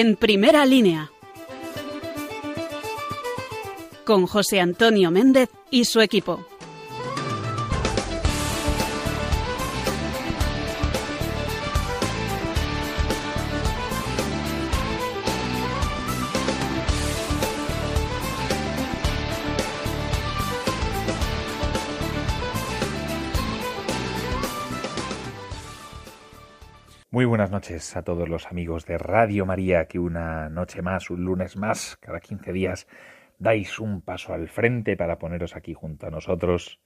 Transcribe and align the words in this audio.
En 0.00 0.14
primera 0.14 0.64
línea. 0.64 1.10
Con 4.04 4.28
José 4.28 4.60
Antonio 4.60 5.10
Méndez 5.10 5.50
y 5.72 5.86
su 5.86 6.00
equipo. 6.00 6.46
Buenas 27.48 27.70
noches 27.70 27.96
a 27.96 28.02
todos 28.02 28.28
los 28.28 28.46
amigos 28.48 28.84
de 28.84 28.98
Radio 28.98 29.46
María, 29.46 29.86
que 29.86 29.98
una 29.98 30.50
noche 30.50 30.82
más, 30.82 31.08
un 31.08 31.24
lunes 31.24 31.56
más, 31.56 31.96
cada 31.96 32.20
15 32.20 32.52
días, 32.52 32.86
dais 33.38 33.78
un 33.78 34.02
paso 34.02 34.34
al 34.34 34.48
frente 34.48 34.98
para 34.98 35.18
poneros 35.18 35.56
aquí 35.56 35.72
junto 35.72 36.06
a 36.06 36.10
nosotros 36.10 36.78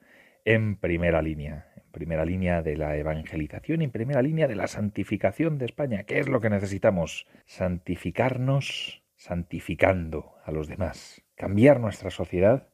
en 0.44 0.76
primera 0.76 1.20
línea, 1.20 1.72
en 1.74 1.90
primera 1.90 2.24
línea 2.24 2.62
de 2.62 2.76
la 2.76 2.96
evangelización, 2.96 3.82
en 3.82 3.90
primera 3.90 4.22
línea 4.22 4.46
de 4.46 4.54
la 4.54 4.68
santificación 4.68 5.58
de 5.58 5.64
España. 5.64 6.04
¿Qué 6.04 6.20
es 6.20 6.28
lo 6.28 6.40
que 6.40 6.48
necesitamos? 6.48 7.26
Santificarnos 7.44 9.02
santificando 9.16 10.36
a 10.44 10.52
los 10.52 10.68
demás, 10.68 11.24
cambiar 11.34 11.80
nuestra 11.80 12.10
sociedad, 12.10 12.68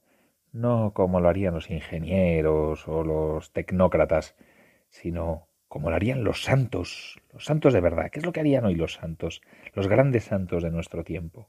no 0.52 0.92
como 0.92 1.20
lo 1.20 1.30
harían 1.30 1.54
los 1.54 1.70
ingenieros 1.70 2.86
o 2.86 3.02
los 3.02 3.50
tecnócratas, 3.54 4.36
sino 4.90 5.47
como 5.78 5.90
lo 5.90 5.96
harían 5.96 6.24
los 6.24 6.42
santos, 6.42 7.20
los 7.32 7.44
santos 7.44 7.72
de 7.72 7.80
verdad. 7.80 8.10
¿Qué 8.10 8.18
es 8.18 8.26
lo 8.26 8.32
que 8.32 8.40
harían 8.40 8.64
hoy 8.64 8.74
los 8.74 8.94
santos, 8.94 9.42
los 9.74 9.86
grandes 9.86 10.24
santos 10.24 10.64
de 10.64 10.72
nuestro 10.72 11.04
tiempo? 11.04 11.48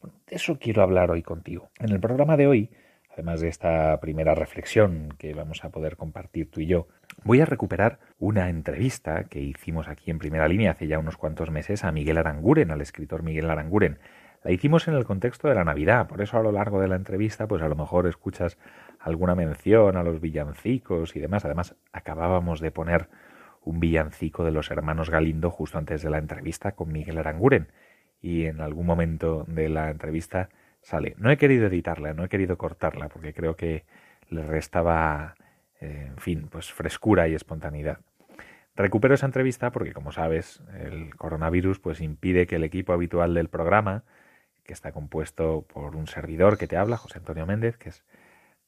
Bueno, 0.00 0.16
de 0.28 0.36
eso 0.36 0.60
quiero 0.60 0.84
hablar 0.84 1.10
hoy 1.10 1.22
contigo. 1.22 1.70
En 1.80 1.90
el 1.90 1.98
programa 1.98 2.36
de 2.36 2.46
hoy, 2.46 2.70
además 3.12 3.40
de 3.40 3.48
esta 3.48 3.98
primera 3.98 4.36
reflexión 4.36 5.08
que 5.18 5.34
vamos 5.34 5.64
a 5.64 5.70
poder 5.70 5.96
compartir 5.96 6.52
tú 6.52 6.60
y 6.60 6.66
yo, 6.66 6.86
voy 7.24 7.40
a 7.40 7.46
recuperar 7.46 7.98
una 8.20 8.48
entrevista 8.48 9.24
que 9.24 9.40
hicimos 9.40 9.88
aquí 9.88 10.12
en 10.12 10.20
primera 10.20 10.46
línea 10.46 10.70
hace 10.70 10.86
ya 10.86 11.00
unos 11.00 11.16
cuantos 11.16 11.50
meses 11.50 11.82
a 11.82 11.90
Miguel 11.90 12.18
Aranguren, 12.18 12.70
al 12.70 12.80
escritor 12.80 13.24
Miguel 13.24 13.50
Aranguren. 13.50 13.98
La 14.44 14.52
hicimos 14.52 14.86
en 14.86 14.94
el 14.94 15.04
contexto 15.04 15.48
de 15.48 15.56
la 15.56 15.64
Navidad, 15.64 16.06
por 16.06 16.22
eso 16.22 16.38
a 16.38 16.42
lo 16.44 16.52
largo 16.52 16.80
de 16.80 16.86
la 16.86 16.94
entrevista, 16.94 17.48
pues 17.48 17.60
a 17.60 17.68
lo 17.68 17.74
mejor 17.74 18.06
escuchas 18.06 18.56
alguna 19.00 19.34
mención 19.34 19.96
a 19.96 20.04
los 20.04 20.20
villancicos 20.20 21.16
y 21.16 21.18
demás. 21.18 21.44
Además, 21.44 21.74
acabábamos 21.92 22.60
de 22.60 22.70
poner 22.70 23.08
un 23.64 23.80
villancico 23.80 24.44
de 24.44 24.52
los 24.52 24.70
hermanos 24.70 25.10
Galindo 25.10 25.50
justo 25.50 25.78
antes 25.78 26.02
de 26.02 26.10
la 26.10 26.18
entrevista 26.18 26.72
con 26.72 26.92
Miguel 26.92 27.18
Aranguren. 27.18 27.68
Y 28.20 28.46
en 28.46 28.60
algún 28.60 28.86
momento 28.86 29.44
de 29.48 29.68
la 29.68 29.90
entrevista 29.90 30.48
sale. 30.80 31.14
No 31.18 31.30
he 31.30 31.36
querido 31.36 31.66
editarla, 31.66 32.14
no 32.14 32.24
he 32.24 32.28
querido 32.28 32.56
cortarla, 32.56 33.08
porque 33.08 33.32
creo 33.32 33.56
que 33.56 33.84
le 34.28 34.42
restaba, 34.42 35.34
eh, 35.80 36.06
en 36.08 36.18
fin, 36.18 36.48
pues 36.50 36.72
frescura 36.72 37.26
y 37.28 37.34
espontaneidad. 37.34 38.00
Recupero 38.76 39.14
esa 39.14 39.26
entrevista 39.26 39.72
porque, 39.72 39.92
como 39.92 40.12
sabes, 40.12 40.62
el 40.78 41.14
coronavirus 41.16 41.78
pues 41.78 42.00
impide 42.00 42.46
que 42.46 42.56
el 42.56 42.64
equipo 42.64 42.92
habitual 42.92 43.34
del 43.34 43.48
programa, 43.48 44.04
que 44.64 44.72
está 44.72 44.92
compuesto 44.92 45.62
por 45.62 45.96
un 45.96 46.06
servidor 46.06 46.58
que 46.58 46.66
te 46.66 46.76
habla, 46.76 46.96
José 46.96 47.18
Antonio 47.18 47.46
Méndez, 47.46 47.76
que 47.76 47.90
es 47.90 48.04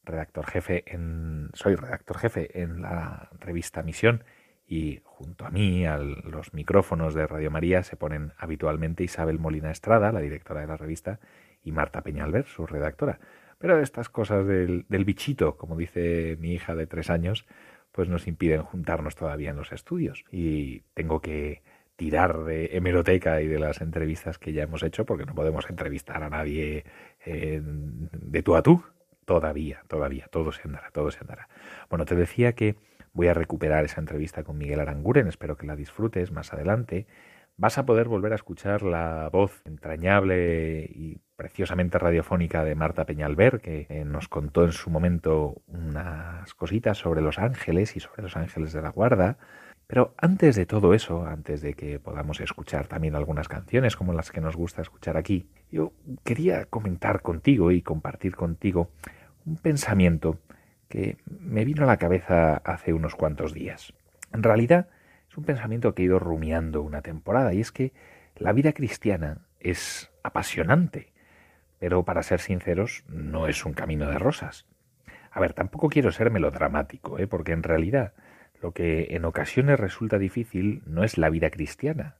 redactor 0.05 0.47
jefe 0.47 0.85
en, 0.87 1.51
soy 1.55 1.75
redactor 1.75 2.19
jefe 2.19 2.63
en 2.63 2.83
la 2.83 3.31
revista 3.41 3.83
Misión 3.83 4.23
y 4.67 5.01
junto 5.05 5.47
a 5.47 5.51
mí, 5.51 5.87
a 5.87 5.99
los 5.99 6.53
micrófonos 6.53 7.15
de 7.15 7.27
Radio 7.27 7.51
María, 7.51 7.83
se 7.83 7.97
ponen 7.97 8.33
habitualmente 8.37 9.05
Isabel 9.05 9.39
Molina 9.39 9.71
Estrada, 9.71 10.13
la 10.13 10.21
directora 10.21 10.61
de 10.61 10.67
la 10.67 10.77
revista, 10.77 11.21
y 11.63 11.73
Marta 11.73 12.03
Peñalver, 12.03 12.47
su 12.47 12.67
redactora. 12.67 13.21
Pero 13.59 13.81
estas 13.81 14.09
cosas 14.09 14.47
del, 14.47 14.85
del 14.89 15.05
bichito, 15.05 15.57
como 15.57 15.77
dice 15.77 16.37
mi 16.41 16.53
hija 16.53 16.75
de 16.75 16.87
tres 16.87 17.11
años, 17.11 17.47
pues 17.93 18.09
nos 18.09 18.27
impiden 18.27 18.63
juntarnos 18.63 19.15
todavía 19.15 19.51
en 19.51 19.57
los 19.57 19.73
estudios. 19.73 20.25
Y 20.31 20.81
tengo 20.95 21.21
que 21.21 21.63
tirar 21.97 22.45
de 22.45 22.77
hemeroteca 22.77 23.41
y 23.41 23.47
de 23.47 23.59
las 23.59 23.81
entrevistas 23.81 24.39
que 24.39 24.53
ya 24.53 24.65
hemos 24.65 24.83
hecho, 24.83 25.07
porque 25.07 25.25
no 25.25 25.35
podemos 25.35 25.69
entrevistar 25.71 26.23
a 26.23 26.29
nadie 26.29 26.85
eh, 27.25 27.61
de 27.63 28.43
tú 28.43 28.55
a 28.55 28.63
tú. 28.63 28.85
Todavía, 29.25 29.83
todavía, 29.89 30.29
todo 30.31 30.53
se 30.53 30.63
andará, 30.65 30.91
todo 30.93 31.11
se 31.11 31.19
andará. 31.21 31.49
Bueno, 31.89 32.05
te 32.05 32.15
decía 32.15 32.53
que 32.53 32.77
Voy 33.17 33.29
a 33.29 33.33
recuperar 33.35 33.83
esa 33.87 33.99
entrevista 33.99 34.45
con 34.45 34.59
Miguel 34.59 34.79
Aranguren, 34.79 35.27
espero 35.27 35.57
que 35.57 35.67
la 35.67 35.75
disfrutes 35.75 36.33
más 36.33 36.53
adelante. 36.53 37.07
Vas 37.57 37.79
a 37.79 37.87
poder 37.87 38.09
volver 38.09 38.33
a 38.33 38.35
escuchar 38.35 38.83
la 38.83 39.31
voz 39.33 39.63
entrañable 39.65 40.85
y 40.85 41.23
preciosamente 41.35 41.99
radiofónica 41.99 42.63
de 42.63 42.75
Marta 42.75 43.07
Peñalver, 43.07 43.63
que 43.63 43.87
eh, 43.89 44.05
nos 44.05 44.29
contó 44.29 44.65
en 44.65 44.73
su 44.73 44.91
momento 44.91 45.63
unas 45.67 46.53
cositas 46.53 46.99
sobre 46.99 47.23
los 47.23 47.39
ángeles 47.39 47.97
y 47.97 48.01
sobre 48.01 48.21
los 48.21 48.37
ángeles 48.37 48.75
de 48.75 48.83
la 48.83 48.91
guarda. 48.91 49.39
Pero 49.87 50.13
antes 50.19 50.55
de 50.55 50.67
todo 50.67 50.93
eso, 50.93 51.25
antes 51.25 51.63
de 51.63 51.73
que 51.73 51.99
podamos 51.99 52.41
escuchar 52.41 52.87
también 52.87 53.15
algunas 53.15 53.49
canciones 53.49 53.97
como 53.97 54.13
las 54.13 54.31
que 54.31 54.43
nos 54.43 54.57
gusta 54.57 54.83
escuchar 54.83 55.17
aquí, 55.17 55.49
yo 55.71 55.95
quería 56.23 56.67
comentar 56.67 57.23
contigo 57.23 57.73
y 57.73 57.81
compartir 57.81 58.37
contigo 58.37 58.91
un 59.47 59.57
pensamiento 59.57 60.39
que 60.89 61.19
me 61.27 61.65
vino 61.65 61.85
a 61.85 61.87
la 61.87 61.97
cabeza 61.97 62.57
hace 62.59 62.93
unos 62.93 63.15
cuantos 63.15 63.53
días. 63.53 63.93
En 64.33 64.43
realidad 64.43 64.89
es 65.29 65.37
un 65.37 65.45
pensamiento 65.45 65.95
que 65.95 66.03
he 66.03 66.07
ido 66.07 66.19
rumiando 66.19 66.83
una 66.83 67.03
temporada 67.03 67.53
y 67.53 67.61
es 67.61 67.73
que 67.73 67.93
la 68.37 68.53
vida 68.53 68.73
cristiana 68.73 69.47
es 69.61 70.11
apasionante, 70.23 71.13
pero 71.79 72.05
para 72.05 72.23
ser 72.23 72.41
sinceros 72.41 73.05
no 73.09 73.47
es 73.49 73.65
un 73.65 73.73
camino 73.73 74.11
de 74.11 74.19
rosas. 74.19 74.67
A 75.31 75.41
ver, 75.41 75.53
tampoco 75.53 75.89
quiero 75.89 76.13
ser 76.13 76.31
melodramático, 76.31 77.19
¿eh? 77.19 77.27
porque 77.27 77.53
en 77.53 77.63
realidad 77.63 78.15
lo 78.63 78.73
que 78.73 79.09
en 79.11 79.25
ocasiones 79.25 79.79
resulta 79.79 80.19
difícil 80.19 80.83
no 80.87 81.05
es 81.05 81.19
la 81.19 81.29
vida 81.29 81.51
cristiana, 81.51 82.17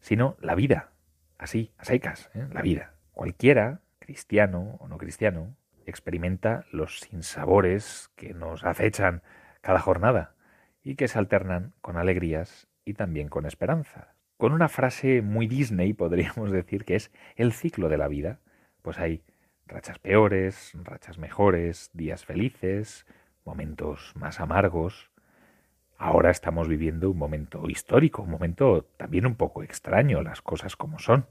sino 0.00 0.36
la 0.40 0.54
vida, 0.54 0.90
así, 1.38 1.72
a 1.78 1.84
secas, 1.84 2.30
¿eh? 2.34 2.46
la 2.52 2.62
vida. 2.62 2.94
Cualquiera, 3.12 3.80
cristiano 3.98 4.76
o 4.80 4.88
no 4.88 4.98
cristiano, 4.98 5.54
experimenta 5.90 6.64
los 6.72 7.00
sinsabores 7.00 8.10
que 8.16 8.34
nos 8.34 8.64
acechan 8.64 9.22
cada 9.60 9.80
jornada 9.80 10.34
y 10.82 10.94
que 10.96 11.08
se 11.08 11.18
alternan 11.18 11.72
con 11.80 11.96
alegrías 11.96 12.68
y 12.84 12.94
también 12.94 13.28
con 13.28 13.46
esperanza. 13.46 14.14
Con 14.36 14.52
una 14.52 14.68
frase 14.68 15.20
muy 15.22 15.46
Disney 15.46 15.92
podríamos 15.92 16.52
decir 16.52 16.84
que 16.84 16.96
es 16.96 17.10
el 17.36 17.52
ciclo 17.52 17.88
de 17.88 17.98
la 17.98 18.08
vida, 18.08 18.40
pues 18.82 18.98
hay 18.98 19.22
rachas 19.66 19.98
peores, 19.98 20.72
rachas 20.84 21.18
mejores, 21.18 21.90
días 21.92 22.24
felices, 22.24 23.06
momentos 23.44 24.12
más 24.14 24.40
amargos. 24.40 25.10
Ahora 25.98 26.30
estamos 26.30 26.68
viviendo 26.68 27.10
un 27.10 27.18
momento 27.18 27.68
histórico, 27.68 28.22
un 28.22 28.30
momento 28.30 28.84
también 28.96 29.26
un 29.26 29.34
poco 29.34 29.62
extraño, 29.62 30.22
las 30.22 30.40
cosas 30.42 30.76
como 30.76 30.98
son 30.98 31.26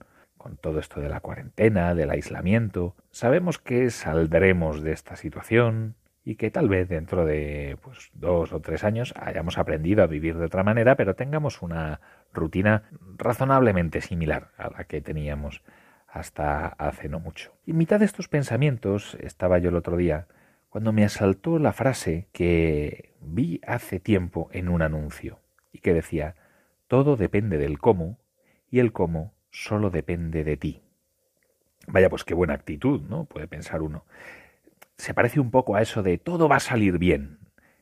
todo 0.56 0.80
esto 0.80 1.02
de 1.02 1.10
la 1.10 1.20
cuarentena, 1.20 1.94
del 1.94 2.10
aislamiento, 2.10 2.96
sabemos 3.12 3.60
que 3.60 3.90
saldremos 3.90 4.82
de 4.82 4.94
esta 4.94 5.16
situación 5.18 5.96
y 6.24 6.36
que 6.36 6.52
tal 6.52 6.70
vez 6.70 6.90
dentro 6.90 7.26
de 7.26 7.78
pues, 7.82 8.10
dos 8.14 8.54
o 8.54 8.60
tres 8.60 8.84
años 8.84 9.14
hayamos 9.18 9.58
aprendido 9.58 10.04
a 10.04 10.08
vivir 10.08 10.38
de 10.38 10.46
otra 10.46 10.64
manera, 10.64 10.96
pero 10.96 11.16
tengamos 11.16 11.62
una 11.62 12.02
rutina 12.34 12.84
razonablemente 13.18 14.02
similar 14.02 14.52
a 14.58 14.70
la 14.70 14.84
que 14.86 15.02
teníamos 15.02 15.64
hasta 16.08 16.68
hace 16.68 17.10
no 17.10 17.20
mucho. 17.20 17.54
Y 17.66 17.72
en 17.72 17.78
mitad 17.78 18.00
de 18.00 18.06
estos 18.06 18.28
pensamientos 18.28 19.18
estaba 19.22 19.58
yo 19.60 19.70
el 19.70 19.76
otro 19.76 19.98
día 19.98 20.28
cuando 20.70 20.92
me 20.92 21.06
asaltó 21.06 21.60
la 21.60 21.74
frase 21.74 22.28
que 22.32 23.16
vi 23.22 23.62
hace 23.66 24.00
tiempo 24.00 24.50
en 24.52 24.70
un 24.70 24.82
anuncio 24.82 25.40
y 25.72 25.80
que 25.80 25.94
decía 25.94 26.36
todo 26.88 27.16
depende 27.16 27.58
del 27.58 27.80
cómo 27.80 28.20
y 28.70 28.80
el 28.80 28.92
cómo 28.92 29.34
solo 29.52 29.90
depende 29.90 30.44
de 30.44 30.58
ti. 30.58 30.82
Vaya, 31.88 32.10
pues 32.10 32.24
qué 32.24 32.34
buena 32.34 32.54
actitud, 32.54 33.02
¿no? 33.02 33.26
Puede 33.26 33.48
pensar 33.48 33.82
uno. 33.82 34.06
Se 34.98 35.14
parece 35.14 35.40
un 35.40 35.52
poco 35.52 35.76
a 35.76 35.82
eso 35.82 36.04
de 36.04 36.18
todo 36.18 36.50
va 36.50 36.58
a 36.58 36.60
salir 36.60 36.98
bien, 36.98 37.40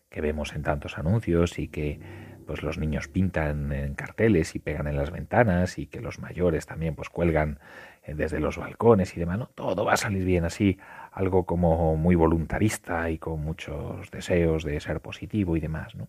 que 0.09 0.21
vemos 0.21 0.53
en 0.53 0.63
tantos 0.63 0.97
anuncios 0.97 1.57
y 1.59 1.67
que 1.67 1.99
pues 2.45 2.61
los 2.61 2.77
niños 2.77 3.07
pintan 3.07 3.71
en 3.71 3.95
carteles 3.95 4.55
y 4.55 4.59
pegan 4.59 4.87
en 4.87 4.95
las 4.95 5.11
ventanas 5.11 5.77
y 5.79 5.87
que 5.87 5.99
los 5.99 6.19
mayores 6.19 6.65
también 6.65 6.95
pues 6.95 7.09
cuelgan 7.09 7.59
eh, 8.03 8.13
desde 8.13 8.39
los 8.39 8.57
balcones 8.57 9.15
y 9.17 9.19
demás, 9.19 9.39
¿no? 9.39 9.47
Todo 9.47 9.83
va 9.83 9.93
a 9.93 9.97
salir 9.97 10.23
bien 10.23 10.45
así, 10.45 10.77
algo 11.11 11.45
como 11.45 11.95
muy 11.97 12.15
voluntarista 12.15 13.09
y 13.09 13.17
con 13.17 13.41
muchos 13.41 14.11
deseos 14.11 14.63
de 14.63 14.79
ser 14.79 15.01
positivo 15.01 15.57
y 15.57 15.59
demás, 15.59 15.95
¿no? 15.95 16.07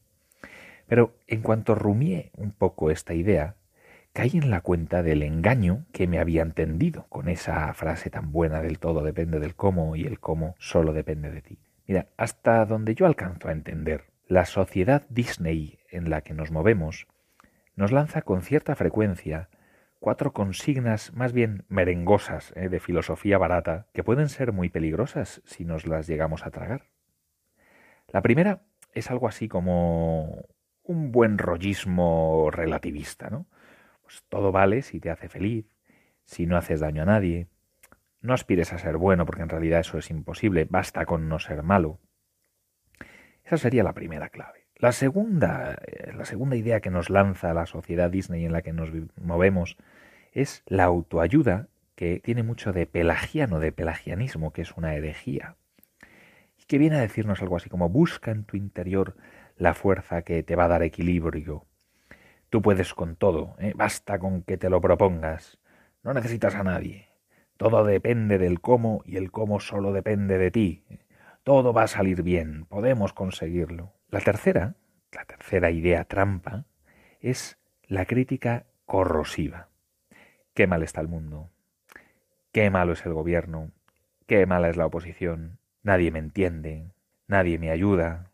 Pero 0.86 1.16
en 1.26 1.42
cuanto 1.42 1.74
rumié 1.74 2.30
un 2.36 2.52
poco 2.52 2.90
esta 2.90 3.14
idea, 3.14 3.56
caí 4.16 4.30
en 4.32 4.50
la 4.50 4.62
cuenta 4.62 5.02
del 5.02 5.22
engaño 5.22 5.84
que 5.92 6.06
me 6.06 6.18
había 6.18 6.40
entendido 6.40 7.04
con 7.10 7.28
esa 7.28 7.70
frase 7.74 8.08
tan 8.08 8.32
buena 8.32 8.62
del 8.62 8.78
todo 8.78 9.02
depende 9.02 9.38
del 9.38 9.54
cómo 9.54 9.94
y 9.94 10.06
el 10.06 10.20
cómo 10.20 10.54
solo 10.58 10.94
depende 10.94 11.30
de 11.30 11.42
ti. 11.42 11.58
Mira, 11.86 12.06
hasta 12.16 12.64
donde 12.64 12.94
yo 12.94 13.04
alcanzo 13.04 13.48
a 13.48 13.52
entender, 13.52 14.04
la 14.26 14.46
sociedad 14.46 15.04
Disney 15.10 15.80
en 15.90 16.08
la 16.08 16.22
que 16.22 16.32
nos 16.32 16.50
movemos 16.50 17.06
nos 17.74 17.92
lanza 17.92 18.22
con 18.22 18.40
cierta 18.40 18.74
frecuencia 18.74 19.50
cuatro 20.00 20.32
consignas 20.32 21.12
más 21.12 21.34
bien 21.34 21.66
merengosas 21.68 22.54
¿eh? 22.56 22.70
de 22.70 22.80
filosofía 22.80 23.36
barata 23.36 23.86
que 23.92 24.02
pueden 24.02 24.30
ser 24.30 24.50
muy 24.50 24.70
peligrosas 24.70 25.42
si 25.44 25.66
nos 25.66 25.86
las 25.86 26.06
llegamos 26.06 26.46
a 26.46 26.50
tragar. 26.50 26.86
La 28.08 28.22
primera 28.22 28.62
es 28.94 29.10
algo 29.10 29.28
así 29.28 29.46
como 29.46 30.46
un 30.84 31.12
buen 31.12 31.36
rollismo 31.36 32.48
relativista, 32.50 33.28
¿no? 33.28 33.44
Pues 34.06 34.22
todo 34.28 34.52
vale 34.52 34.82
si 34.82 35.00
te 35.00 35.10
hace 35.10 35.28
feliz, 35.28 35.66
si 36.24 36.46
no 36.46 36.56
haces 36.56 36.78
daño 36.78 37.02
a 37.02 37.06
nadie. 37.06 37.48
No 38.20 38.34
aspires 38.34 38.72
a 38.72 38.78
ser 38.78 38.98
bueno 38.98 39.26
porque 39.26 39.42
en 39.42 39.48
realidad 39.48 39.80
eso 39.80 39.98
es 39.98 40.10
imposible, 40.10 40.64
basta 40.70 41.04
con 41.06 41.28
no 41.28 41.40
ser 41.40 41.64
malo. 41.64 41.98
Esa 43.44 43.56
sería 43.56 43.82
la 43.82 43.94
primera 43.94 44.28
clave. 44.28 44.68
La 44.76 44.92
segunda, 44.92 45.76
eh, 45.86 46.12
la 46.14 46.24
segunda 46.24 46.54
idea 46.54 46.80
que 46.80 46.90
nos 46.90 47.10
lanza 47.10 47.52
la 47.52 47.66
sociedad 47.66 48.08
Disney 48.08 48.44
en 48.44 48.52
la 48.52 48.62
que 48.62 48.72
nos 48.72 48.90
movemos 49.20 49.76
es 50.32 50.62
la 50.66 50.84
autoayuda, 50.84 51.68
que 51.96 52.20
tiene 52.20 52.44
mucho 52.44 52.72
de 52.72 52.86
pelagiano, 52.86 53.58
de 53.58 53.72
pelagianismo, 53.72 54.52
que 54.52 54.62
es 54.62 54.76
una 54.76 54.94
herejía, 54.94 55.56
y 56.58 56.64
que 56.66 56.78
viene 56.78 56.96
a 56.96 57.00
decirnos 57.00 57.42
algo 57.42 57.56
así 57.56 57.68
como 57.70 57.88
busca 57.88 58.30
en 58.30 58.44
tu 58.44 58.56
interior 58.56 59.16
la 59.56 59.74
fuerza 59.74 60.22
que 60.22 60.44
te 60.44 60.54
va 60.54 60.66
a 60.66 60.68
dar 60.68 60.82
equilibrio. 60.84 61.66
Tú 62.56 62.62
puedes 62.62 62.94
con 62.94 63.16
todo, 63.16 63.54
¿eh? 63.58 63.74
basta 63.76 64.18
con 64.18 64.40
que 64.40 64.56
te 64.56 64.70
lo 64.70 64.80
propongas, 64.80 65.58
no 66.02 66.14
necesitas 66.14 66.54
a 66.54 66.64
nadie. 66.64 67.10
Todo 67.58 67.84
depende 67.84 68.38
del 68.38 68.62
cómo 68.62 69.02
y 69.04 69.18
el 69.18 69.30
cómo 69.30 69.60
solo 69.60 69.92
depende 69.92 70.38
de 70.38 70.50
ti. 70.50 70.86
Todo 71.42 71.74
va 71.74 71.82
a 71.82 71.86
salir 71.86 72.22
bien, 72.22 72.64
podemos 72.64 73.12
conseguirlo. 73.12 73.92
La 74.08 74.20
tercera, 74.20 74.76
la 75.12 75.26
tercera 75.26 75.70
idea 75.70 76.04
trampa, 76.04 76.64
es 77.20 77.58
la 77.88 78.06
crítica 78.06 78.64
corrosiva. 78.86 79.68
Qué 80.54 80.66
mal 80.66 80.82
está 80.82 81.02
el 81.02 81.08
mundo. 81.08 81.50
Qué 82.52 82.70
malo 82.70 82.94
es 82.94 83.04
el 83.04 83.12
gobierno. 83.12 83.70
Qué 84.26 84.46
mala 84.46 84.70
es 84.70 84.78
la 84.78 84.86
oposición. 84.86 85.58
Nadie 85.82 86.10
me 86.10 86.20
entiende. 86.20 86.90
Nadie 87.26 87.58
me 87.58 87.70
ayuda. 87.70 88.30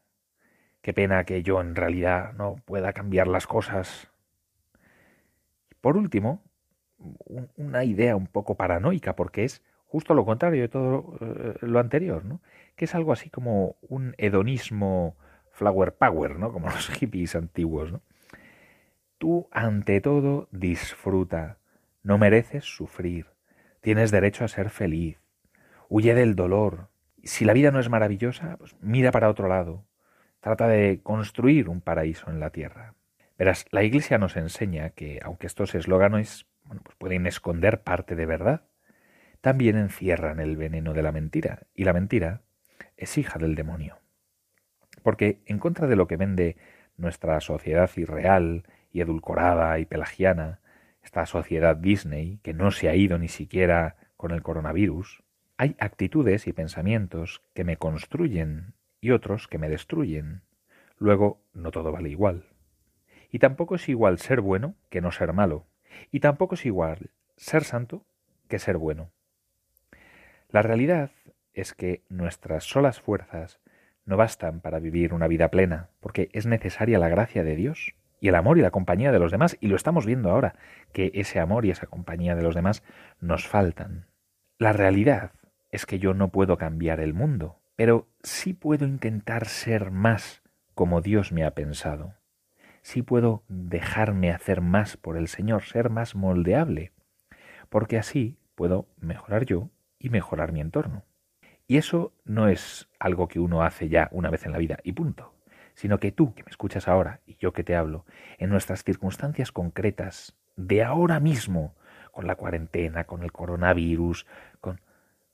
Qué 0.80 0.92
pena 0.92 1.24
que 1.24 1.42
yo 1.42 1.60
en 1.60 1.74
realidad 1.74 2.34
no 2.34 2.54
pueda 2.64 2.92
cambiar 2.92 3.26
las 3.26 3.48
cosas. 3.48 4.12
Por 5.82 5.99
último, 5.99 6.43
una 7.56 7.84
idea 7.84 8.17
un 8.17 8.29
poco 8.29 8.56
paranoica, 8.56 9.17
porque 9.17 9.44
es 9.44 9.62
justo 9.84 10.14
lo 10.14 10.25
contrario 10.25 10.62
de 10.62 10.69
todo 10.69 11.19
eh, 11.20 11.55
lo 11.61 11.81
anterior, 11.81 12.25
¿no? 12.25 12.40
Que 12.76 12.87
es 12.87 12.94
algo 12.94 13.12
así 13.12 13.29
como 13.29 13.76
un 13.82 14.14
hedonismo 14.17 15.17
flower 15.50 15.94
power, 15.94 16.38
¿no? 16.38 16.52
Como 16.52 16.67
los 16.70 16.88
hippies 16.88 17.34
antiguos, 17.34 17.93
¿no? 17.93 18.00
Tú, 19.19 19.49
ante 19.50 20.00
todo, 20.00 20.49
disfruta. 20.52 21.58
No 22.02 22.17
mereces 22.17 22.64
sufrir. 22.64 23.26
Tienes 23.81 24.11
derecho 24.11 24.44
a 24.44 24.49
ser 24.49 24.70
feliz. 24.70 25.19
Huye 25.88 26.14
del 26.14 26.37
dolor. 26.37 26.88
Si 27.25 27.44
la 27.44 27.52
vida 27.52 27.73
no 27.73 27.81
es 27.81 27.88
maravillosa, 27.88 28.56
pues 28.56 28.76
mira 28.81 29.11
para 29.11 29.29
otro 29.29 29.49
lado. 29.49 29.84
Trata 30.40 30.69
de 30.69 31.00
construir 31.02 31.69
un 31.69 31.81
paraíso 31.81 32.31
en 32.31 32.40
la 32.40 32.50
tierra. 32.50 32.94
La 33.71 33.83
Iglesia 33.83 34.19
nos 34.19 34.37
enseña 34.37 34.91
que, 34.91 35.19
aunque 35.23 35.47
estos 35.47 35.75
eslóganes 35.75 36.47
bueno, 36.65 36.83
pues 36.85 36.97
pueden 36.97 37.27
esconder 37.27 37.83
parte 37.83 38.15
de 38.15 38.27
verdad, 38.27 38.62
también 39.41 39.77
encierran 39.77 40.39
el 40.39 40.56
veneno 40.56 40.93
de 40.94 41.03
la 41.03 41.12
mentira, 41.12 41.67
y 41.75 41.85
la 41.85 41.93
mentira 41.93 42.43
es 42.97 43.19
hija 43.19 43.39
del 43.39 43.55
demonio. 43.55 43.99
Porque, 45.03 45.43
en 45.47 45.59
contra 45.59 45.89
de 45.89 45.97
lo 45.97 46.06
que 46.06 46.17
vende 46.17 46.56
nuestra 46.97 47.41
sociedad 47.41 47.91
irreal 47.97 48.65
y 48.93 49.00
edulcorada 49.00 49.79
y 49.81 49.87
pelagiana, 49.87 50.61
esta 51.03 51.27
sociedad 51.27 51.77
Disney, 51.77 52.39
que 52.43 52.55
no 52.55 52.71
se 52.71 52.89
ha 52.89 52.94
ido 52.94 53.19
ni 53.19 53.29
siquiera 53.29 53.97
con 54.17 54.31
el 54.31 54.43
coronavirus, 54.43 55.25
hay 55.56 55.75
actitudes 55.81 56.47
y 56.47 56.53
pensamientos 56.53 57.43
que 57.55 57.65
me 57.65 57.77
construyen 57.77 58.75
y 59.00 59.11
otros 59.11 59.49
que 59.49 59.59
me 59.59 59.69
destruyen. 59.69 60.43
Luego, 60.97 61.43
no 61.53 61.73
todo 61.73 61.91
vale 61.91 62.11
igual. 62.11 62.51
Y 63.32 63.40
tampoco 63.40 63.75
es 63.75 63.88
igual 63.88 64.19
ser 64.19 64.43
bueno 64.43 64.76
que 64.90 65.00
no 65.00 65.11
ser 65.11 65.32
malo. 65.32 65.67
Y 66.12 66.20
tampoco 66.20 66.55
es 66.55 66.67
igual 66.67 67.11
ser 67.37 67.64
santo 67.64 68.05
que 68.46 68.58
ser 68.58 68.76
bueno. 68.76 69.11
La 70.50 70.61
realidad 70.61 71.11
es 71.55 71.73
que 71.73 72.05
nuestras 72.11 72.64
solas 72.64 73.00
fuerzas 73.00 73.58
no 74.05 74.19
bastan 74.19 74.61
para 74.61 74.81
vivir 74.81 75.14
una 75.14 75.29
vida 75.29 75.50
plena, 75.50 75.88
porque 76.00 76.29
es 76.32 76.46
necesaria 76.46 76.99
la 76.99 77.08
gracia 77.08 77.43
de 77.43 77.56
Dios 77.56 77.94
y 78.20 78.29
el 78.29 78.34
amor 78.34 78.58
y 78.58 78.61
la 78.61 78.70
compañía 78.70 79.12
de 79.12 79.19
los 79.19 79.32
demás, 79.32 79.56
y 79.61 79.69
lo 79.69 79.76
estamos 79.76 80.06
viendo 80.06 80.31
ahora, 80.31 80.55
que 80.93 81.11
ese 81.14 81.40
amor 81.40 81.64
y 81.64 81.70
esa 81.70 81.87
compañía 81.87 82.37
de 82.37 82.43
los 82.43 82.55
demás 82.55 82.82
nos 83.19 83.49
faltan. 83.49 84.06
La 84.58 84.73
realidad 84.73 85.32
es 85.70 85.87
que 85.87 85.99
yo 85.99 86.12
no 86.14 86.29
puedo 86.29 86.58
cambiar 86.58 87.00
el 87.00 87.14
mundo, 87.14 87.61
pero 87.76 88.08
sí 88.23 88.52
puedo 88.52 88.84
intentar 88.84 89.46
ser 89.46 89.90
más 89.90 90.43
como 90.75 91.00
Dios 91.00 91.32
me 91.32 91.44
ha 91.44 91.52
pensado. 91.52 92.14
Sí 92.82 93.02
puedo 93.02 93.44
dejarme 93.49 94.31
hacer 94.31 94.61
más 94.61 94.96
por 94.96 95.17
el 95.17 95.29
Señor, 95.29 95.62
ser 95.62 95.90
más 95.90 96.14
moldeable, 96.14 96.93
porque 97.69 97.99
así 97.99 98.37
puedo 98.55 98.88
mejorar 99.00 99.44
yo 99.44 99.70
y 99.99 100.11
mejorar 100.11 100.52
mi 100.52 100.61
entorno. 100.61 101.05
Y 101.67 101.79
eso 101.79 102.12
no 102.25 102.49
es 102.49 102.88
algo 102.99 103.29
que 103.29 103.40
uno 103.40 103.62
hace 103.62 103.88
ya 103.88 104.08
una 104.12 104.31
vez 104.31 104.44
en 104.44 104.52
la 104.52 104.58
vida 104.58 104.79
y 104.82 104.93
punto, 104.93 105.34
sino 105.75 105.99
que 105.99 106.12
tú 106.12 106.34
que 106.34 106.43
me 106.43 106.50
escuchas 106.50 106.88
ahora 106.88 107.20
y 107.25 107.37
yo 107.37 107.52
que 107.52 107.64
te 107.64 107.76
hablo, 107.76 108.05
en 108.38 108.50
nuestras 108.50 108.84
circunstancias 108.84 109.52
concretas, 109.52 110.37
de 110.56 110.82
ahora 110.82 111.19
mismo, 111.20 111.75
con 112.11 112.26
la 112.26 112.34
cuarentena, 112.34 113.05
con 113.05 113.23
el 113.23 113.32
coronavirus, 113.32 114.26
con 114.61 114.81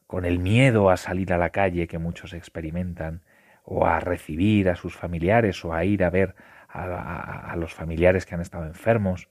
con 0.09 0.25
el 0.25 0.39
miedo 0.39 0.89
a 0.89 0.97
salir 0.97 1.35
a 1.35 1.39
la 1.39 1.51
calle 1.51 1.87
que 1.87 1.99
muchos 1.99 2.33
experimentan, 2.33 3.21
o 3.63 3.87
a 3.87 4.01
recibir 4.01 4.71
a 4.71 4.75
sus 4.75 4.97
familiares, 4.97 5.63
o 5.67 5.75
a 5.75 5.85
ir 5.85 6.03
a 6.03 6.09
ver 6.09 6.35
a, 6.69 7.55
los 7.57 7.75
familiares 7.75 8.27
que 8.27 8.35
han 8.35 8.41
estado 8.41 8.67
enfermos. 8.67 9.29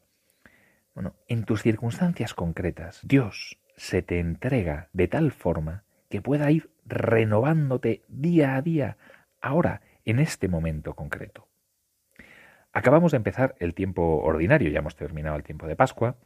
Bueno, 0.94 1.16
en 1.28 1.44
tus 1.44 1.62
circunstancias 1.62 2.34
concretas, 2.34 3.01
Dios 3.04 3.60
se 3.75 4.01
te 4.01 4.19
entrega 4.19 4.89
de 4.94 5.07
tal 5.07 5.31
forma 5.31 5.84
que 6.10 6.22
pueda 6.22 6.50
ir 6.50 6.72
renovándote 6.86 8.04
día 8.07 8.56
a 8.56 8.62
día, 8.62 8.98
ahora, 9.42 9.81
en 10.06 10.19
este 10.19 10.48
momento 10.48 10.95
concreto. 10.95 11.48
Acabamos 12.71 13.12
de 13.12 13.18
empezar 13.18 13.56
el 13.59 13.73
tiempo 13.73 14.21
ordinario, 14.23 14.69
ya 14.69 14.80
hemos 14.80 14.95
terminado 14.95 15.35
el 15.35 15.44
tiempo 15.44 15.68
de 15.68 15.76
Pascua. 15.76 16.18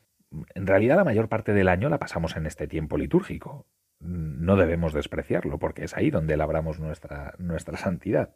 En 0.53 0.67
realidad 0.67 0.97
la 0.97 1.03
mayor 1.03 1.27
parte 1.27 1.53
del 1.53 1.67
año 1.67 1.89
la 1.89 1.99
pasamos 1.99 2.35
en 2.35 2.45
este 2.45 2.67
tiempo 2.67 2.97
litúrgico 2.97 3.65
no 4.01 4.55
debemos 4.55 4.93
despreciarlo, 4.93 5.59
porque 5.59 5.85
es 5.85 5.95
ahí 5.95 6.09
donde 6.09 6.37
labramos 6.37 6.79
nuestra, 6.79 7.35
nuestra 7.37 7.77
santidad. 7.77 8.33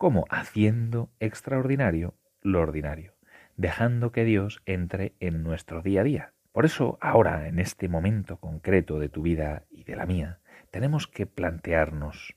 ¿Cómo? 0.00 0.24
Haciendo 0.30 1.10
extraordinario 1.20 2.14
lo 2.40 2.62
ordinario, 2.62 3.12
dejando 3.58 4.12
que 4.12 4.24
Dios 4.24 4.62
entre 4.64 5.12
en 5.20 5.42
nuestro 5.42 5.82
día 5.82 6.00
a 6.00 6.04
día. 6.04 6.32
Por 6.52 6.64
eso, 6.64 6.96
ahora, 7.02 7.48
en 7.48 7.58
este 7.58 7.86
momento 7.86 8.38
concreto 8.38 8.98
de 8.98 9.10
tu 9.10 9.20
vida 9.20 9.64
y 9.70 9.84
de 9.84 9.96
la 9.96 10.06
mía, 10.06 10.38
tenemos 10.70 11.06
que 11.06 11.26
plantearnos, 11.26 12.34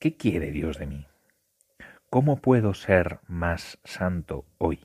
¿qué 0.00 0.16
quiere 0.16 0.50
Dios 0.50 0.76
de 0.76 0.86
mí? 0.86 1.06
¿Cómo 2.10 2.38
puedo 2.38 2.74
ser 2.74 3.20
más 3.28 3.78
santo 3.84 4.44
hoy? 4.58 4.84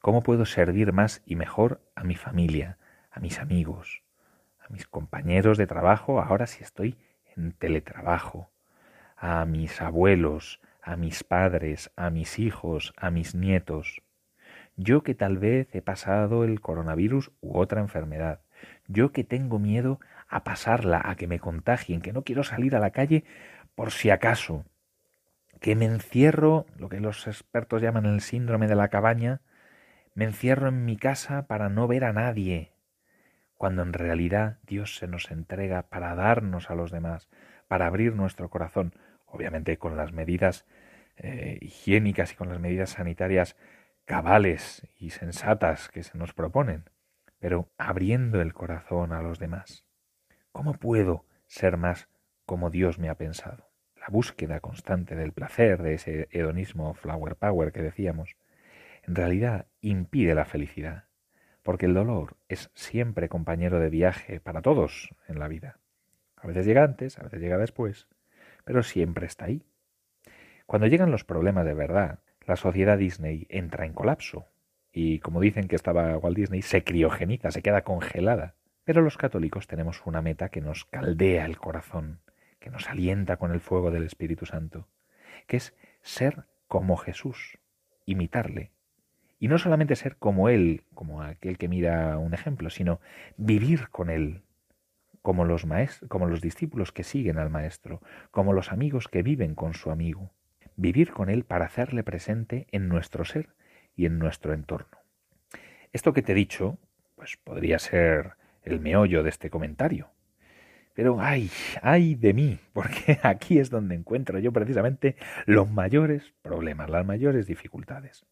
¿Cómo 0.00 0.24
puedo 0.24 0.46
servir 0.46 0.92
más 0.92 1.22
y 1.24 1.36
mejor 1.36 1.80
a 1.94 2.02
mi 2.02 2.16
familia, 2.16 2.76
a 3.12 3.20
mis 3.20 3.38
amigos, 3.38 4.02
a 4.58 4.68
mis 4.72 4.88
compañeros 4.88 5.58
de 5.58 5.68
trabajo, 5.68 6.20
ahora 6.20 6.48
si 6.48 6.64
estoy 6.64 6.98
en 7.36 7.52
teletrabajo, 7.52 8.50
a 9.16 9.44
mis 9.44 9.80
abuelos, 9.80 10.60
a 10.88 10.96
mis 10.96 11.22
padres, 11.22 11.90
a 11.96 12.08
mis 12.08 12.38
hijos, 12.38 12.94
a 12.96 13.10
mis 13.10 13.34
nietos. 13.34 14.00
Yo 14.74 15.02
que 15.02 15.14
tal 15.14 15.36
vez 15.36 15.68
he 15.74 15.82
pasado 15.82 16.44
el 16.44 16.62
coronavirus 16.62 17.30
u 17.42 17.58
otra 17.58 17.82
enfermedad. 17.82 18.40
Yo 18.86 19.12
que 19.12 19.22
tengo 19.22 19.58
miedo 19.58 20.00
a 20.28 20.44
pasarla, 20.44 21.02
a 21.04 21.14
que 21.16 21.26
me 21.26 21.40
contagien, 21.40 22.00
que 22.00 22.14
no 22.14 22.22
quiero 22.22 22.42
salir 22.42 22.74
a 22.74 22.78
la 22.78 22.90
calle 22.90 23.24
por 23.74 23.90
si 23.90 24.08
acaso. 24.08 24.64
Que 25.60 25.76
me 25.76 25.84
encierro, 25.84 26.64
lo 26.78 26.88
que 26.88 27.00
los 27.00 27.26
expertos 27.26 27.82
llaman 27.82 28.06
el 28.06 28.22
síndrome 28.22 28.66
de 28.66 28.76
la 28.76 28.88
cabaña, 28.88 29.42
me 30.14 30.24
encierro 30.24 30.68
en 30.68 30.86
mi 30.86 30.96
casa 30.96 31.46
para 31.48 31.68
no 31.68 31.86
ver 31.86 32.04
a 32.04 32.14
nadie, 32.14 32.72
cuando 33.58 33.82
en 33.82 33.92
realidad 33.92 34.56
Dios 34.66 34.96
se 34.96 35.06
nos 35.06 35.30
entrega 35.30 35.82
para 35.82 36.14
darnos 36.14 36.70
a 36.70 36.74
los 36.74 36.90
demás, 36.90 37.28
para 37.66 37.86
abrir 37.86 38.14
nuestro 38.14 38.48
corazón, 38.48 38.94
obviamente 39.26 39.76
con 39.76 39.98
las 39.98 40.12
medidas 40.12 40.64
eh, 41.18 41.58
higiénicas 41.60 42.32
y 42.32 42.36
con 42.36 42.48
las 42.48 42.60
medidas 42.60 42.90
sanitarias 42.90 43.56
cabales 44.04 44.86
y 44.96 45.10
sensatas 45.10 45.88
que 45.88 46.02
se 46.02 46.16
nos 46.16 46.32
proponen, 46.32 46.84
pero 47.38 47.70
abriendo 47.76 48.40
el 48.40 48.54
corazón 48.54 49.12
a 49.12 49.22
los 49.22 49.38
demás. 49.38 49.84
¿Cómo 50.52 50.74
puedo 50.74 51.26
ser 51.46 51.76
más 51.76 52.08
como 52.46 52.70
Dios 52.70 52.98
me 52.98 53.08
ha 53.08 53.16
pensado? 53.16 53.70
La 53.96 54.08
búsqueda 54.08 54.60
constante 54.60 55.14
del 55.14 55.32
placer, 55.32 55.82
de 55.82 55.94
ese 55.94 56.28
hedonismo 56.30 56.94
flower 56.94 57.36
power 57.36 57.72
que 57.72 57.82
decíamos, 57.82 58.36
en 59.02 59.14
realidad 59.14 59.66
impide 59.80 60.34
la 60.34 60.44
felicidad 60.44 61.08
porque 61.68 61.84
el 61.84 61.92
dolor 61.92 62.38
es 62.48 62.70
siempre 62.72 63.28
compañero 63.28 63.78
de 63.78 63.90
viaje 63.90 64.40
para 64.40 64.62
todos 64.62 65.14
en 65.26 65.38
la 65.38 65.48
vida. 65.48 65.78
A 66.36 66.46
veces 66.46 66.64
llega 66.64 66.82
antes, 66.82 67.18
a 67.18 67.24
veces 67.24 67.42
llega 67.42 67.58
después, 67.58 68.08
pero 68.64 68.82
siempre 68.82 69.26
está 69.26 69.44
ahí. 69.44 69.66
Cuando 70.68 70.86
llegan 70.86 71.10
los 71.10 71.24
problemas 71.24 71.64
de 71.64 71.72
verdad, 71.72 72.18
la 72.46 72.56
sociedad 72.56 72.98
Disney 72.98 73.46
entra 73.48 73.86
en 73.86 73.94
colapso 73.94 74.48
y, 74.92 75.18
como 75.20 75.40
dicen 75.40 75.66
que 75.66 75.76
estaba 75.76 76.18
Walt 76.18 76.36
Disney, 76.36 76.60
se 76.60 76.84
criogeniza, 76.84 77.50
se 77.50 77.62
queda 77.62 77.84
congelada. 77.84 78.54
Pero 78.84 79.00
los 79.00 79.16
católicos 79.16 79.66
tenemos 79.66 80.02
una 80.04 80.20
meta 80.20 80.50
que 80.50 80.60
nos 80.60 80.84
caldea 80.84 81.46
el 81.46 81.56
corazón, 81.56 82.20
que 82.60 82.68
nos 82.68 82.86
alienta 82.86 83.38
con 83.38 83.50
el 83.52 83.60
fuego 83.60 83.90
del 83.90 84.04
Espíritu 84.04 84.44
Santo, 84.44 84.86
que 85.46 85.56
es 85.56 85.74
ser 86.02 86.44
como 86.66 86.98
Jesús, 86.98 87.56
imitarle. 88.04 88.70
Y 89.38 89.48
no 89.48 89.56
solamente 89.56 89.96
ser 89.96 90.16
como 90.16 90.50
Él, 90.50 90.82
como 90.92 91.22
aquel 91.22 91.56
que 91.56 91.68
mira 91.68 92.18
un 92.18 92.34
ejemplo, 92.34 92.68
sino 92.68 93.00
vivir 93.38 93.88
con 93.88 94.10
Él, 94.10 94.42
como 95.22 95.46
los, 95.46 95.66
como 96.08 96.26
los 96.26 96.42
discípulos 96.42 96.92
que 96.92 97.04
siguen 97.04 97.38
al 97.38 97.48
Maestro, 97.48 98.02
como 98.30 98.52
los 98.52 98.70
amigos 98.70 99.08
que 99.08 99.22
viven 99.22 99.54
con 99.54 99.72
su 99.72 99.90
amigo. 99.90 100.30
Vivir 100.80 101.10
con 101.10 101.28
Él 101.28 101.42
para 101.42 101.64
hacerle 101.64 102.04
presente 102.04 102.68
en 102.70 102.86
nuestro 102.88 103.24
ser 103.24 103.48
y 103.96 104.06
en 104.06 104.20
nuestro 104.20 104.52
entorno. 104.52 104.96
Esto 105.92 106.12
que 106.12 106.22
te 106.22 106.30
he 106.30 106.34
dicho, 106.36 106.78
pues 107.16 107.36
podría 107.36 107.80
ser 107.80 108.34
el 108.62 108.78
meollo 108.78 109.24
de 109.24 109.30
este 109.30 109.50
comentario. 109.50 110.12
Pero 110.94 111.20
ay, 111.20 111.50
ay 111.82 112.14
de 112.14 112.32
mí, 112.32 112.60
porque 112.72 113.18
aquí 113.24 113.58
es 113.58 113.70
donde 113.70 113.96
encuentro 113.96 114.38
yo 114.38 114.52
precisamente 114.52 115.16
los 115.46 115.68
mayores 115.68 116.32
problemas, 116.42 116.88
las 116.88 117.04
mayores 117.04 117.48
dificultades. 117.48 118.24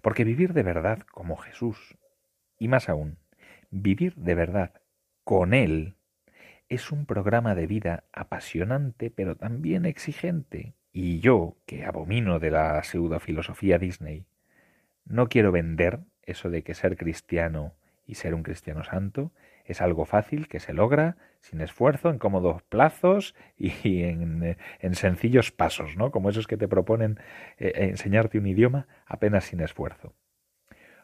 Porque 0.00 0.22
vivir 0.22 0.52
de 0.52 0.62
verdad 0.62 1.00
como 1.10 1.38
Jesús, 1.38 1.98
y 2.56 2.68
más 2.68 2.88
aún, 2.88 3.18
vivir 3.72 4.14
de 4.14 4.36
verdad 4.36 4.74
con 5.24 5.54
Él, 5.54 5.96
es 6.68 6.92
un 6.92 7.04
programa 7.04 7.56
de 7.56 7.66
vida 7.66 8.04
apasionante, 8.12 9.10
pero 9.10 9.34
también 9.34 9.86
exigente. 9.86 10.76
Y 10.92 11.20
yo, 11.20 11.56
que 11.66 11.84
abomino 11.84 12.38
de 12.38 12.50
la 12.50 12.82
pseudofilosofía 12.82 13.78
Disney, 13.78 14.24
no 15.04 15.28
quiero 15.28 15.52
vender 15.52 16.00
eso 16.22 16.50
de 16.50 16.62
que 16.62 16.74
ser 16.74 16.96
cristiano 16.96 17.74
y 18.06 18.16
ser 18.16 18.34
un 18.34 18.42
cristiano 18.42 18.84
santo 18.84 19.32
es 19.64 19.80
algo 19.80 20.04
fácil 20.04 20.48
que 20.48 20.58
se 20.58 20.72
logra 20.72 21.16
sin 21.40 21.60
esfuerzo, 21.60 22.10
en 22.10 22.18
cómodos 22.18 22.62
plazos 22.62 23.36
y 23.56 24.02
en, 24.02 24.56
sencillos 24.94 25.52
pasos, 25.52 25.96
¿no? 25.96 26.10
Como 26.10 26.28
esos 26.28 26.46
que 26.46 26.56
te 26.56 26.68
proponen 26.68 27.18
eh, 27.58 27.72
enseñarte 27.76 28.38
un 28.38 28.46
idioma 28.46 28.88
apenas 29.06 29.44
sin 29.44 29.60
esfuerzo. 29.60 30.12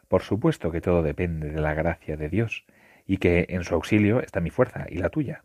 Por 0.07 0.21
supuesto 0.21 0.71
que 0.71 0.81
todo 0.81 1.01
depende 1.01 1.49
de 1.49 1.61
la 1.61 1.73
gracia 1.73 2.17
de 2.17 2.29
Dios 2.29 2.65
y 3.05 3.17
que 3.17 3.45
en 3.49 3.63
su 3.63 3.73
auxilio 3.73 4.21
está 4.21 4.41
mi 4.41 4.49
fuerza 4.49 4.85
y 4.89 4.97
la 4.97 5.09
tuya. 5.09 5.43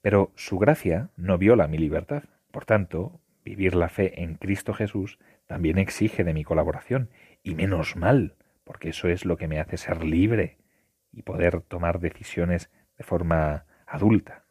Pero 0.00 0.32
su 0.34 0.58
gracia 0.58 1.10
no 1.16 1.38
viola 1.38 1.68
mi 1.68 1.78
libertad. 1.78 2.24
Por 2.50 2.64
tanto, 2.64 3.20
vivir 3.44 3.74
la 3.74 3.88
fe 3.88 4.22
en 4.22 4.34
Cristo 4.34 4.74
Jesús 4.74 5.18
también 5.46 5.78
exige 5.78 6.24
de 6.24 6.34
mi 6.34 6.44
colaboración, 6.44 7.10
y 7.42 7.54
menos 7.54 7.96
mal, 7.96 8.36
porque 8.64 8.90
eso 8.90 9.08
es 9.08 9.24
lo 9.24 9.36
que 9.36 9.48
me 9.48 9.60
hace 9.60 9.76
ser 9.76 10.04
libre 10.04 10.58
y 11.12 11.22
poder 11.22 11.60
tomar 11.62 11.98
decisiones 11.98 12.70
de 12.96 13.04
forma 13.04 13.66
adulta. 13.86 14.44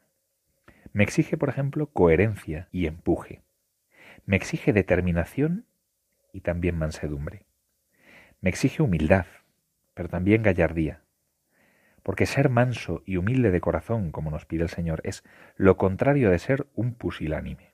Me 0.93 1.03
exige, 1.03 1.37
por 1.37 1.49
ejemplo, 1.49 1.87
coherencia 1.87 2.67
y 2.71 2.85
empuje. 2.85 3.41
Me 4.25 4.35
exige 4.35 4.73
determinación 4.73 5.65
y 6.33 6.41
también 6.41 6.77
mansedumbre. 6.77 7.45
Me 8.41 8.49
exige 8.49 8.83
humildad, 8.83 9.25
pero 9.93 10.09
también 10.09 10.43
gallardía 10.43 11.01
porque 12.03 12.25
ser 12.25 12.49
manso 12.49 13.03
y 13.05 13.17
humilde 13.17 13.51
de 13.51 13.61
corazón, 13.61 14.11
como 14.11 14.31
nos 14.31 14.45
pide 14.45 14.63
el 14.63 14.69
Señor, 14.69 15.01
es 15.03 15.23
lo 15.55 15.77
contrario 15.77 16.31
de 16.31 16.39
ser 16.39 16.67
un 16.73 16.93
pusilánime. 16.93 17.70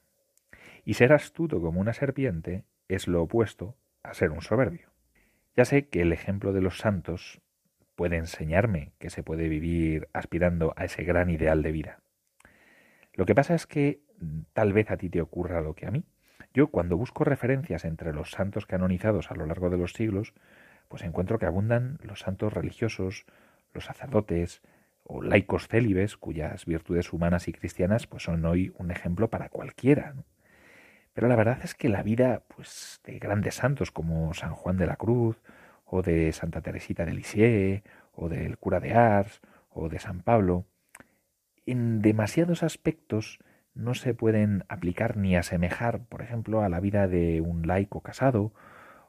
Y 0.88 0.94
ser 0.94 1.12
astuto 1.12 1.60
como 1.60 1.82
una 1.82 1.92
serpiente 1.92 2.64
es 2.88 3.10
lo 3.10 3.22
opuesto 3.22 3.76
a 4.04 4.14
ser 4.14 4.32
un 4.32 4.42
soberbio. 4.42 4.88
Ya 5.54 5.66
sé 5.66 5.90
que 5.90 6.02
el 6.02 6.14
ejemplo 6.14 6.54
de 6.54 6.62
los 6.62 6.78
santos 6.78 7.42
puede 7.98 8.16
enseñarme 8.16 8.94
que 8.98 9.10
se 9.10 9.22
puede 9.22 9.50
vivir 9.50 10.08
aspirando 10.14 10.74
a 10.78 10.86
ese 10.86 11.04
gran 11.04 11.30
ideal 11.30 11.62
de 11.62 11.74
vida. 11.74 12.00
Lo 13.16 13.26
que 13.26 13.36
pasa 13.36 13.54
es 13.54 13.68
que 13.68 14.00
mm, 14.22 14.44
tal 14.54 14.72
vez 14.72 14.90
a 14.90 14.96
ti 14.96 15.10
te 15.10 15.20
ocurra 15.20 15.60
lo 15.60 15.74
que 15.74 15.88
a 15.88 15.92
mí. 15.92 16.06
Yo 16.54 16.68
cuando 16.68 16.96
busco 16.96 17.26
referencias 17.26 17.84
entre 17.84 18.14
los 18.14 18.32
santos 18.32 18.66
canonizados 18.66 19.30
a 19.30 19.36
lo 19.36 19.46
largo 19.46 19.70
de 19.70 19.78
los 19.78 19.92
siglos, 19.92 20.34
pues 20.88 21.04
encuentro 21.04 21.38
que 21.38 21.48
abundan 21.48 22.00
los 22.02 22.22
santos 22.22 22.54
religiosos, 22.54 23.26
los 23.74 23.84
sacerdotes 23.84 24.62
o 25.04 25.22
laicos 25.22 25.68
célibes, 25.68 26.16
cuyas 26.16 26.66
virtudes 26.66 27.12
humanas 27.12 27.50
y 27.50 27.52
cristianas 27.52 28.08
pues 28.08 28.24
son 28.24 28.46
hoy 28.46 28.72
un 28.78 28.90
ejemplo 28.90 29.30
para 29.30 29.50
cualquiera. 29.50 30.16
Pero 31.18 31.30
la 31.30 31.36
verdad 31.36 31.58
es 31.64 31.74
que 31.74 31.90
la 31.90 32.04
vida 32.04 32.44
pues, 32.56 33.02
de 33.04 33.18
grandes 33.18 33.56
santos 33.56 33.90
como 33.90 34.36
San 34.36 34.54
Juan 34.54 34.78
de 34.78 34.86
la 34.86 34.98
Cruz, 34.98 35.42
o 35.84 36.04
de 36.04 36.32
Santa 36.32 36.62
Teresita 36.62 37.06
de 37.06 37.14
Lisieux, 37.16 37.82
o 38.14 38.30
del 38.30 38.60
cura 38.60 38.80
de 38.80 38.94
Ars, 38.94 39.42
o 39.72 39.90
de 39.90 39.98
San 39.98 40.20
Pablo, 40.22 40.68
en 41.66 42.04
demasiados 42.04 42.62
aspectos 42.62 43.40
no 43.74 43.96
se 43.96 44.14
pueden 44.14 44.64
aplicar 44.70 45.18
ni 45.18 45.36
asemejar, 45.36 46.02
por 46.06 46.22
ejemplo, 46.22 46.62
a 46.62 46.70
la 46.70 46.80
vida 46.80 47.08
de 47.08 47.42
un 47.42 47.66
laico 47.66 48.02
casado, 48.02 48.54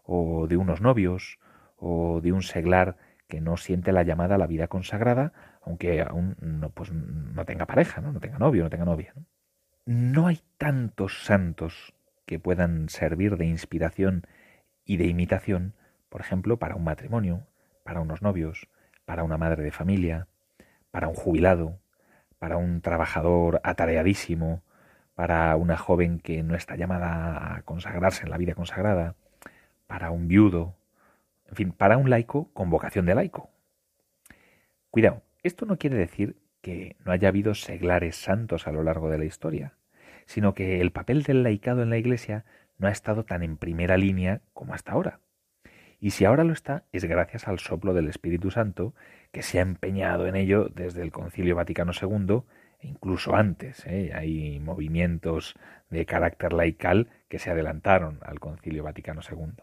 o 0.02 0.46
de 0.46 0.56
unos 0.56 0.80
novios, 0.80 1.38
o 1.76 2.22
de 2.22 2.32
un 2.32 2.40
seglar 2.40 2.96
que 3.28 3.42
no 3.42 3.58
siente 3.58 3.92
la 3.92 4.02
llamada 4.02 4.36
a 4.36 4.38
la 4.38 4.46
vida 4.46 4.68
consagrada, 4.68 5.34
aunque 5.60 6.00
aún 6.00 6.36
no, 6.40 6.70
pues, 6.70 6.90
no 6.90 7.44
tenga 7.44 7.66
pareja, 7.66 8.00
¿no? 8.00 8.12
no 8.12 8.20
tenga 8.20 8.38
novio, 8.38 8.64
no 8.64 8.70
tenga 8.70 8.86
novia. 8.86 9.12
¿no? 9.14 9.26
no 9.88 10.26
hay 10.26 10.42
tantos 10.58 11.24
santos 11.24 11.94
que 12.28 12.38
puedan 12.38 12.90
servir 12.90 13.38
de 13.38 13.46
inspiración 13.46 14.26
y 14.84 14.98
de 14.98 15.06
imitación, 15.06 15.72
por 16.10 16.20
ejemplo, 16.20 16.58
para 16.58 16.76
un 16.76 16.84
matrimonio, 16.84 17.46
para 17.84 18.00
unos 18.00 18.20
novios, 18.20 18.68
para 19.06 19.24
una 19.24 19.38
madre 19.38 19.62
de 19.64 19.70
familia, 19.72 20.28
para 20.90 21.08
un 21.08 21.14
jubilado, 21.14 21.80
para 22.38 22.58
un 22.58 22.82
trabajador 22.82 23.62
atareadísimo, 23.64 24.62
para 25.14 25.56
una 25.56 25.78
joven 25.78 26.20
que 26.20 26.42
no 26.42 26.54
está 26.54 26.76
llamada 26.76 27.56
a 27.56 27.62
consagrarse 27.62 28.24
en 28.24 28.30
la 28.30 28.36
vida 28.36 28.54
consagrada, 28.54 29.14
para 29.86 30.10
un 30.10 30.28
viudo, 30.28 30.76
en 31.48 31.56
fin, 31.56 31.72
para 31.72 31.96
un 31.96 32.10
laico 32.10 32.50
con 32.52 32.68
vocación 32.68 33.06
de 33.06 33.14
laico. 33.14 33.48
Cuidado, 34.90 35.22
esto 35.42 35.64
no 35.64 35.78
quiere 35.78 35.96
decir 35.96 36.36
que 36.60 36.96
no 37.06 37.12
haya 37.12 37.28
habido 37.28 37.54
seglares 37.54 38.16
santos 38.16 38.66
a 38.66 38.72
lo 38.72 38.82
largo 38.82 39.08
de 39.08 39.16
la 39.16 39.24
historia, 39.24 39.78
sino 40.28 40.52
que 40.52 40.82
el 40.82 40.92
papel 40.92 41.22
del 41.22 41.42
laicado 41.42 41.82
en 41.82 41.88
la 41.88 41.96
Iglesia 41.96 42.44
no 42.76 42.86
ha 42.86 42.90
estado 42.90 43.24
tan 43.24 43.42
en 43.42 43.56
primera 43.56 43.96
línea 43.96 44.42
como 44.52 44.74
hasta 44.74 44.92
ahora. 44.92 45.20
Y 46.00 46.10
si 46.10 46.26
ahora 46.26 46.44
lo 46.44 46.52
está, 46.52 46.84
es 46.92 47.06
gracias 47.06 47.48
al 47.48 47.58
soplo 47.58 47.94
del 47.94 48.08
Espíritu 48.08 48.50
Santo, 48.50 48.94
que 49.32 49.40
se 49.40 49.58
ha 49.58 49.62
empeñado 49.62 50.26
en 50.26 50.36
ello 50.36 50.68
desde 50.68 51.00
el 51.00 51.12
Concilio 51.12 51.56
Vaticano 51.56 51.92
II 51.98 52.42
e 52.78 52.88
incluso 52.88 53.34
antes. 53.34 53.86
¿eh? 53.86 54.12
Hay 54.14 54.60
movimientos 54.60 55.56
de 55.88 56.04
carácter 56.04 56.52
laical 56.52 57.08
que 57.28 57.38
se 57.38 57.50
adelantaron 57.50 58.18
al 58.20 58.38
Concilio 58.38 58.84
Vaticano 58.84 59.22
II. 59.28 59.54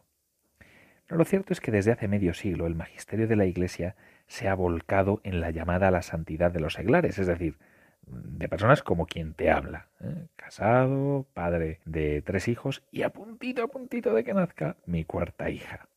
Pero 1.05 1.17
lo 1.19 1.25
cierto 1.25 1.53
es 1.53 1.61
que 1.61 1.71
desde 1.71 1.91
hace 1.91 2.07
medio 2.07 2.33
siglo 2.33 2.65
el 2.65 2.73
magisterio 2.73 3.27
de 3.27 3.35
la 3.35 3.45
Iglesia 3.45 3.95
se 4.25 4.49
ha 4.49 4.55
volcado 4.55 5.21
en 5.23 5.41
la 5.41 5.51
llamada 5.51 5.89
a 5.89 5.91
la 5.91 6.01
santidad 6.01 6.51
de 6.51 6.59
los 6.59 6.73
seglares, 6.73 7.19
es 7.19 7.27
decir, 7.27 7.59
de 8.07 8.49
personas 8.49 8.83
como 8.83 9.07
quien 9.07 9.33
te 9.33 9.51
habla, 9.51 9.89
¿eh? 10.01 10.27
casado, 10.35 11.25
padre 11.33 11.79
de 11.85 12.21
tres 12.21 12.47
hijos 12.47 12.83
y 12.91 13.03
a 13.03 13.09
puntito, 13.09 13.63
a 13.63 13.67
puntito 13.67 14.13
de 14.13 14.23
que 14.23 14.33
nazca 14.33 14.77
mi 14.85 15.03
cuarta 15.05 15.49
hija. 15.49 15.87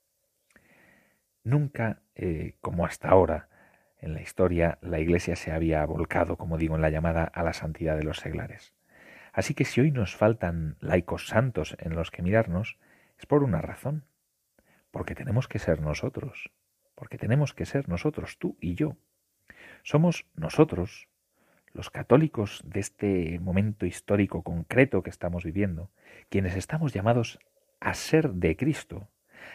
Nunca, 1.44 2.00
eh, 2.14 2.56
como 2.60 2.84
hasta 2.84 3.08
ahora, 3.08 3.48
en 4.00 4.14
la 4.14 4.22
historia, 4.22 4.78
la 4.80 5.00
Iglesia 5.00 5.36
se 5.36 5.50
había 5.50 5.84
volcado, 5.84 6.36
como 6.36 6.56
digo, 6.56 6.76
en 6.76 6.82
la 6.82 6.90
llamada 6.90 7.24
a 7.24 7.42
la 7.42 7.52
santidad 7.52 7.96
de 7.96 8.04
los 8.04 8.18
seglares. 8.18 8.74
Así 9.32 9.54
que 9.54 9.64
si 9.64 9.80
hoy 9.80 9.90
nos 9.90 10.16
faltan 10.16 10.76
laicos 10.80 11.28
santos 11.28 11.76
en 11.80 11.94
los 11.94 12.10
que 12.10 12.22
mirarnos, 12.22 12.78
es 13.18 13.26
por 13.26 13.42
una 13.42 13.60
razón 13.60 14.04
porque 14.90 15.14
tenemos 15.14 15.48
que 15.48 15.58
ser 15.58 15.80
nosotros, 15.80 16.50
porque 16.94 17.18
tenemos 17.18 17.54
que 17.54 17.66
ser 17.66 17.88
nosotros, 17.88 18.38
tú 18.38 18.56
y 18.60 18.74
yo. 18.74 18.96
Somos 19.82 20.26
nosotros, 20.34 21.07
los 21.78 21.90
católicos 21.90 22.60
de 22.64 22.80
este 22.80 23.38
momento 23.38 23.86
histórico 23.86 24.42
concreto 24.42 25.04
que 25.04 25.10
estamos 25.10 25.44
viviendo, 25.44 25.92
quienes 26.28 26.56
estamos 26.56 26.92
llamados 26.92 27.38
a 27.78 27.94
ser 27.94 28.32
de 28.32 28.56
Cristo, 28.56 29.08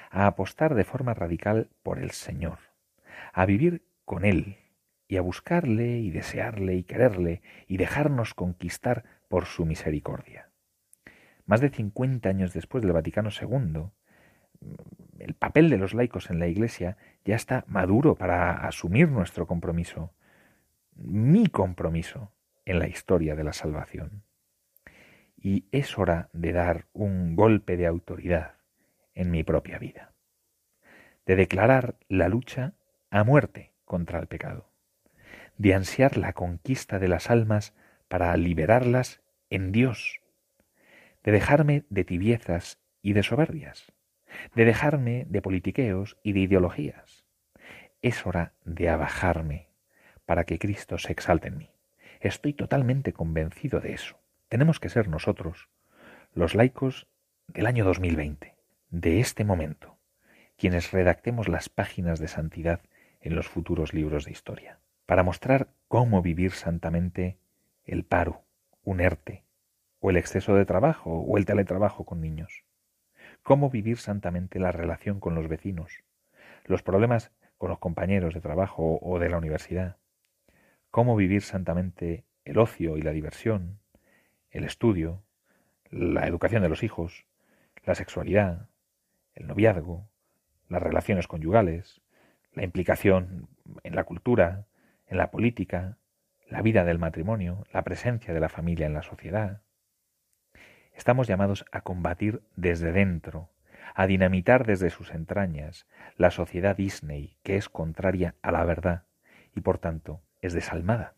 a 0.09 0.25
apostar 0.25 0.73
de 0.73 0.85
forma 0.85 1.13
radical 1.13 1.67
por 1.83 1.99
el 1.99 2.11
Señor, 2.11 2.59
a 3.33 3.45
vivir 3.45 3.83
con 4.05 4.23
Él 4.23 4.55
y 5.09 5.17
a 5.17 5.21
buscarle 5.21 5.99
y 5.99 6.11
desearle 6.11 6.75
y 6.75 6.83
quererle 6.83 7.41
y 7.67 7.75
dejarnos 7.75 8.33
conquistar 8.33 9.03
por 9.27 9.45
su 9.45 9.65
misericordia. 9.65 10.47
Más 11.45 11.59
de 11.59 11.71
cincuenta 11.71 12.29
años 12.29 12.53
después 12.53 12.83
del 12.83 12.93
Vaticano 12.93 13.31
II, 13.31 13.89
el 15.19 15.33
papel 15.33 15.69
de 15.69 15.77
los 15.77 15.93
laicos 15.93 16.29
en 16.29 16.39
la 16.39 16.47
Iglesia 16.47 16.95
ya 17.25 17.35
está 17.35 17.65
maduro 17.67 18.15
para 18.15 18.65
asumir 18.65 19.09
nuestro 19.09 19.45
compromiso, 19.45 20.13
mi 20.95 21.47
compromiso 21.47 22.31
en 22.65 22.79
la 22.79 22.87
historia 22.87 23.35
de 23.35 23.43
la 23.43 23.53
salvación. 23.53 24.23
Y 25.37 25.65
es 25.71 25.97
hora 25.97 26.29
de 26.33 26.53
dar 26.53 26.87
un 26.93 27.35
golpe 27.35 27.77
de 27.77 27.87
autoridad 27.87 28.55
en 29.13 29.31
mi 29.31 29.43
propia 29.43 29.77
vida, 29.77 30.13
de 31.25 31.35
declarar 31.35 31.97
la 32.07 32.29
lucha 32.29 32.73
a 33.09 33.23
muerte 33.23 33.73
contra 33.85 34.19
el 34.19 34.27
pecado, 34.27 34.69
de 35.57 35.73
ansiar 35.73 36.17
la 36.17 36.33
conquista 36.33 36.99
de 36.99 37.07
las 37.07 37.29
almas 37.29 37.73
para 38.07 38.35
liberarlas 38.37 39.21
en 39.49 39.71
Dios, 39.71 40.21
de 41.23 41.31
dejarme 41.31 41.83
de 41.89 42.03
tibiezas 42.03 42.79
y 43.01 43.13
de 43.13 43.23
soberbias, 43.23 43.91
de 44.55 44.65
dejarme 44.65 45.25
de 45.29 45.41
politiqueos 45.41 46.17
y 46.23 46.33
de 46.33 46.39
ideologías. 46.39 47.25
Es 48.01 48.25
hora 48.25 48.53
de 48.65 48.89
abajarme 48.89 49.72
para 50.25 50.43
que 50.43 50.59
Cristo 50.59 50.97
se 50.97 51.11
exalte 51.11 51.49
en 51.49 51.57
mí. 51.57 51.69
Estoy 52.19 52.53
totalmente 52.53 53.13
convencido 53.13 53.79
de 53.79 53.93
eso. 53.93 54.17
Tenemos 54.49 54.79
que 54.79 54.89
ser 54.89 55.07
nosotros, 55.07 55.69
los 56.33 56.55
laicos 56.55 57.07
del 57.47 57.65
año 57.65 57.85
2020, 57.85 58.55
de 58.89 59.19
este 59.19 59.43
momento, 59.43 59.97
quienes 60.57 60.91
redactemos 60.91 61.47
las 61.47 61.69
páginas 61.69 62.19
de 62.19 62.27
santidad 62.27 62.81
en 63.21 63.35
los 63.35 63.47
futuros 63.47 63.93
libros 63.93 64.25
de 64.25 64.31
historia, 64.31 64.79
para 65.05 65.23
mostrar 65.23 65.69
cómo 65.87 66.21
vivir 66.21 66.51
santamente 66.51 67.37
el 67.85 68.03
paro, 68.03 68.43
un 68.83 69.01
ERTE, 69.01 69.43
o 69.99 70.09
el 70.09 70.17
exceso 70.17 70.55
de 70.55 70.65
trabajo, 70.65 71.11
o 71.11 71.37
el 71.37 71.45
teletrabajo 71.45 72.05
con 72.05 72.21
niños. 72.21 72.63
Cómo 73.41 73.69
vivir 73.69 73.97
santamente 73.97 74.59
la 74.59 74.71
relación 74.71 75.19
con 75.19 75.35
los 75.35 75.47
vecinos, 75.47 76.03
los 76.65 76.83
problemas 76.83 77.31
con 77.57 77.69
los 77.69 77.79
compañeros 77.79 78.33
de 78.33 78.41
trabajo 78.41 78.99
o 79.01 79.19
de 79.19 79.29
la 79.29 79.37
universidad. 79.37 79.97
Cómo 80.93 81.15
vivir 81.15 81.41
santamente 81.41 82.23
el 82.45 82.59
ocio 82.59 82.97
y 82.97 83.01
la 83.01 83.13
diversión, 83.13 83.79
el 84.51 84.63
estudio, 84.63 85.23
la 85.89 86.27
educación 86.27 86.61
de 86.61 86.69
los 86.69 86.83
hijos, 86.83 87.25
la 87.83 87.95
sexualidad, 87.95 88.69
el 89.33 89.47
noviazgo, 89.47 90.07
las 90.69 90.83
relaciones 90.83 91.27
conyugales, 91.27 92.03
la 92.53 92.63
implicación 92.63 93.47
en 93.81 93.95
la 93.95 94.03
cultura, 94.03 94.67
en 95.07 95.17
la 95.17 95.31
política, 95.31 95.97
la 96.47 96.61
vida 96.61 96.85
del 96.85 96.99
matrimonio, 96.99 97.63
la 97.73 97.81
presencia 97.81 98.31
de 98.31 98.39
la 98.39 98.49
familia 98.49 98.85
en 98.85 98.93
la 98.93 99.01
sociedad. 99.01 99.63
Estamos 100.93 101.27
llamados 101.27 101.65
a 101.71 101.81
combatir 101.81 102.43
desde 102.55 102.91
dentro, 102.91 103.49
a 103.95 104.05
dinamitar 104.05 104.63
desde 104.63 104.91
sus 104.91 105.09
entrañas 105.09 105.87
la 106.17 106.29
sociedad 106.29 106.77
Disney, 106.77 107.39
que 107.41 107.55
es 107.57 107.67
contraria 107.67 108.35
a 108.43 108.51
la 108.51 108.63
verdad 108.63 109.05
y 109.55 109.61
por 109.61 109.79
tanto 109.79 110.21
es 110.43 110.53
desalmada. 110.53 111.15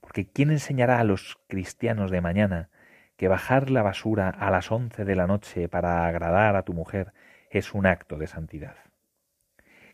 Porque 0.00 0.26
¿quién 0.26 0.50
enseñará 0.50 1.00
a 1.00 1.04
los 1.04 1.38
cristianos 1.48 2.10
de 2.10 2.20
mañana 2.20 2.70
que 3.16 3.28
bajar 3.28 3.68
la 3.68 3.82
basura 3.82 4.28
a 4.30 4.50
las 4.50 4.70
once 4.70 5.04
de 5.04 5.16
la 5.16 5.26
noche 5.26 5.68
para 5.68 6.06
agradar 6.06 6.56
a 6.56 6.62
tu 6.62 6.72
mujer 6.72 7.12
es 7.50 7.74
un 7.74 7.84
acto 7.84 8.16
de 8.16 8.28
santidad? 8.28 8.76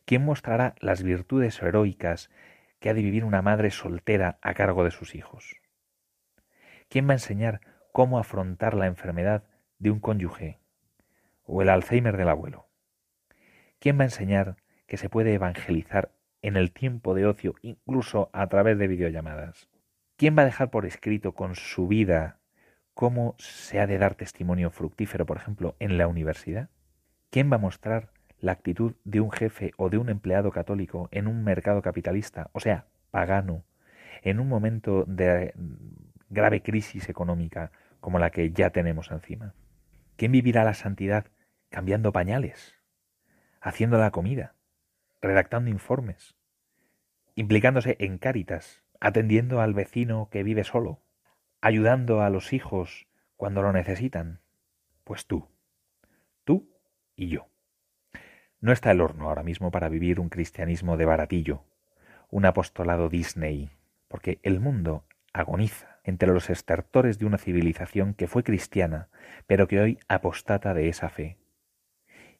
¿Quién 0.05 0.25
mostrará 0.25 0.75
las 0.81 1.03
virtudes 1.03 1.61
heroicas 1.63 2.31
que 2.81 2.91
ha 2.91 2.95
de 2.95 3.03
vivir 3.03 3.25
una 3.25 3.43
madre 3.43 3.71
soltera 3.71 4.39
a 4.43 4.55
cargo 4.55 4.85
de 4.85 4.91
sus 4.91 5.15
hijos? 5.15 5.57
¿Quién 6.89 7.07
va 7.07 7.13
a 7.13 7.17
enseñar 7.17 7.61
cómo 7.93 8.19
afrontar 8.19 8.75
la 8.75 8.87
enfermedad 8.87 9.45
de 9.79 9.91
un 9.91 10.01
cónyuge 10.01 10.61
o 11.45 11.63
el 11.63 11.69
Alzheimer 11.71 12.17
del 12.17 12.29
abuelo? 12.29 12.69
¿Quién 13.79 13.99
va 13.99 14.03
a 14.03 14.07
enseñar 14.07 14.57
que 14.87 14.97
se 14.97 15.09
puede 15.09 15.35
evangelizar 15.35 16.13
en 16.43 16.57
el 16.57 16.73
tiempo 16.73 17.15
de 17.15 17.27
ocio, 17.27 17.55
incluso 17.63 18.31
a 18.33 18.47
través 18.49 18.79
de 18.79 18.89
videollamadas? 18.89 19.69
¿Quién 20.17 20.37
va 20.37 20.43
a 20.43 20.47
dejar 20.47 20.71
por 20.71 20.87
escrito 20.87 21.33
con 21.33 21.55
su 21.55 21.87
vida 21.87 22.41
cómo 22.95 23.37
se 23.39 23.79
ha 23.81 23.87
de 23.87 23.99
dar 23.99 24.15
testimonio 24.17 24.71
fructífero, 24.71 25.27
por 25.27 25.37
ejemplo, 25.37 25.77
en 25.79 25.99
la 25.99 26.09
universidad? 26.09 26.71
¿Quién 27.31 27.51
va 27.51 27.57
a 27.57 27.61
mostrar 27.61 28.11
la 28.41 28.53
actitud 28.53 28.95
de 29.05 29.21
un 29.21 29.31
jefe 29.31 29.73
o 29.77 29.91
de 29.91 29.99
un 29.99 30.09
empleado 30.09 30.51
católico 30.51 31.09
en 31.13 31.27
un 31.27 31.45
mercado 31.45 31.83
capitalista, 31.83 32.51
o 32.53 32.61
sea, 32.61 32.87
pagano, 33.11 33.65
en 34.23 34.41
un 34.41 34.49
momento 34.49 35.05
de 35.07 35.55
grave 36.31 36.63
crisis 36.63 37.09
económica 37.09 37.71
como 38.01 38.19
la 38.19 38.31
que 38.31 38.51
ya 38.51 38.71
tenemos 38.71 39.11
encima? 39.11 39.55
¿Quién 40.17 40.33
vivirá 40.33 40.65
la 40.65 40.75
santidad 40.75 41.27
cambiando 41.71 42.13
pañales, 42.13 42.75
haciendo 43.61 43.99
la 43.99 44.11
comida, 44.11 44.55
redactando 45.21 45.71
informes, 45.71 46.37
implicándose 47.35 47.97
en 48.01 48.19
cáritas, 48.19 48.83
atendiendo 49.01 49.61
al 49.61 49.75
vecino 49.75 50.29
que 50.31 50.43
vive 50.43 50.65
solo, 50.65 51.01
ayudando 51.61 52.23
a 52.23 52.31
los 52.31 52.53
hijos 52.53 53.07
cuando 53.37 53.63
lo 53.63 53.73
necesitan? 53.73 54.41
Pues 55.05 55.27
tú, 55.27 55.49
tú 56.45 56.69
y 57.17 57.29
yo. 57.29 57.49
No 58.61 58.73
está 58.73 58.91
el 58.91 59.01
horno 59.01 59.29
ahora 59.29 59.45
mismo 59.45 59.71
para 59.71 59.89
vivir 59.89 60.19
un 60.19 60.29
cristianismo 60.29 60.97
de 60.97 61.05
baratillo, 61.05 61.65
un 62.31 62.45
apostolado 62.45 63.09
Disney, 63.09 63.71
porque 64.09 64.41
el 64.43 64.61
mundo 64.61 65.05
agoniza 65.33 66.01
entre 66.03 66.33
los 66.33 66.51
estertores 66.51 67.19
de 67.19 67.27
una 67.27 67.39
civilización 67.39 68.15
que 68.15 68.27
fue 68.27 68.43
cristiana, 68.43 69.09
pero 69.47 69.69
que 69.69 69.81
hoy 69.81 69.99
apostata 70.09 70.75
de 70.75 70.89
esa 70.89 71.09
fe, 71.09 71.39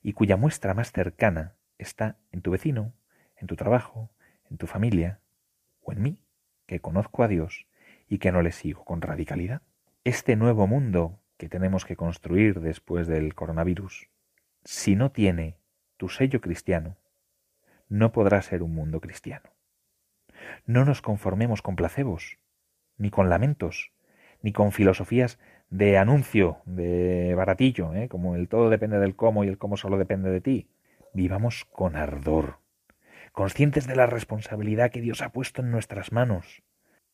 y 0.03 0.13
cuya 0.15 0.37
muestra 0.37 0.75
más 0.75 0.91
cercana 0.91 1.55
está 1.79 2.17
en 2.33 2.43
tu 2.43 2.51
vecino, 2.51 2.93
en 3.37 3.47
tu 3.47 3.57
trabajo, 3.57 4.11
en 4.51 4.59
tu 4.59 4.67
familia, 4.67 5.21
o 5.81 5.93
en 5.93 6.03
mí, 6.03 6.23
que 6.67 6.81
conozco 6.81 7.23
a 7.23 7.29
Dios 7.29 7.67
y 8.09 8.19
que 8.19 8.33
no 8.33 8.43
le 8.43 8.53
sigo 8.53 8.85
con 8.85 9.01
radicalidad. 9.01 9.63
Este 10.05 10.37
nuevo 10.37 10.67
mundo 10.67 11.21
que 11.37 11.49
tenemos 11.49 11.85
que 11.85 11.97
construir 11.97 12.61
después 12.61 13.07
del 13.07 13.35
coronavirus, 13.35 14.09
si 14.65 14.97
no 14.97 15.13
tiene 15.13 15.57
tu 15.97 16.09
sello 16.09 16.41
cristiano, 16.41 16.97
no 17.89 18.13
podrá 18.13 18.43
ser 18.43 18.63
un 18.63 18.75
mundo 18.75 19.01
cristiano. 19.01 19.51
No 20.67 20.85
nos 20.85 21.01
conformemos 21.01 21.63
con 21.63 21.77
placebos, 21.77 22.39
ni 22.97 23.11
con 23.11 23.31
lamentos, 23.31 23.93
ni 24.43 24.53
con 24.53 24.73
filosofías 24.73 25.39
de 25.71 25.99
anuncio, 25.99 26.59
de 26.65 27.35
baratillo, 27.35 27.95
¿eh? 27.95 28.09
como 28.09 28.37
el 28.37 28.49
todo 28.49 28.71
depende 28.71 28.99
del 28.99 29.17
cómo 29.17 29.45
y 29.45 29.49
el 29.49 29.59
cómo 29.59 29.77
solo 29.77 29.99
depende 29.99 30.31
de 30.31 30.41
ti. 30.41 30.69
Vivamos 31.19 31.65
con 31.73 31.97
ardor, 31.97 32.61
conscientes 33.33 33.89
de 33.89 33.97
la 33.97 34.07
responsabilidad 34.07 34.93
que 34.93 35.01
Dios 35.01 35.21
ha 35.21 35.31
puesto 35.31 35.63
en 35.63 35.73
nuestras 35.73 36.13
manos, 36.13 36.63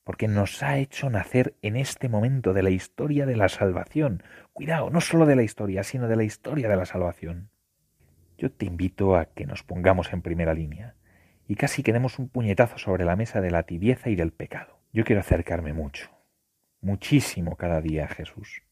porque 0.04 0.28
nos 0.28 0.62
ha 0.62 0.76
hecho 0.76 1.08
nacer 1.08 1.54
en 1.62 1.74
este 1.76 2.10
momento 2.10 2.52
de 2.52 2.62
la 2.62 2.68
historia 2.68 3.24
de 3.24 3.34
la 3.34 3.48
salvación. 3.48 4.22
Cuidado, 4.52 4.90
no 4.90 5.00
solo 5.00 5.24
de 5.24 5.36
la 5.36 5.42
historia, 5.42 5.84
sino 5.84 6.06
de 6.06 6.16
la 6.16 6.24
historia 6.24 6.68
de 6.68 6.76
la 6.76 6.84
salvación. 6.84 7.48
Yo 8.36 8.52
te 8.52 8.66
invito 8.66 9.16
a 9.16 9.24
que 9.24 9.46
nos 9.46 9.62
pongamos 9.62 10.12
en 10.12 10.20
primera 10.20 10.52
línea 10.52 10.96
y 11.48 11.54
casi 11.54 11.82
que 11.82 11.94
demos 11.94 12.18
un 12.18 12.28
puñetazo 12.28 12.76
sobre 12.76 13.06
la 13.06 13.16
mesa 13.16 13.40
de 13.40 13.52
la 13.52 13.62
tibieza 13.62 14.10
y 14.10 14.16
del 14.16 14.32
pecado. 14.32 14.80
Yo 14.92 15.04
quiero 15.04 15.20
acercarme 15.20 15.72
mucho, 15.72 16.10
muchísimo 16.82 17.56
cada 17.56 17.80
día 17.80 18.04
a 18.04 18.08
Jesús, 18.08 18.64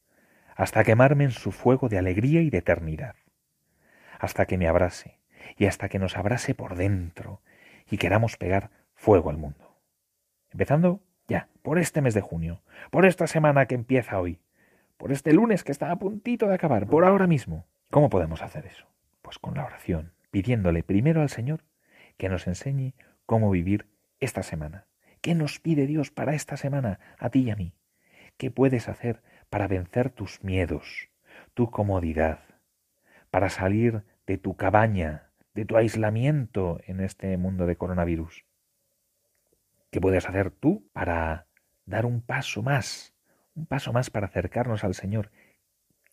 hasta 0.57 0.85
quemarme 0.85 1.25
en 1.25 1.31
su 1.31 1.53
fuego 1.53 1.88
de 1.88 1.97
alegría 1.97 2.42
y 2.42 2.51
de 2.51 2.59
eternidad, 2.59 3.14
hasta 4.18 4.45
que 4.45 4.59
me 4.59 4.68
abrase 4.68 5.22
y 5.57 5.66
hasta 5.66 5.88
que 5.88 5.98
nos 5.98 6.16
abrase 6.16 6.55
por 6.55 6.76
dentro 6.76 7.40
y 7.90 7.98
queramos 7.98 8.37
pegar 8.37 8.70
fuego 8.94 9.31
al 9.31 9.37
mundo. 9.37 9.76
Empezando 10.50 11.00
ya, 11.28 11.48
por 11.62 11.78
este 11.78 12.02
mes 12.02 12.14
de 12.14 12.20
junio, 12.20 12.62
por 12.90 13.07
esta 13.07 13.26
semana 13.26 13.66
que 13.66 13.74
empieza 13.74 14.20
hoy, 14.20 14.40
por 14.96 15.12
este 15.12 15.33
lunes 15.33 15.64
que 15.64 15.72
está 15.72 15.90
a 15.90 15.96
puntito 15.96 16.46
de 16.46 16.55
acabar, 16.55 16.87
por 16.87 17.05
ahora 17.05 17.26
mismo. 17.26 17.66
¿Cómo 17.90 18.11
podemos 18.11 18.42
hacer 18.42 18.66
eso? 18.66 18.87
Pues 19.22 19.38
con 19.38 19.55
la 19.55 19.64
oración, 19.64 20.12
pidiéndole 20.31 20.83
primero 20.83 21.22
al 21.22 21.28
Señor 21.28 21.64
que 22.16 22.28
nos 22.28 22.46
enseñe 22.46 22.94
cómo 23.26 23.50
vivir 23.50 23.88
esta 24.20 24.42
semana. 24.42 24.87
¿Qué 25.20 25.35
nos 25.35 25.59
pide 25.61 25.87
Dios 25.87 26.11
para 26.11 26.35
esta 26.35 26.57
semana, 26.57 27.00
a 27.18 27.31
ti 27.31 27.42
y 27.42 27.50
a 27.50 27.57
mí? 27.57 27.74
¿Qué 28.37 28.50
puedes 28.50 28.88
hacer 28.88 29.22
para 29.50 29.68
vencer 29.68 30.11
tus 30.11 30.42
miedos, 30.42 31.11
tu 31.55 31.70
comodidad, 31.70 32.40
para 33.31 33.50
salir 33.50 34.05
de 34.26 34.38
tu 34.38 34.57
cabaña, 34.57 35.32
de 35.55 35.65
tu 35.65 35.77
aislamiento 35.77 36.81
en 36.87 37.01
este 37.01 37.37
mundo 37.37 37.67
de 37.67 37.77
coronavirus? 37.77 38.45
¿Qué 39.91 40.01
puedes 40.01 40.29
hacer 40.29 40.51
tú 40.51 40.88
para 40.93 41.47
dar 41.85 42.07
un 42.07 42.23
paso 42.23 42.62
más, 42.62 43.15
un 43.55 43.67
paso 43.67 43.93
más 43.93 44.11
para 44.11 44.27
acercarnos 44.27 44.85
al 44.85 44.95
Señor 44.95 45.31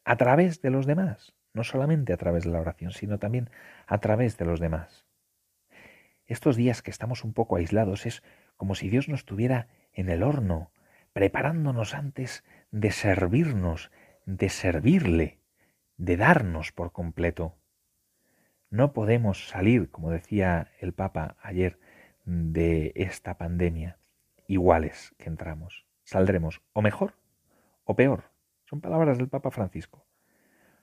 a 0.04 0.18
través 0.18 0.62
de 0.62 0.70
los 0.70 0.86
demás? 0.86 1.34
no 1.54 1.64
solamente 1.64 2.14
a 2.14 2.18
través 2.18 2.44
de 2.44 2.52
la 2.52 2.62
oración, 2.62 2.92
sino 2.92 3.18
también 3.20 3.50
a 3.88 3.98
través 4.00 4.38
de 4.38 4.46
los 4.46 4.60
demás. 4.60 5.06
Estos 6.26 6.56
días 6.56 6.82
que 6.82 6.92
estamos 6.92 7.24
un 7.24 7.34
poco 7.34 7.56
aislados 7.56 8.06
es 8.06 8.24
como 8.56 8.76
si 8.76 8.90
Dios 8.90 9.10
nos 9.10 9.26
tuviera 9.26 9.68
en 9.94 10.10
el 10.10 10.24
horno, 10.24 10.72
preparándonos 11.14 11.96
antes 11.96 12.44
de 12.72 12.92
servirnos, 12.92 13.92
de 14.26 14.50
servirle, 14.50 15.40
de 15.98 16.18
darnos 16.18 16.72
por 16.72 16.92
completo. 16.92 17.58
No 18.70 18.94
podemos 18.94 19.48
salir, 19.48 19.90
como 19.90 20.12
decía 20.12 20.72
el 20.80 20.94
Papa 20.94 21.38
ayer, 21.42 21.80
de 22.26 22.92
esta 22.96 23.38
pandemia 23.38 23.98
iguales 24.48 25.16
que 25.18 25.30
entramos. 25.30 25.86
Saldremos 26.04 26.62
o 26.74 26.82
mejor 26.82 27.16
o 27.84 27.96
peor. 27.96 28.26
Son 28.66 28.82
palabras 28.82 29.18
del 29.18 29.28
Papa 29.28 29.50
Francisco. 29.50 30.06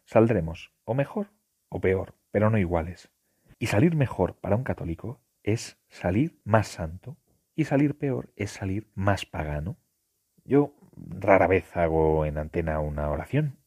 Saldremos 0.04 0.72
o 0.84 0.94
mejor 0.94 1.30
o 1.68 1.80
peor, 1.80 2.14
pero 2.30 2.50
no 2.50 2.58
iguales. 2.58 3.10
Y 3.58 3.66
salir 3.66 3.94
mejor 3.94 4.34
para 4.36 4.56
un 4.56 4.64
católico 4.64 5.20
es 5.44 5.78
salir 5.88 6.40
más 6.44 6.66
santo 6.66 7.16
y 7.54 7.64
salir 7.64 7.96
peor 7.96 8.32
es 8.36 8.50
salir 8.50 8.90
más 8.94 9.26
pagano. 9.26 9.76
Yo 10.44 10.74
rara 10.96 11.46
vez 11.46 11.76
hago 11.76 12.26
en 12.26 12.38
antena 12.38 12.80
una 12.80 13.10
oración, 13.10 13.58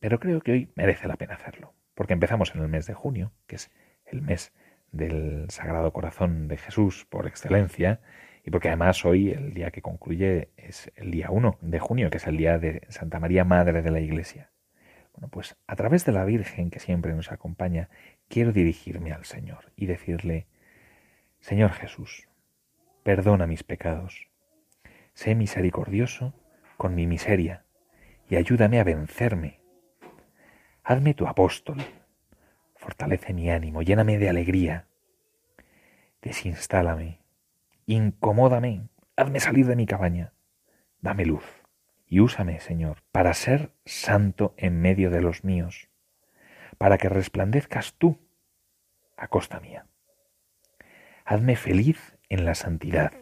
pero 0.00 0.18
creo 0.18 0.40
que 0.40 0.52
hoy 0.52 0.72
merece 0.74 1.06
la 1.06 1.16
pena 1.16 1.34
hacerlo, 1.34 1.74
porque 1.94 2.12
empezamos 2.12 2.54
en 2.54 2.62
el 2.62 2.68
mes 2.68 2.86
de 2.86 2.94
junio, 2.94 3.32
que 3.46 3.56
es 3.56 3.70
el 4.06 4.22
mes 4.22 4.52
del 4.90 5.46
Sagrado 5.50 5.92
Corazón 5.92 6.48
de 6.48 6.56
Jesús 6.56 7.06
por 7.08 7.26
excelencia, 7.26 8.00
y 8.44 8.50
porque 8.50 8.68
además 8.68 9.04
hoy, 9.04 9.30
el 9.30 9.54
día 9.54 9.70
que 9.70 9.82
concluye, 9.82 10.50
es 10.56 10.90
el 10.96 11.10
día 11.10 11.30
1 11.30 11.58
de 11.60 11.78
junio, 11.78 12.10
que 12.10 12.16
es 12.18 12.26
el 12.26 12.36
día 12.36 12.58
de 12.58 12.82
Santa 12.88 13.20
María, 13.20 13.44
Madre 13.44 13.82
de 13.82 13.90
la 13.90 14.00
Iglesia. 14.00 14.50
Bueno, 15.12 15.28
pues 15.28 15.56
a 15.66 15.76
través 15.76 16.04
de 16.04 16.12
la 16.12 16.24
Virgen 16.24 16.70
que 16.70 16.80
siempre 16.80 17.14
nos 17.14 17.30
acompaña, 17.30 17.88
quiero 18.28 18.52
dirigirme 18.52 19.12
al 19.12 19.24
Señor 19.24 19.72
y 19.76 19.86
decirle, 19.86 20.46
Señor 21.40 21.72
Jesús, 21.72 22.28
perdona 23.02 23.46
mis 23.46 23.62
pecados, 23.62 24.28
sé 25.14 25.34
misericordioso 25.34 26.34
con 26.76 26.94
mi 26.94 27.06
miseria 27.06 27.64
y 28.28 28.36
ayúdame 28.36 28.80
a 28.80 28.84
vencerme. 28.84 29.61
Hazme 30.84 31.14
tu 31.14 31.28
apóstol, 31.28 31.78
fortalece 32.74 33.32
mi 33.32 33.50
ánimo, 33.50 33.82
lléname 33.82 34.18
de 34.18 34.28
alegría, 34.28 34.88
desinstálame, 36.20 37.20
incomódame, 37.86 38.88
hazme 39.16 39.38
salir 39.38 39.66
de 39.66 39.76
mi 39.76 39.86
cabaña, 39.86 40.32
dame 41.00 41.24
luz. 41.24 41.44
Y 42.08 42.18
úsame, 42.18 42.58
Señor, 42.58 43.04
para 43.12 43.32
ser 43.32 43.72
santo 43.84 44.54
en 44.58 44.80
medio 44.82 45.10
de 45.10 45.22
los 45.22 45.44
míos, 45.44 45.88
para 46.78 46.98
que 46.98 47.08
resplandezcas 47.08 47.94
tú 47.94 48.18
a 49.16 49.28
costa 49.28 49.60
mía. 49.60 49.86
Hazme 51.24 51.54
feliz 51.54 52.18
en 52.28 52.44
la 52.44 52.56
santidad, 52.56 53.12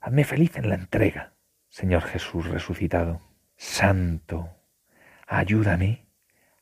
hazme 0.00 0.24
feliz 0.24 0.56
en 0.56 0.68
la 0.68 0.74
entrega, 0.74 1.32
Señor 1.68 2.02
Jesús 2.02 2.48
resucitado, 2.48 3.20
santo, 3.56 4.50
ayúdame 5.28 6.09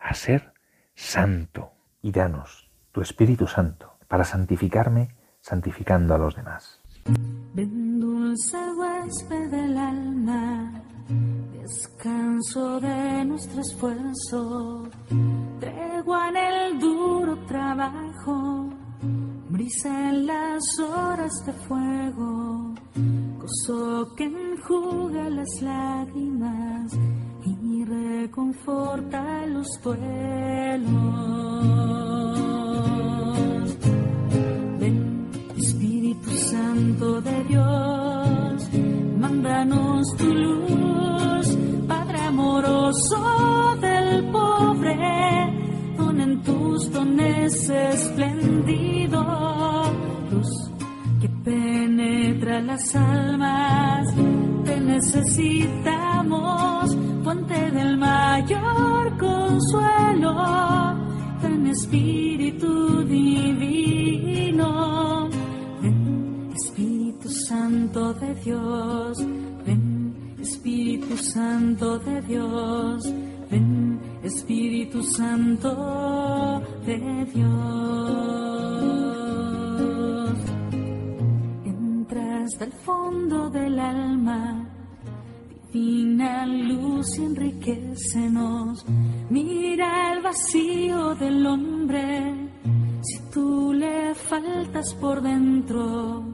a 0.09 0.15
ser 0.15 0.53
santo 0.95 1.73
y 2.03 2.13
danos 2.13 2.71
tu 2.93 3.01
Espíritu 3.01 3.47
Santo 3.47 3.99
para 4.09 4.25
santificarme 4.25 5.15
santificando 5.41 6.15
a 6.15 6.19
los 6.19 6.35
demás. 6.35 6.81
Ven 7.55 8.01
dulce 8.01 8.59
huésped 8.77 9.51
del 9.51 9.77
alma, 9.77 10.83
descanso 11.53 12.81
de 12.81 13.25
nuestro 13.25 13.61
esfuerzo, 13.61 14.89
tregua 15.61 16.29
en 16.29 16.37
el 16.37 16.79
duro 16.79 17.39
trabajo, 17.47 18.71
brisa 19.51 20.11
en 20.11 20.27
las 20.27 20.79
horas 20.81 21.33
de 21.47 21.53
fuego 21.53 22.69
que 24.17 24.25
enjuga 24.25 25.31
las 25.31 25.63
lágrimas 25.63 26.93
y 27.79 27.85
reconforta 27.85 29.47
los 29.47 29.69
duelos. 29.83 30.89
Ven, 34.81 35.31
Espíritu 35.57 36.31
Santo 36.31 37.21
de 37.21 37.45
Dios, 37.45 38.69
mándanos 39.19 40.17
tu 40.17 40.35
luz, 40.35 41.57
Padre 41.87 42.21
amoroso 42.23 43.77
del 43.81 44.31
pobre, 44.33 44.97
pon 45.97 46.21
en 46.21 46.43
tus 46.43 46.91
dones 46.93 47.71
esplendidos 47.71 49.09
penetra 51.49 52.61
las 52.61 52.95
almas, 52.95 54.07
te 54.65 54.81
necesitamos, 54.81 56.78
fuente 57.29 57.71
del 57.73 57.99
mayor 57.99 59.19
consuelo, 59.19 60.35
ven 61.43 61.67
Espíritu 61.67 63.05
Divino, 63.05 64.69
ven 65.83 66.51
Espíritu 66.55 67.29
Santo 67.29 68.15
de 68.15 68.35
Dios, 68.37 69.19
ven 69.67 70.37
Espíritu 70.41 71.19
Santo 71.19 71.99
de 71.99 72.23
Dios, 72.23 73.13
ven 73.51 74.01
Espíritu 74.23 75.03
Santo 75.03 76.63
de 76.87 77.27
Dios. 77.35 78.39
hasta 82.51 82.65
el 82.65 82.73
fondo 82.73 83.51
del 83.51 83.79
alma. 83.79 84.68
Divina 85.79 86.45
luz 86.45 87.19
enriquecenos. 87.19 88.85
Mira 89.31 90.13
el 90.13 90.23
vacío 90.23 91.15
del 91.15 91.47
hombre. 91.47 92.35
Si 93.01 93.19
tú 93.33 93.73
le 93.73 94.13
faltas 94.15 94.93
por 94.95 95.23
dentro, 95.23 96.25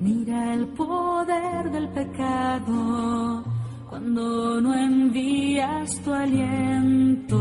mira 0.00 0.52
el 0.52 0.66
poder 0.68 1.70
del 1.70 1.88
pecado 1.88 3.44
cuando 3.88 4.60
no 4.60 4.74
envías 4.74 6.02
tu 6.02 6.12
aliento. 6.12 7.38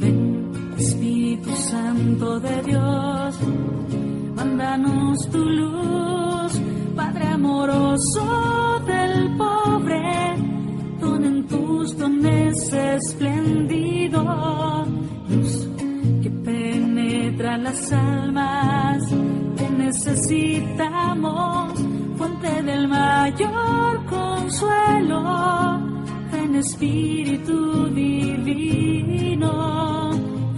Ven, 0.00 0.52
Espíritu 0.78 1.50
Santo 1.56 2.38
de 2.38 2.62
Dios 2.62 3.40
Danos 4.56 5.18
tu 5.30 5.38
luz, 5.38 6.35
amoroso 7.36 8.80
del 8.86 9.36
pobre, 9.36 10.34
en 11.02 11.46
tus 11.46 11.96
dones 11.98 12.72
esplendido, 12.72 14.24
luz 15.28 15.68
que 16.22 16.30
penetra 16.30 17.58
las 17.58 17.92
almas, 17.92 19.02
te 19.56 19.68
necesitamos, 19.70 21.78
fuente 22.16 22.62
del 22.62 22.88
mayor 22.88 24.06
consuelo, 24.06 25.78
en 26.32 26.54
Espíritu 26.56 27.90
Divino, 27.90 29.52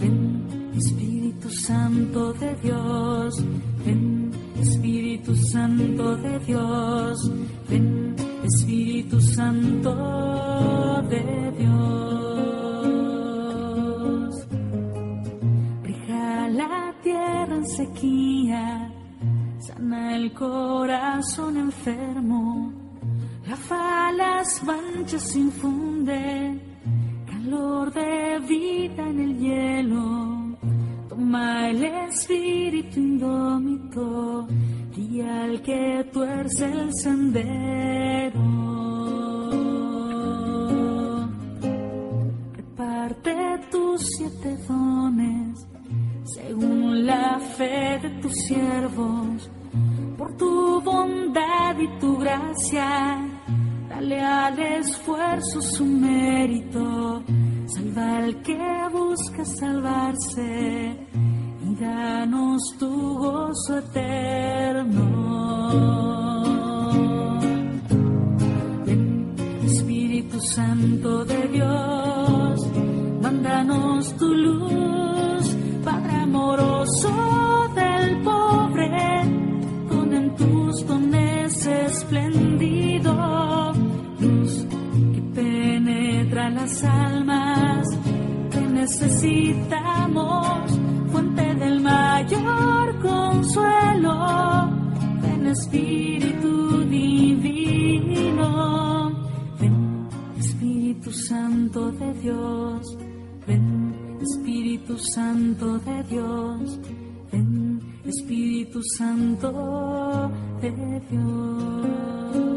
ven 0.00 0.72
Espíritu 0.76 1.50
Santo 1.50 2.32
de 2.34 2.54
Dios 2.62 3.34
Ven 3.84 4.27
Espíritu 4.60 5.34
Santo 5.36 6.16
de 6.16 6.38
Dios, 6.40 7.30
ven 7.68 8.16
Espíritu 8.44 9.20
Santo 9.20 9.94
de 11.08 11.52
Dios. 11.58 11.78
Brija 15.82 16.48
la 16.48 16.94
tierra 17.02 17.54
en 17.54 17.68
sequía, 17.68 18.92
sana 19.60 20.16
el 20.16 20.32
corazón 20.32 21.56
enfermo, 21.56 22.72
la 23.46 23.56
las 24.12 24.62
manchas 24.64 25.36
infunde, 25.36 26.60
calor 27.26 27.92
de 27.92 28.38
vida 28.48 29.08
en 29.08 29.20
el 29.20 29.38
hielo 29.38 30.27
Toma 31.28 31.68
el 31.68 31.84
espíritu 31.84 32.98
indómito 32.98 34.48
y 34.96 35.20
al 35.20 35.60
que 35.60 36.08
tuerce 36.10 36.64
el 36.64 36.90
sendero. 36.94 38.40
Reparte 42.56 43.60
tus 43.70 44.06
siete 44.16 44.56
dones 44.66 45.66
según 46.34 47.04
la 47.04 47.38
fe 47.58 47.98
de 48.02 48.08
tus 48.22 48.32
siervos, 48.46 49.50
por 50.16 50.34
tu 50.38 50.80
bondad 50.80 51.78
y 51.78 51.88
tu 52.00 52.16
gracia. 52.16 53.18
Dale 53.90 54.18
al 54.18 54.58
esfuerzo 54.58 55.60
su 55.60 55.84
mérito 55.84 57.22
Salva 57.68 58.16
al 58.16 58.42
que 58.42 58.59
busca 58.90 59.44
salvarse 59.44 60.96
y 61.62 61.74
danos 61.74 62.62
tu 62.78 63.18
gozo 63.18 63.78
eterno. 63.78 65.04
Ven, 68.87 69.35
Espíritu 69.64 70.40
Santo 70.40 71.26
de 71.26 71.48
Dios, 71.48 72.61
mándanos 73.20 74.16
tu 74.16 74.33
luz, 74.33 75.54
Padre 75.85 76.16
amoroso 76.22 77.11
del 77.74 78.22
pobre, 78.22 79.22
con 79.90 80.14
en 80.14 80.35
tus 80.37 80.87
dones 80.87 81.66
que 81.66 81.88
penetra 86.38 86.51
las 86.51 86.85
almas, 86.85 87.88
que 88.51 88.61
necesitamos, 88.61 90.79
fuente 91.11 91.55
del 91.55 91.81
mayor 91.81 92.98
consuelo, 93.01 94.70
ven 95.22 95.46
Espíritu 95.48 96.85
divino, 96.85 99.11
ven 99.61 100.09
Espíritu 100.38 101.11
Santo 101.12 101.90
de 101.92 102.12
Dios, 102.14 102.96
ven 103.46 104.18
Espíritu 104.22 104.98
Santo 104.98 105.79
de 105.79 106.03
Dios, 106.05 106.81
ven 107.33 107.81
Espíritu 108.05 108.81
Santo 108.96 110.31
de 110.61 111.01
Dios. 111.11 112.47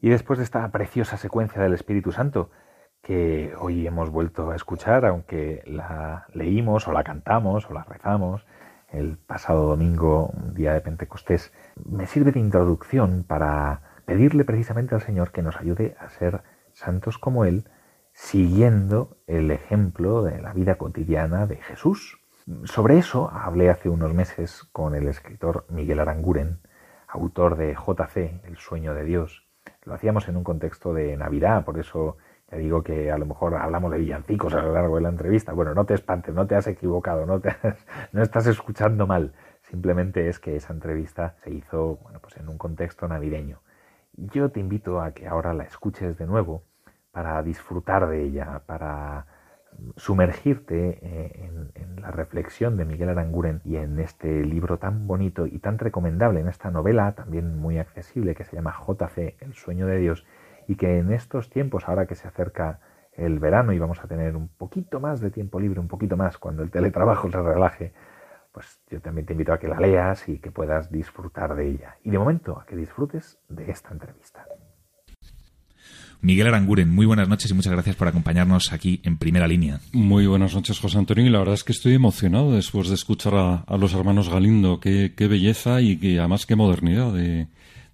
Y 0.00 0.10
después 0.10 0.38
de 0.38 0.44
esta 0.44 0.70
preciosa 0.70 1.16
secuencia 1.16 1.60
del 1.60 1.74
Espíritu 1.74 2.12
Santo, 2.12 2.50
que 3.02 3.52
hoy 3.58 3.86
hemos 3.86 4.10
vuelto 4.10 4.50
a 4.50 4.56
escuchar, 4.56 5.04
aunque 5.04 5.62
la 5.66 6.26
leímos 6.32 6.86
o 6.86 6.92
la 6.92 7.02
cantamos 7.02 7.68
o 7.68 7.74
la 7.74 7.82
rezamos 7.82 8.46
el 8.90 9.18
pasado 9.18 9.66
domingo, 9.66 10.32
día 10.54 10.72
de 10.72 10.80
Pentecostés, 10.80 11.52
me 11.84 12.06
sirve 12.06 12.32
de 12.32 12.40
introducción 12.40 13.24
para 13.26 14.02
pedirle 14.06 14.44
precisamente 14.44 14.94
al 14.94 15.02
Señor 15.02 15.32
que 15.32 15.42
nos 15.42 15.56
ayude 15.56 15.96
a 15.98 16.08
ser 16.08 16.42
santos 16.72 17.18
como 17.18 17.44
Él, 17.44 17.68
siguiendo 18.12 19.18
el 19.26 19.50
ejemplo 19.50 20.22
de 20.22 20.40
la 20.40 20.52
vida 20.52 20.76
cotidiana 20.76 21.46
de 21.46 21.56
Jesús. 21.56 22.18
Sobre 22.64 22.98
eso 22.98 23.30
hablé 23.30 23.68
hace 23.68 23.88
unos 23.88 24.14
meses 24.14 24.62
con 24.72 24.94
el 24.94 25.08
escritor 25.08 25.66
Miguel 25.68 25.98
Aranguren, 25.98 26.60
autor 27.08 27.56
de 27.56 27.74
JC, 27.74 28.44
El 28.44 28.56
sueño 28.56 28.94
de 28.94 29.04
Dios. 29.04 29.47
Lo 29.84 29.94
hacíamos 29.94 30.28
en 30.28 30.36
un 30.36 30.44
contexto 30.44 30.92
de 30.92 31.16
Navidad, 31.16 31.64
por 31.64 31.78
eso 31.78 32.16
ya 32.50 32.58
digo 32.58 32.82
que 32.82 33.10
a 33.12 33.18
lo 33.18 33.26
mejor 33.26 33.54
hablamos 33.54 33.92
de 33.92 33.98
villancicos 33.98 34.54
a 34.54 34.62
lo 34.62 34.72
largo 34.72 34.96
de 34.96 35.02
la 35.02 35.10
entrevista. 35.10 35.52
Bueno, 35.52 35.74
no 35.74 35.84
te 35.84 35.94
espantes, 35.94 36.34
no 36.34 36.46
te 36.46 36.54
has 36.54 36.66
equivocado, 36.66 37.26
no, 37.26 37.40
te 37.40 37.54
no 38.12 38.22
estás 38.22 38.46
escuchando 38.46 39.06
mal. 39.06 39.34
Simplemente 39.62 40.28
es 40.28 40.38
que 40.38 40.56
esa 40.56 40.72
entrevista 40.72 41.36
se 41.42 41.50
hizo 41.50 41.98
bueno, 42.02 42.20
pues 42.20 42.36
en 42.38 42.48
un 42.48 42.56
contexto 42.56 43.06
navideño. 43.06 43.60
Yo 44.14 44.50
te 44.50 44.60
invito 44.60 45.00
a 45.00 45.12
que 45.12 45.28
ahora 45.28 45.52
la 45.52 45.64
escuches 45.64 46.16
de 46.16 46.26
nuevo 46.26 46.62
para 47.12 47.42
disfrutar 47.42 48.08
de 48.08 48.22
ella, 48.22 48.62
para 48.66 49.26
sumergirte 49.96 50.98
en, 51.44 51.70
en, 51.74 52.00
la 52.00 52.10
reflexión 52.10 52.76
de 52.76 52.84
Miguel 52.84 53.08
Aranguren 53.08 53.60
y 53.64 53.76
en 53.76 53.98
este 53.98 54.44
libro 54.44 54.78
tan 54.78 55.06
bonito 55.06 55.46
y 55.46 55.58
tan 55.58 55.78
recomendable, 55.78 56.40
en 56.40 56.48
esta 56.48 56.70
novela 56.70 57.12
también 57.12 57.58
muy 57.58 57.78
accesible 57.78 58.34
que 58.34 58.44
se 58.44 58.56
llama 58.56 58.74
JC, 58.86 59.36
El 59.40 59.54
sueño 59.54 59.86
de 59.86 59.98
Dios, 59.98 60.24
y 60.68 60.76
que 60.76 60.98
en 60.98 61.12
estos 61.12 61.50
tiempos, 61.50 61.88
ahora 61.88 62.06
que 62.06 62.14
se 62.14 62.28
acerca 62.28 62.80
el 63.12 63.40
verano 63.40 63.72
y 63.72 63.78
vamos 63.78 64.02
a 64.02 64.06
tener 64.06 64.36
un 64.36 64.48
poquito 64.48 65.00
más 65.00 65.20
de 65.20 65.30
tiempo 65.30 65.58
libre, 65.58 65.80
un 65.80 65.88
poquito 65.88 66.16
más 66.16 66.38
cuando 66.38 66.62
el 66.62 66.70
teletrabajo 66.70 67.30
se 67.30 67.42
relaje, 67.42 67.92
pues 68.52 68.80
yo 68.88 69.00
también 69.00 69.26
te 69.26 69.32
invito 69.32 69.52
a 69.52 69.58
que 69.58 69.68
la 69.68 69.80
leas 69.80 70.28
y 70.28 70.38
que 70.38 70.50
puedas 70.50 70.90
disfrutar 70.90 71.54
de 71.54 71.68
ella. 71.68 71.96
Y 72.04 72.10
de 72.10 72.18
momento, 72.18 72.58
a 72.60 72.64
que 72.64 72.76
disfrutes 72.76 73.38
de 73.48 73.70
esta 73.70 73.92
entrevista. 73.92 74.46
Miguel 76.20 76.48
Aranguren, 76.48 76.90
muy 76.90 77.06
buenas 77.06 77.28
noches 77.28 77.50
y 77.50 77.54
muchas 77.54 77.72
gracias 77.72 77.94
por 77.94 78.08
acompañarnos 78.08 78.72
aquí 78.72 79.00
en 79.04 79.18
primera 79.18 79.46
línea. 79.46 79.80
Muy 79.92 80.26
buenas 80.26 80.52
noches, 80.54 80.78
José 80.80 80.98
Antonio, 80.98 81.24
y 81.24 81.30
la 81.30 81.38
verdad 81.38 81.54
es 81.54 81.62
que 81.62 81.72
estoy 81.72 81.94
emocionado 81.94 82.52
después 82.52 82.88
de 82.88 82.96
escuchar 82.96 83.34
a, 83.36 83.54
a 83.66 83.76
los 83.76 83.94
hermanos 83.94 84.28
Galindo. 84.28 84.80
Qué, 84.80 85.12
qué, 85.16 85.28
belleza 85.28 85.80
y 85.80 85.96
que, 85.96 86.18
además 86.18 86.44
qué 86.44 86.56
modernidad 86.56 87.12
de, 87.12 87.46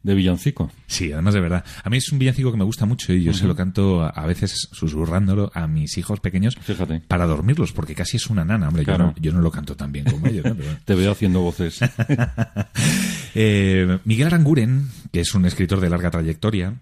de 0.02 0.14
villancico. 0.14 0.70
Sí, 0.86 1.12
además 1.12 1.34
de 1.34 1.40
verdad. 1.40 1.64
A 1.82 1.90
mí 1.90 1.98
es 1.98 2.10
un 2.12 2.18
villancico 2.18 2.50
que 2.50 2.56
me 2.56 2.64
gusta 2.64 2.86
mucho 2.86 3.12
y 3.12 3.22
yo 3.24 3.30
uh 3.30 3.34
-huh. 3.34 3.38
se 3.38 3.46
lo 3.46 3.54
canto 3.54 4.02
a 4.02 4.26
veces 4.26 4.68
susurrándolo 4.72 5.50
a 5.54 5.66
mis 5.66 5.98
hijos 5.98 6.20
pequeños 6.20 6.56
Fíjate. 6.56 7.00
para 7.06 7.26
dormirlos, 7.26 7.72
porque 7.72 7.94
casi 7.94 8.16
es 8.16 8.28
una 8.30 8.44
nana, 8.46 8.68
hombre. 8.68 8.84
Claro. 8.84 9.04
Yo, 9.04 9.12
no, 9.12 9.22
yo, 9.22 9.32
no, 9.32 9.40
lo 9.42 9.50
canto 9.50 9.76
tan 9.76 9.92
bien 9.92 10.06
como 10.06 10.26
ellos. 10.26 10.46
¿no? 10.46 10.54
Pero... 10.54 10.70
Te 10.86 10.94
veo 10.94 11.12
haciendo 11.12 11.40
voces. 11.40 11.80
eh, 13.34 13.98
Miguel 14.04 14.28
Aranguren, 14.28 14.88
que 15.12 15.20
es 15.20 15.34
un 15.34 15.44
escritor 15.44 15.80
de 15.80 15.90
larga 15.90 16.10
trayectoria, 16.10 16.74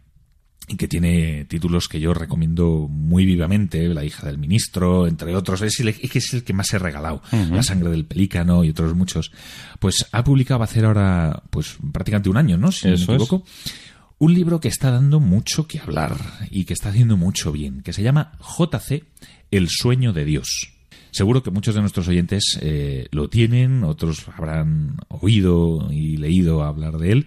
y 0.73 0.77
que 0.77 0.89
tiene 0.89 1.45
títulos 1.45 1.87
que 1.89 2.01
yo 2.01 2.15
recomiendo 2.15 2.89
muy 2.89 3.27
vivamente, 3.27 3.89
La 3.89 4.05
hija 4.05 4.27
del 4.27 4.39
ministro, 4.39 5.07
entre 5.07 5.37
otros, 5.37 5.61
es 5.63 5.79
el, 5.81 5.89
es, 5.89 6.17
es 6.17 6.35
el 6.35 6.45
que 6.45 6.53
más 6.55 6.73
he 6.73 6.79
regalado, 6.79 7.23
uh 7.31 7.37
-huh. 7.37 7.51
La 7.51 7.63
sangre 7.63 7.91
del 7.91 8.07
pelícano 8.07 8.65
y 8.65 8.71
otros 8.71 8.95
muchos, 8.95 9.33
pues 9.79 10.07
ha 10.13 10.25
publicado, 10.25 10.61
va 10.61 10.65
a 10.65 10.69
hacer 10.69 10.85
ahora 10.85 11.43
pues 11.51 11.77
prácticamente 11.93 12.31
un 12.31 12.37
año, 12.39 12.57
¿no? 12.57 12.73
Si 12.73 12.89
Eso 12.89 13.05
no 13.07 13.19
me 13.19 13.25
equivoco. 13.25 13.45
Es. 13.47 13.73
Un 14.19 14.35
libro 14.35 14.61
que 14.61 14.69
está 14.69 14.91
dando 14.93 15.19
mucho 15.19 15.67
que 15.67 15.81
hablar 15.81 16.17
y 16.51 16.65
que 16.65 16.75
está 16.75 16.91
haciendo 16.91 17.17
mucho 17.17 17.51
bien, 17.51 17.83
que 17.83 17.93
se 17.93 18.03
llama 18.03 18.33
JC, 18.41 19.05
El 19.51 19.69
sueño 19.69 20.13
de 20.13 20.25
Dios. 20.25 20.73
Seguro 21.13 21.43
que 21.43 21.51
muchos 21.51 21.75
de 21.75 21.83
nuestros 21.83 22.09
oyentes 22.09 22.59
eh, 22.63 23.07
lo 23.11 23.29
tienen, 23.29 23.85
otros 23.85 24.27
habrán 24.35 24.97
oído 25.09 25.93
y 25.93 26.17
leído 26.17 26.65
hablar 26.65 26.97
de 26.97 27.13
él, 27.13 27.27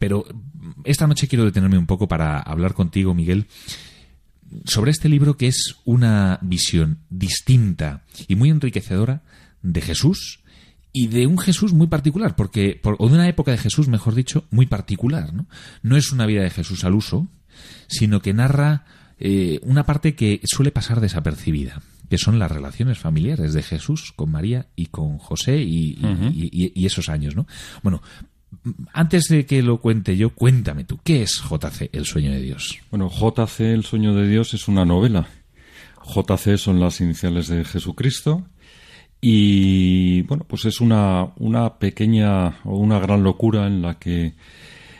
pero 0.00 0.24
esta 0.82 1.06
noche 1.06 1.28
quiero 1.28 1.44
detenerme 1.44 1.78
un 1.78 1.86
poco 1.86 2.08
para 2.08 2.40
hablar 2.40 2.74
contigo, 2.74 3.14
Miguel, 3.14 3.46
sobre 4.64 4.90
este 4.90 5.08
libro 5.08 5.36
que 5.36 5.46
es 5.46 5.76
una 5.84 6.40
visión 6.42 6.98
distinta 7.08 8.02
y 8.26 8.34
muy 8.34 8.50
enriquecedora 8.50 9.22
de 9.62 9.80
Jesús 9.80 10.40
y 10.92 11.06
de 11.06 11.28
un 11.28 11.38
Jesús 11.38 11.72
muy 11.72 11.86
particular, 11.86 12.34
porque 12.34 12.80
o 12.82 13.08
de 13.08 13.14
una 13.14 13.28
época 13.28 13.52
de 13.52 13.58
Jesús, 13.58 13.86
mejor 13.86 14.16
dicho, 14.16 14.44
muy 14.50 14.66
particular. 14.66 15.32
No, 15.32 15.46
no 15.82 15.96
es 15.96 16.10
una 16.10 16.26
vida 16.26 16.42
de 16.42 16.50
Jesús 16.50 16.82
al 16.82 16.94
uso, 16.94 17.28
sino 17.86 18.20
que 18.22 18.34
narra 18.34 18.86
eh, 19.20 19.60
una 19.62 19.86
parte 19.86 20.16
que 20.16 20.40
suele 20.42 20.72
pasar 20.72 21.00
desapercibida 21.00 21.80
que 22.10 22.18
son 22.18 22.40
las 22.40 22.50
relaciones 22.50 22.98
familiares 22.98 23.54
de 23.54 23.62
Jesús 23.62 24.12
con 24.16 24.32
María 24.32 24.66
y 24.74 24.86
con 24.86 25.18
José 25.18 25.62
y, 25.62 25.96
uh 26.02 26.08
-huh. 26.08 26.32
y, 26.34 26.50
y, 26.52 26.72
y, 26.74 26.86
esos 26.86 27.08
años, 27.08 27.36
¿no? 27.36 27.46
Bueno, 27.84 28.02
antes 28.92 29.28
de 29.28 29.46
que 29.46 29.62
lo 29.62 29.80
cuente 29.80 30.16
yo, 30.16 30.30
cuéntame 30.30 30.82
tú, 30.82 30.98
¿qué 31.04 31.22
es 31.22 31.40
JC, 31.40 31.88
El 31.92 32.04
sueño 32.04 32.32
de 32.32 32.42
Dios? 32.42 32.80
Bueno, 32.90 33.08
JC, 33.08 33.60
El 33.60 33.84
sueño 33.84 34.12
de 34.14 34.28
Dios 34.28 34.52
es 34.54 34.66
una 34.66 34.84
novela. 34.84 35.28
JC 36.04 36.58
son 36.58 36.80
las 36.80 37.00
iniciales 37.00 37.46
de 37.46 37.64
Jesucristo 37.64 38.44
y, 39.20 40.22
bueno, 40.22 40.44
pues 40.48 40.64
es 40.64 40.80
una, 40.80 41.28
una 41.36 41.78
pequeña 41.78 42.58
o 42.64 42.76
una 42.76 42.98
gran 42.98 43.22
locura 43.22 43.68
en 43.68 43.82
la 43.82 44.00
que 44.00 44.34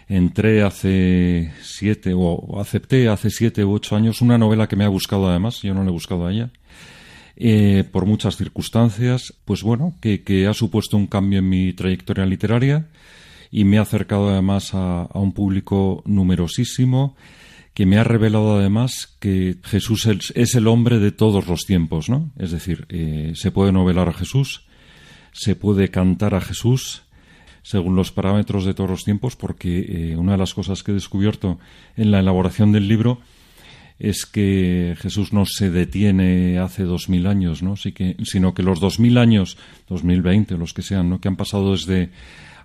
entré 0.09 0.63
hace 0.63 1.53
siete 1.63 2.13
o 2.15 2.61
acepté 2.61 3.09
hace 3.09 3.31
siete 3.31 3.65
u 3.65 3.73
ocho 3.73 3.97
años 3.97 4.21
una 4.21 4.39
novela 4.39 4.69
que 4.69 4.77
me 4.77 4.85
ha 4.85 4.89
buscado 4.89 5.29
además, 5.29 5.63
yo 5.63 5.75
no 5.75 5.83
le 5.83 5.89
he 5.89 5.93
buscado 5.93 6.27
a 6.27 6.33
ella, 6.33 6.51
eh, 7.43 7.85
por 7.91 8.05
muchas 8.05 8.37
circunstancias, 8.37 9.33
pues 9.47 9.63
bueno, 9.63 9.95
que, 10.03 10.47
ha 10.47 10.53
supuesto 10.53 10.99
un 10.99 11.07
cambio 11.07 11.39
en 11.39 11.49
mi 11.49 11.73
trayectoria 11.73 12.27
literaria 12.27 12.89
y 13.51 13.65
me 13.65 13.79
ha 13.79 13.81
acercado 13.83 14.29
además 14.29 14.75
a, 14.75 15.09
un 15.15 15.33
público 15.33 16.03
numerosísimo 16.05 17.17
que 17.73 17.87
me 17.87 17.97
ha 17.97 18.05
revelado 18.05 18.59
además 18.59 19.17
que 19.21 19.57
Jesús 19.65 20.05
es, 20.05 20.35
es 20.37 20.55
el 20.55 20.67
hombre 20.67 20.99
de 20.99 21.13
todos 21.13 21.47
los 21.47 21.65
tiempos, 21.65 22.11
¿no? 22.11 22.31
Es 22.39 22.51
decir, 22.51 22.85
eh, 22.91 23.33
se 23.35 23.51
puede 23.51 23.73
novelar 23.73 24.11
a 24.11 24.13
Jesús, 24.13 24.67
se 25.33 25.57
puede 25.57 25.89
cantar 25.89 26.35
a 26.35 26.43
Jesús, 26.43 27.05
según 27.63 27.97
los 27.97 28.13
parámetros 28.13 28.67
de 28.67 28.75
todos 28.75 28.91
los 28.91 29.05
tiempos, 29.05 29.37
porque 29.37 30.11
eh, 30.13 30.17
una 30.17 30.33
de 30.33 30.39
las 30.39 30.53
cosas 30.53 30.83
que 30.83 30.91
he 30.91 30.95
descubierto 30.95 31.59
en 31.97 32.11
la 32.11 32.21
elaboración 32.21 32.71
del 32.71 32.87
libro 32.87 33.21
es 34.01 34.25
que 34.25 34.97
Jesús 34.99 35.35
no 35.35 35.45
se 35.45 35.71
detiene 35.71 36.59
hace 36.59 36.85
dos 36.85 37.11
mil 37.11 37.27
años, 37.27 37.63
¿no? 37.63 37.75
Que, 37.95 38.17
sino 38.25 38.55
que 38.55 38.63
los 38.63 38.81
dos 38.81 38.99
mil 38.99 39.19
años, 39.19 39.59
2020, 39.89 40.57
los 40.57 40.73
que 40.73 40.81
sean, 40.81 41.11
¿no? 41.11 41.21
que 41.21 41.29
han 41.29 41.37
pasado 41.37 41.73
desde 41.73 42.11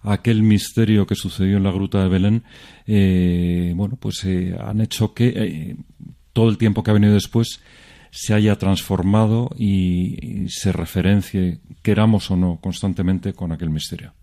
aquel 0.02 0.43
misterio 0.43 1.06
que 1.06 1.15
sucedió 1.15 1.58
en 1.58 1.63
la 1.63 1.71
gruta 1.71 2.02
de 2.02 2.08
Belén, 2.08 2.43
eh, 2.88 3.74
bueno, 3.76 3.98
pues 3.98 4.24
eh, 4.24 4.56
han 4.58 4.80
hecho 4.80 5.13
que 5.13 5.34
eh, 5.36 5.76
todo 6.32 6.50
el 6.50 6.58
tiempo 6.58 6.84
que 6.84 6.91
ha 6.91 6.93
venido 6.93 7.13
después 7.13 7.60
se 8.12 8.34
haya 8.34 8.56
transformado 8.56 9.50
y, 9.58 10.43
y, 10.45 10.50
se 10.50 10.71
referencie, 10.71 11.60
queramos 11.82 12.32
o 12.32 12.38
no, 12.38 12.60
constantemente 12.62 13.34
con 13.34 13.52
aquel 13.52 13.69
misterio. 13.69 14.13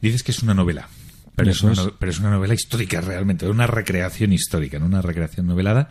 Dices 0.00 0.24
que 0.24 0.32
es 0.32 0.42
una 0.42 0.54
novela. 0.54 0.88
Pero 1.38 1.50
es, 1.52 1.62
una, 1.62 1.72
es. 1.72 1.88
pero 1.98 2.10
es, 2.10 2.18
una, 2.18 2.30
novela 2.30 2.52
histórica 2.52 3.00
realmente, 3.00 3.48
una 3.48 3.68
recreación 3.68 4.32
histórica, 4.32 4.78
¿no? 4.78 4.86
una 4.86 5.00
recreación 5.00 5.46
novelada. 5.46 5.88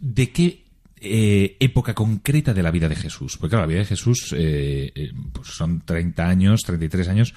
¿De 0.00 0.30
qué 0.30 0.64
eh, 1.00 1.56
época 1.60 1.94
concreta 1.94 2.52
de 2.52 2.62
la 2.62 2.72
vida 2.72 2.88
de 2.88 2.96
Jesús? 2.96 3.36
Porque 3.38 3.50
claro, 3.50 3.62
la 3.62 3.68
vida 3.68 3.78
de 3.78 3.84
Jesús 3.84 4.34
eh, 4.36 5.12
pues 5.32 5.48
son 5.48 5.82
30 5.84 6.28
años, 6.28 6.62
33 6.64 7.08
años, 7.08 7.34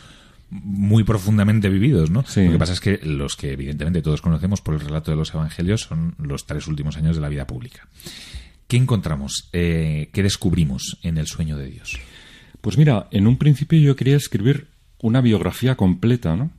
muy 0.49 1.03
profundamente 1.03 1.69
vividos, 1.69 2.09
¿no? 2.09 2.25
Sí. 2.25 2.43
Lo 2.45 2.53
que 2.53 2.59
pasa 2.59 2.73
es 2.73 2.79
que 2.79 2.99
los 3.03 3.35
que 3.35 3.51
evidentemente 3.51 4.01
todos 4.01 4.21
conocemos 4.21 4.61
por 4.61 4.73
el 4.73 4.81
relato 4.81 5.11
de 5.11 5.17
los 5.17 5.33
evangelios 5.33 5.81
son 5.81 6.15
los 6.17 6.45
tres 6.45 6.67
últimos 6.67 6.97
años 6.97 7.15
de 7.15 7.21
la 7.21 7.29
vida 7.29 7.45
pública. 7.47 7.87
¿Qué 8.67 8.77
encontramos? 8.77 9.49
Eh, 9.53 10.09
¿Qué 10.11 10.23
descubrimos 10.23 10.97
en 11.03 11.17
el 11.17 11.27
sueño 11.27 11.55
de 11.55 11.67
Dios? 11.67 11.99
Pues 12.61 12.77
mira, 12.77 13.07
en 13.11 13.27
un 13.27 13.37
principio 13.37 13.79
yo 13.79 13.95
quería 13.95 14.15
escribir 14.15 14.67
una 15.01 15.21
biografía 15.21 15.75
completa, 15.75 16.35
¿no? 16.35 16.51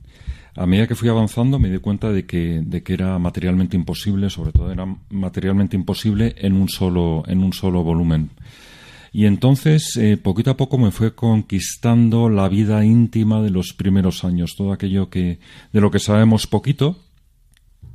A 0.55 0.67
medida 0.67 0.87
que 0.87 0.95
fui 0.95 1.09
avanzando 1.09 1.57
me 1.57 1.69
di 1.69 1.79
cuenta 1.79 2.11
de 2.11 2.25
que, 2.25 2.61
de 2.63 2.83
que 2.83 2.93
era 2.93 3.17
materialmente 3.17 3.75
imposible, 3.75 4.29
sobre 4.29 4.51
todo 4.51 4.71
era 4.71 4.85
materialmente 5.09 5.75
imposible 5.75 6.35
en 6.37 6.53
un 6.53 6.69
solo, 6.69 7.23
en 7.27 7.43
un 7.43 7.53
solo 7.53 7.83
volumen. 7.83 8.29
Y 9.11 9.25
entonces, 9.25 9.95
eh, 9.97 10.17
poquito 10.17 10.51
a 10.51 10.57
poco 10.57 10.77
me 10.77 10.91
fue 10.91 11.13
conquistando 11.15 12.29
la 12.29 12.49
vida 12.49 12.83
íntima 12.83 13.41
de 13.41 13.51
los 13.51 13.73
primeros 13.73 14.23
años, 14.23 14.55
todo 14.55 14.73
aquello 14.73 15.09
que, 15.09 15.39
de 15.71 15.81
lo 15.81 15.91
que 15.91 15.99
sabemos 15.99 16.47
poquito, 16.47 16.97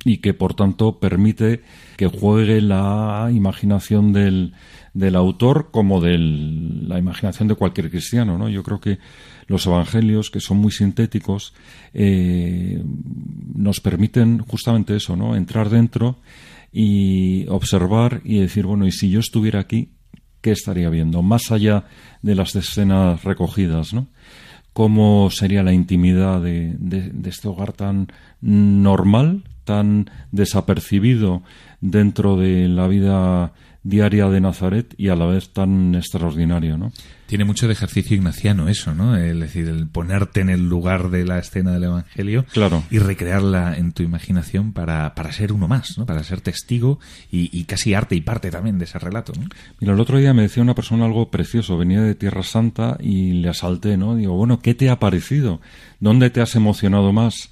y 0.05 0.17
que 0.17 0.33
por 0.33 0.53
tanto 0.53 0.99
permite 0.99 1.61
que 1.97 2.07
juegue 2.07 2.61
la 2.61 3.29
imaginación 3.33 4.13
del, 4.13 4.53
del 4.93 5.15
autor 5.15 5.69
como 5.71 6.01
de 6.01 6.17
la 6.17 6.99
imaginación 6.99 7.47
de 7.47 7.55
cualquier 7.55 7.89
cristiano. 7.89 8.37
¿no? 8.37 8.49
Yo 8.49 8.63
creo 8.63 8.79
que 8.79 8.99
los 9.47 9.65
evangelios, 9.65 10.29
que 10.29 10.39
son 10.39 10.57
muy 10.57 10.71
sintéticos, 10.71 11.53
eh, 11.93 12.83
nos 13.55 13.79
permiten 13.79 14.39
justamente 14.39 14.95
eso, 14.95 15.15
¿no? 15.15 15.35
entrar 15.35 15.69
dentro 15.69 16.17
y 16.71 17.47
observar 17.47 18.21
y 18.23 18.39
decir, 18.39 18.65
bueno, 18.65 18.85
y 18.85 18.91
si 18.91 19.09
yo 19.09 19.19
estuviera 19.19 19.59
aquí, 19.59 19.89
¿qué 20.41 20.51
estaría 20.51 20.89
viendo? 20.89 21.21
Más 21.21 21.51
allá 21.51 21.85
de 22.21 22.35
las 22.35 22.55
escenas 22.55 23.23
recogidas, 23.23 23.93
¿no? 23.93 24.07
¿Cómo 24.73 25.29
sería 25.31 25.63
la 25.63 25.73
intimidad 25.73 26.41
de, 26.41 26.75
de, 26.77 27.09
de 27.09 27.29
este 27.29 27.47
hogar 27.47 27.73
tan 27.73 28.07
normal, 28.39 29.43
tan 29.65 30.09
desapercibido 30.31 31.43
dentro 31.81 32.37
de 32.37 32.67
la 32.67 32.87
vida 32.87 33.53
diaria 33.83 34.27
de 34.27 34.41
Nazaret 34.41 34.93
y 34.97 35.07
a 35.07 35.15
la 35.15 35.25
vez 35.25 35.49
tan 35.53 35.95
extraordinario, 35.95 36.77
¿no? 36.77 36.91
Tiene 37.27 37.45
mucho 37.45 37.67
de 37.67 37.73
ejercicio 37.73 38.17
ignaciano 38.17 38.67
eso, 38.67 38.93
¿no? 38.93 39.15
Es 39.15 39.39
decir, 39.39 39.67
el 39.67 39.87
ponerte 39.87 40.41
en 40.41 40.49
el 40.49 40.67
lugar 40.67 41.09
de 41.11 41.25
la 41.25 41.39
escena 41.39 41.71
del 41.71 41.83
Evangelio 41.85 42.43
Claro. 42.51 42.83
y 42.89 42.97
recrearla 42.99 43.77
en 43.77 43.91
tu 43.93 44.03
imaginación 44.03 44.73
para, 44.73 45.13
para 45.15 45.31
ser 45.31 45.53
uno 45.53 45.67
más, 45.67 45.97
¿no? 45.97 46.05
Para 46.05 46.23
ser 46.23 46.41
testigo 46.41 46.99
y, 47.31 47.49
y 47.57 47.63
casi 47.65 47.93
arte 47.93 48.15
y 48.15 48.21
parte 48.21 48.51
también 48.51 48.79
de 48.79 48.85
ese 48.85 48.99
relato, 48.99 49.31
¿no? 49.39 49.47
Mira, 49.79 49.93
el 49.93 49.99
otro 49.99 50.17
día 50.17 50.33
me 50.33 50.41
decía 50.41 50.63
una 50.63 50.75
persona 50.75 51.05
algo 51.05 51.29
precioso, 51.29 51.77
venía 51.77 52.01
de 52.01 52.15
Tierra 52.15 52.43
Santa 52.43 52.97
y 52.99 53.33
le 53.33 53.49
asalté, 53.49 53.95
¿no? 53.95 54.15
Digo, 54.15 54.35
bueno, 54.35 54.59
¿qué 54.59 54.73
te 54.73 54.89
ha 54.89 54.99
parecido? 54.99 55.61
¿Dónde 55.99 56.29
te 56.31 56.41
has 56.41 56.55
emocionado 56.55 57.13
más? 57.13 57.51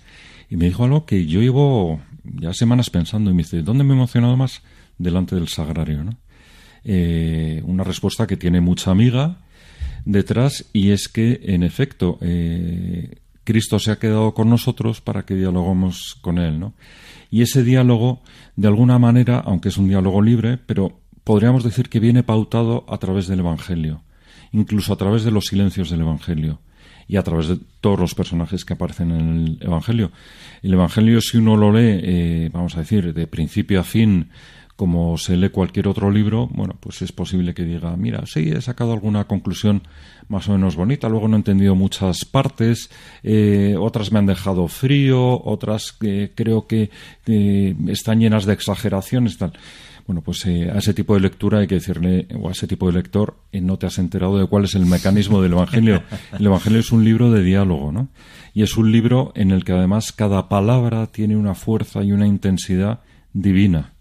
Y 0.50 0.58
me 0.58 0.66
dijo 0.66 0.84
algo 0.84 1.06
que 1.06 1.26
yo 1.26 1.40
llevo 1.42 2.02
ya 2.24 2.54
semanas 2.54 2.90
pensando 2.90 3.30
y 3.32 3.34
me 3.34 3.44
dice, 3.44 3.62
¿dónde 3.62 3.84
me 3.84 3.94
he 3.94 3.96
emocionado 3.98 4.36
más? 4.36 4.62
Delante 4.98 5.36
del 5.36 5.48
sagrario, 5.48 6.04
¿no? 6.04 6.18
Eh, 6.84 7.62
una 7.66 7.84
respuesta 7.84 8.28
que 8.28 8.38
tiene 8.38 8.62
mucha 8.62 8.92
amiga 8.92 9.40
detrás 10.06 10.66
y 10.72 10.92
es 10.92 11.10
que, 11.10 11.42
en 11.44 11.64
efecto, 11.64 12.18
eh, 12.22 13.20
Cristo 13.44 13.78
se 13.80 13.92
ha 13.92 14.00
quedado 14.00 14.34
con 14.34 14.50
nosotros 14.50 15.02
para 15.02 15.26
que 15.26 15.36
dialogamos 15.36 16.18
con 16.22 16.38
Él, 16.38 16.60
¿no? 16.60 16.74
Y 17.30 17.42
ese 17.42 17.64
diálogo, 17.64 18.22
de 18.56 18.68
alguna 18.68 19.00
manera, 19.00 19.40
aunque 19.40 19.70
es 19.70 19.78
un 19.78 19.90
diálogo 19.90 20.22
libre, 20.22 20.58
pero 20.58 21.02
podríamos 21.24 21.64
decir 21.64 21.90
que 21.90 22.00
viene 22.00 22.24
pautado 22.24 22.86
a 22.88 22.98
través 23.00 23.28
del 23.28 23.40
Evangelio, 23.40 24.02
incluso 24.54 24.94
a 24.94 24.98
través 24.98 25.24
de 25.24 25.32
los 25.32 25.48
silencios 25.48 25.90
del 25.90 26.02
Evangelio 26.02 26.60
y 27.08 27.18
a 27.18 27.24
través 27.24 27.48
de 27.48 27.58
todos 27.82 28.00
los 28.00 28.16
personajes 28.16 28.66
que 28.66 28.74
aparecen 28.74 29.12
en 29.12 29.30
el 29.30 29.58
Evangelio. 29.62 30.12
El 30.62 30.74
Evangelio, 30.74 31.20
si 31.22 31.38
uno 31.38 31.56
lo 31.56 31.72
lee, 31.72 32.00
eh, 32.02 32.50
vamos 32.52 32.76
a 32.76 32.80
decir, 32.80 33.14
de 33.14 33.28
principio 33.28 33.80
a 33.80 33.84
fin, 33.84 34.30
como 34.78 35.18
se 35.18 35.36
lee 35.36 35.50
cualquier 35.50 35.88
otro 35.88 36.12
libro, 36.12 36.48
bueno, 36.54 36.76
pues 36.80 37.02
es 37.02 37.12
posible 37.12 37.56
que 37.56 37.66
diga, 37.66 37.98
mira, 37.98 38.26
sí, 38.28 38.52
he 38.56 38.62
sacado 38.62 38.94
alguna 38.94 39.26
conclusión 39.26 39.82
más 40.30 40.48
o 40.48 40.52
menos 40.52 40.76
bonita, 40.76 41.10
luego 41.10 41.28
no 41.28 41.36
he 41.36 41.40
entendido 41.40 41.74
muchas 41.74 42.26
partes, 42.26 42.92
eh, 43.24 43.76
otras 43.78 44.12
me 44.12 44.20
han 44.20 44.28
dejado 44.28 44.68
frío, 44.68 45.44
otras 45.44 45.94
que 45.94 46.32
creo 46.36 46.68
que, 46.68 46.92
que 47.26 47.76
están 47.88 48.20
llenas 48.20 48.46
de 48.46 48.54
exageraciones 48.54 49.40
tal. 49.40 49.54
Bueno, 50.06 50.22
pues 50.22 50.46
eh, 50.46 50.70
a 50.72 50.78
ese 50.78 50.94
tipo 50.94 51.16
de 51.16 51.22
lectura 51.22 51.60
hay 51.60 51.68
que 51.68 51.76
decirle, 51.76 52.28
o 52.40 52.48
a 52.48 52.52
ese 52.52 52.68
tipo 52.68 52.86
de 52.86 52.94
lector, 52.94 53.36
eh, 53.52 53.60
no 53.60 53.78
te 53.78 53.88
has 53.88 53.98
enterado 53.98 54.38
de 54.38 54.46
cuál 54.46 54.66
es 54.66 54.76
el 54.76 54.86
mecanismo 54.86 55.42
del 55.42 55.54
Evangelio. 55.54 56.04
El 56.40 56.46
Evangelio 56.46 56.80
es 56.80 56.92
un 56.92 57.04
libro 57.04 57.32
de 57.32 57.44
diálogo, 57.44 57.92
¿no? 57.92 58.10
Y 58.54 58.62
es 58.62 58.78
un 58.78 58.92
libro 58.92 59.34
en 59.36 59.52
el 59.52 59.66
que 59.66 59.74
además 59.74 60.13
cada 60.13 60.48
palabra 60.48 61.08
tiene 61.08 61.36
una 61.36 61.56
fuerza 61.56 62.04
y 62.04 62.12
una 62.12 62.26
intensidad 62.26 63.02
divina, 63.34 63.94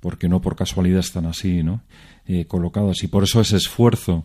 porque 0.00 0.28
no 0.28 0.40
por 0.40 0.56
casualidad 0.56 1.00
están 1.00 1.26
así, 1.26 1.62
¿no? 1.62 1.82
Eh, 2.26 2.46
colocadas. 2.46 3.02
Y 3.02 3.08
por 3.08 3.24
eso 3.24 3.40
ese 3.40 3.56
esfuerzo 3.56 4.24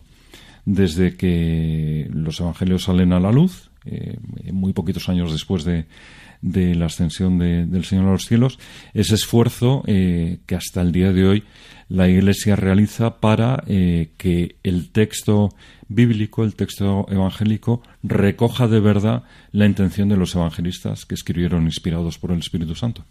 desde 0.64 1.16
que 1.16 2.08
los 2.12 2.40
Evangelios 2.40 2.84
salen 2.84 3.12
a 3.12 3.20
la 3.20 3.32
luz, 3.32 3.70
eh, 3.84 4.18
muy 4.52 4.72
poquitos 4.72 5.08
años 5.08 5.32
después 5.32 5.64
de, 5.64 5.86
de 6.44 6.74
la 6.74 6.86
ascensión 6.86 7.38
de, 7.38 7.64
del 7.64 7.84
Señor 7.86 8.06
a 8.06 8.12
los 8.12 8.26
cielos, 8.26 8.58
ese 8.92 9.14
esfuerzo 9.14 9.82
eh, 9.86 10.40
que 10.46 10.54
hasta 10.54 10.82
el 10.82 10.92
día 10.92 11.10
de 11.12 11.26
hoy 11.26 11.44
la 11.88 12.06
Iglesia 12.06 12.54
realiza 12.54 13.18
para 13.18 13.64
eh, 13.66 14.10
que 14.18 14.56
el 14.62 14.90
texto 14.90 15.54
bíblico, 15.88 16.44
el 16.44 16.54
texto 16.54 17.06
evangélico, 17.08 17.82
recoja 18.02 18.68
de 18.68 18.80
verdad 18.80 19.22
la 19.52 19.64
intención 19.64 20.10
de 20.10 20.18
los 20.18 20.34
evangelistas 20.34 21.06
que 21.06 21.14
escribieron 21.14 21.64
inspirados 21.64 22.18
por 22.18 22.30
el 22.30 22.40
Espíritu 22.40 22.74
Santo. 22.74 23.06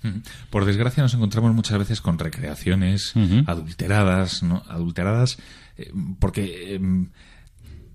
Por 0.51 0.65
desgracia 0.65 1.01
nos 1.01 1.15
encontramos 1.15 1.53
muchas 1.55 1.79
veces 1.79 2.01
con 2.01 2.19
recreaciones 2.19 3.13
adulteradas, 3.47 4.43
¿no? 4.43 4.61
Adulteradas 4.69 5.39
eh, 5.77 5.91
porque... 6.19 6.79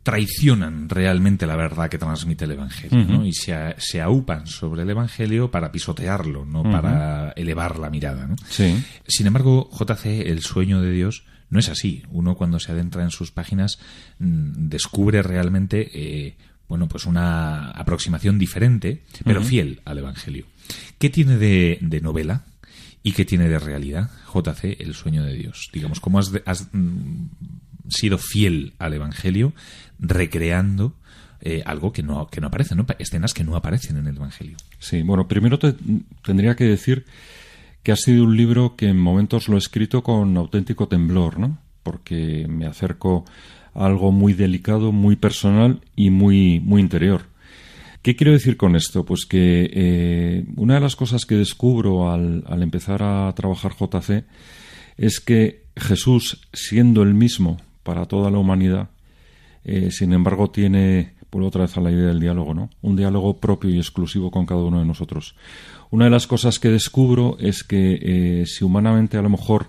traicionan 0.08 0.88
realmente 0.88 1.46
la 1.46 1.54
verdad 1.56 1.90
que 1.90 1.98
transmite 1.98 2.46
el 2.46 2.52
Evangelio 2.52 3.04
¿no? 3.04 3.26
Y 3.26 3.32
se, 3.34 3.52
a- 3.52 3.74
se 3.78 4.00
aupan 4.00 4.46
sobre 4.46 4.82
el 4.82 4.88
Evangelio 4.90 5.50
para 5.50 5.70
pisotearlo, 5.70 6.46
no 6.46 6.62
para 6.62 7.32
elevar 7.32 7.78
la 7.78 7.90
mirada. 7.90 8.26
¿no? 8.26 8.36
Sí. 8.48 8.74
Sin 9.06 9.26
embargo, 9.26 9.68
JC, 9.70 10.26
el 10.30 10.40
sueño 10.40 10.80
de 10.80 10.92
Dios, 10.92 11.24
no 11.50 11.58
es 11.58 11.68
así. 11.68 12.02
Uno 12.10 12.36
cuando 12.36 12.58
se 12.58 12.72
adentra 12.72 13.02
en 13.02 13.10
sus 13.10 13.30
páginas 13.32 13.78
mm, 14.18 14.68
descubre 14.68 15.22
realmente 15.22 15.90
eh, 15.92 16.36
bueno, 16.68 16.88
pues 16.88 17.04
una 17.04 17.70
aproximación 17.72 18.38
diferente, 18.38 19.04
pero 19.24 19.42
fiel 19.42 19.80
al 19.84 19.98
Evangelio. 19.98 20.46
¿Qué 20.98 21.10
tiene 21.10 21.36
de, 21.36 21.78
de 21.82 22.00
novela? 22.00 22.44
¿Y 23.02 23.12
qué 23.12 23.24
tiene 23.26 23.48
de 23.48 23.58
realidad, 23.58 24.10
JC, 24.34 24.76
el 24.80 24.94
sueño 24.94 25.22
de 25.22 25.34
Dios? 25.34 25.68
Digamos, 25.72 26.00
¿cómo 26.00 26.18
has, 26.18 26.30
has, 26.46 26.68
mm, 26.72 27.26
sido 27.88 28.18
fiel 28.18 28.74
al 28.78 28.92
Evangelio 28.92 29.54
recreando 29.98 30.94
eh, 31.40 31.62
algo 31.64 31.92
que 31.92 32.02
no, 32.02 32.26
que 32.28 32.40
no 32.40 32.48
aparece, 32.48 32.74
¿no? 32.74 32.84
escenas 32.98 33.34
que 33.34 33.44
no 33.44 33.56
aparecen 33.56 33.96
en 33.96 34.06
el 34.06 34.16
Evangelio? 34.16 34.56
Sí, 34.78 35.02
bueno, 35.02 35.28
primero 35.28 35.58
te- 35.58 35.74
tendría 36.24 36.56
que 36.56 36.64
decir 36.64 37.04
que 37.82 37.92
ha 37.92 37.96
sido 37.96 38.24
un 38.24 38.36
libro 38.36 38.76
que 38.76 38.88
en 38.88 38.98
momentos 38.98 39.48
lo 39.48 39.54
he 39.56 39.58
escrito 39.58 40.02
con 40.02 40.36
auténtico 40.36 40.88
temblor, 40.88 41.38
¿no? 41.38 41.58
Porque 41.82 42.46
me 42.48 42.66
acerco 42.66 43.24
a 43.74 43.86
algo 43.86 44.10
muy 44.12 44.32
delicado, 44.34 44.90
muy 44.92 45.16
personal 45.16 45.80
y 45.94 46.10
muy, 46.10 46.60
muy 46.60 46.80
interior. 46.82 47.22
¿Qué 48.02 48.14
quiero 48.16 48.32
decir 48.32 48.56
con 48.56 48.74
esto? 48.76 49.04
Pues 49.04 49.26
que 49.26 49.70
eh, 49.72 50.44
una 50.56 50.74
de 50.74 50.80
las 50.80 50.96
cosas 50.96 51.24
que 51.24 51.36
descubro 51.36 52.10
al, 52.10 52.44
al 52.46 52.62
empezar 52.62 53.02
a 53.02 53.32
trabajar 53.34 53.72
JC 53.78 54.24
es 54.96 55.20
que 55.20 55.64
Jesús, 55.76 56.46
siendo 56.52 57.02
el 57.02 57.14
mismo 57.14 57.58
para 57.84 58.06
toda 58.06 58.30
la 58.30 58.38
humanidad, 58.38 58.90
eh, 59.64 59.90
sin 59.90 60.12
embargo, 60.12 60.50
tiene, 60.50 61.14
vuelvo 61.30 61.48
otra 61.48 61.62
vez 61.62 61.76
a 61.76 61.80
la 61.80 61.90
idea 61.90 62.06
del 62.06 62.20
diálogo, 62.20 62.54
¿no? 62.54 62.70
Un 62.82 62.96
diálogo 62.96 63.36
propio 63.36 63.70
y 63.70 63.78
exclusivo 63.78 64.30
con 64.30 64.46
cada 64.46 64.62
uno 64.62 64.78
de 64.78 64.86
nosotros. 64.86 65.34
Una 65.90 66.04
de 66.04 66.10
las 66.10 66.26
cosas 66.26 66.58
que 66.58 66.68
descubro 66.68 67.36
es 67.38 67.64
que 67.64 67.98
eh, 68.00 68.46
si 68.46 68.64
humanamente 68.64 69.16
a 69.16 69.22
lo 69.22 69.30
mejor 69.30 69.66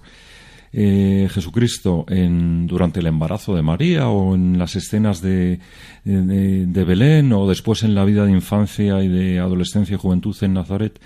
eh, 0.72 1.28
Jesucristo 1.32 2.06
en, 2.08 2.68
durante 2.68 3.00
el 3.00 3.08
embarazo 3.08 3.56
de 3.56 3.64
María 3.64 4.08
o 4.10 4.36
en 4.36 4.60
las 4.60 4.76
escenas 4.76 5.22
de, 5.22 5.60
de, 6.04 6.84
Belén 6.84 7.34
o 7.34 7.48
después 7.48 7.84
en 7.84 7.96
la 7.96 8.06
vida 8.06 8.26
de 8.26 8.32
infancia 8.32 9.02
y 9.02 9.08
de 9.08 9.40
adolescencia 9.40 9.96
y 9.96 9.98
juventud 9.98 10.36
en 10.42 10.54
Nazaret 10.54 11.00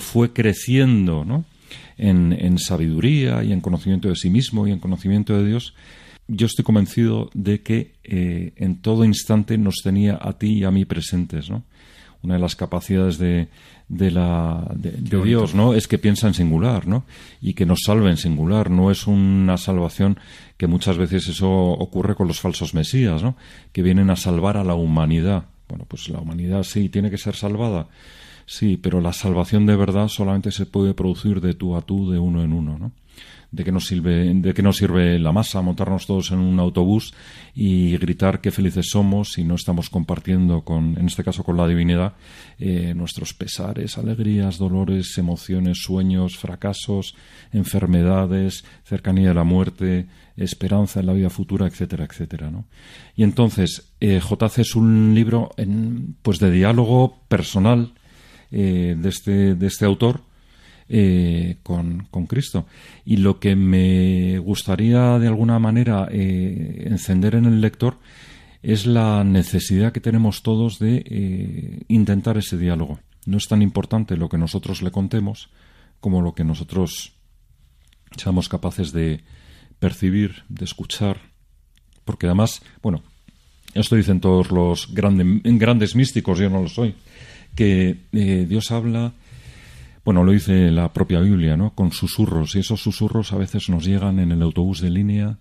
fue 0.00 0.32
creciendo, 0.32 1.24
¿no? 1.24 1.44
En, 1.96 2.32
en 2.32 2.58
sabiduría 2.58 3.42
y 3.42 3.52
en 3.52 3.60
conocimiento 3.60 4.08
de 4.08 4.16
sí 4.16 4.30
mismo 4.30 4.68
y 4.68 4.72
en 4.72 4.78
conocimiento 4.78 5.36
de 5.36 5.46
Dios, 5.46 5.74
yo 6.28 6.46
estoy 6.46 6.64
convencido 6.64 7.30
de 7.34 7.62
que 7.62 7.94
eh, 8.04 8.52
en 8.56 8.80
todo 8.80 9.04
instante 9.04 9.58
nos 9.58 9.76
tenía 9.82 10.18
a 10.20 10.38
ti 10.38 10.58
y 10.58 10.64
a 10.64 10.70
mí 10.70 10.84
presentes, 10.84 11.50
¿no? 11.50 11.64
Una 12.22 12.34
de 12.34 12.40
las 12.40 12.54
capacidades 12.54 13.18
de, 13.18 13.48
de, 13.88 14.10
la, 14.12 14.70
de, 14.76 14.92
de. 14.92 15.22
Dios, 15.22 15.54
¿no? 15.56 15.74
Es 15.74 15.88
que 15.88 15.98
piensa 15.98 16.28
en 16.28 16.34
singular, 16.34 16.86
¿no? 16.86 17.04
Y 17.40 17.54
que 17.54 17.66
nos 17.66 17.80
salve 17.84 18.10
en 18.10 18.16
singular. 18.16 18.70
No 18.70 18.92
es 18.92 19.08
una 19.08 19.56
salvación 19.56 20.18
que 20.56 20.68
muchas 20.68 20.96
veces 20.96 21.26
eso 21.28 21.50
ocurre 21.50 22.14
con 22.14 22.28
los 22.28 22.40
falsos 22.40 22.74
mesías, 22.74 23.24
¿no? 23.24 23.36
Que 23.72 23.82
vienen 23.82 24.08
a 24.10 24.16
salvar 24.16 24.56
a 24.56 24.62
la 24.62 24.74
humanidad. 24.74 25.46
Bueno, 25.68 25.84
pues 25.88 26.08
la 26.08 26.20
humanidad 26.20 26.62
sí 26.62 26.88
tiene 26.88 27.10
que 27.10 27.18
ser 27.18 27.34
salvada, 27.34 27.88
sí, 28.46 28.76
pero 28.76 29.00
la 29.00 29.12
salvación 29.12 29.66
de 29.66 29.74
verdad 29.74 30.08
solamente 30.08 30.52
se 30.52 30.66
puede 30.66 30.94
producir 30.94 31.40
de 31.40 31.54
tú 31.54 31.76
a 31.76 31.82
tú, 31.82 32.10
de 32.10 32.18
uno 32.18 32.42
en 32.44 32.52
uno, 32.52 32.78
¿no? 32.78 32.92
De 33.52 33.64
qué 33.64 33.70
nos 33.70 33.86
sirve, 33.86 34.32
de 34.34 34.54
qué 34.54 34.62
nos 34.62 34.78
sirve 34.78 35.18
la 35.18 35.30
masa, 35.30 35.60
montarnos 35.60 36.06
todos 36.06 36.30
en 36.30 36.38
un 36.38 36.58
autobús 36.58 37.12
y 37.54 37.96
gritar 37.98 38.40
qué 38.40 38.50
felices 38.50 38.88
somos 38.88 39.32
si 39.32 39.44
no 39.44 39.56
estamos 39.56 39.90
compartiendo 39.90 40.62
con, 40.62 40.98
en 40.98 41.06
este 41.06 41.22
caso 41.22 41.44
con 41.44 41.58
la 41.58 41.68
divinidad, 41.68 42.14
eh, 42.58 42.94
nuestros 42.94 43.34
pesares, 43.34 43.98
alegrías, 43.98 44.56
dolores, 44.56 45.18
emociones, 45.18 45.82
sueños, 45.82 46.38
fracasos, 46.38 47.14
enfermedades, 47.52 48.64
cercanía 48.84 49.28
de 49.28 49.34
la 49.34 49.44
muerte, 49.44 50.06
esperanza 50.34 51.00
en 51.00 51.06
la 51.06 51.12
vida 51.12 51.28
futura, 51.28 51.66
etcétera, 51.66 52.06
etcétera, 52.06 52.50
¿no? 52.50 52.64
Y 53.14 53.22
entonces, 53.22 53.92
eh, 54.00 54.18
JC 54.18 54.60
es 54.60 54.74
un 54.74 55.14
libro 55.14 55.50
en, 55.58 56.16
pues 56.22 56.38
de 56.38 56.50
diálogo 56.50 57.20
personal 57.28 57.92
eh, 58.50 58.96
de, 58.98 59.08
este, 59.10 59.54
de 59.54 59.66
este 59.66 59.84
autor 59.84 60.22
eh, 60.94 61.56
con, 61.62 62.06
Cristo. 62.28 62.66
Y 63.06 63.16
lo 63.16 63.40
que 63.40 63.56
me 63.56 64.38
gustaría 64.40 65.18
de 65.18 65.26
alguna 65.26 65.58
manera 65.58 66.06
eh, 66.12 66.84
encender 66.86 67.34
en 67.34 67.46
el 67.46 67.62
lector 67.62 67.96
es 68.62 68.84
la 68.84 69.24
necesidad 69.24 69.92
que 69.92 70.02
tenemos 70.02 70.42
todos 70.42 70.78
de 70.78 71.02
eh, 71.06 71.80
intentar 71.88 72.36
ese 72.36 72.58
diálogo. 72.58 73.00
No 73.24 73.38
es 73.38 73.48
tan 73.48 73.62
importante 73.62 74.18
lo 74.18 74.28
que 74.28 74.36
nosotros 74.36 74.82
le 74.82 74.90
contemos 74.90 75.48
como 75.98 76.20
lo 76.20 76.34
que 76.34 76.44
nosotros 76.44 77.14
seamos 78.18 78.50
capaces 78.50 78.92
de 78.92 79.24
percibir, 79.78 80.42
de 80.50 80.66
escuchar, 80.66 81.22
porque 82.04 82.26
además, 82.26 82.60
bueno, 82.82 83.02
esto 83.72 83.96
dicen 83.96 84.20
todos 84.20 84.50
los 84.50 84.92
grandes 84.92 85.96
místicos, 85.96 86.38
yo 86.38 86.50
no 86.50 86.60
lo 86.60 86.68
soy, 86.68 86.96
que 87.54 87.96
Dios 88.46 88.70
habla 88.70 89.14
bueno, 90.04 90.24
lo 90.24 90.32
dice 90.32 90.70
la 90.70 90.92
propia 90.92 91.20
Biblia, 91.20 91.56
¿no? 91.56 91.74
Con 91.74 91.92
susurros. 91.92 92.56
Y 92.56 92.60
esos 92.60 92.82
susurros 92.82 93.32
a 93.32 93.36
veces 93.36 93.68
nos 93.68 93.84
llegan 93.84 94.18
en 94.18 94.32
el 94.32 94.42
autobús 94.42 94.80
de 94.80 94.90
línea, 94.90 95.38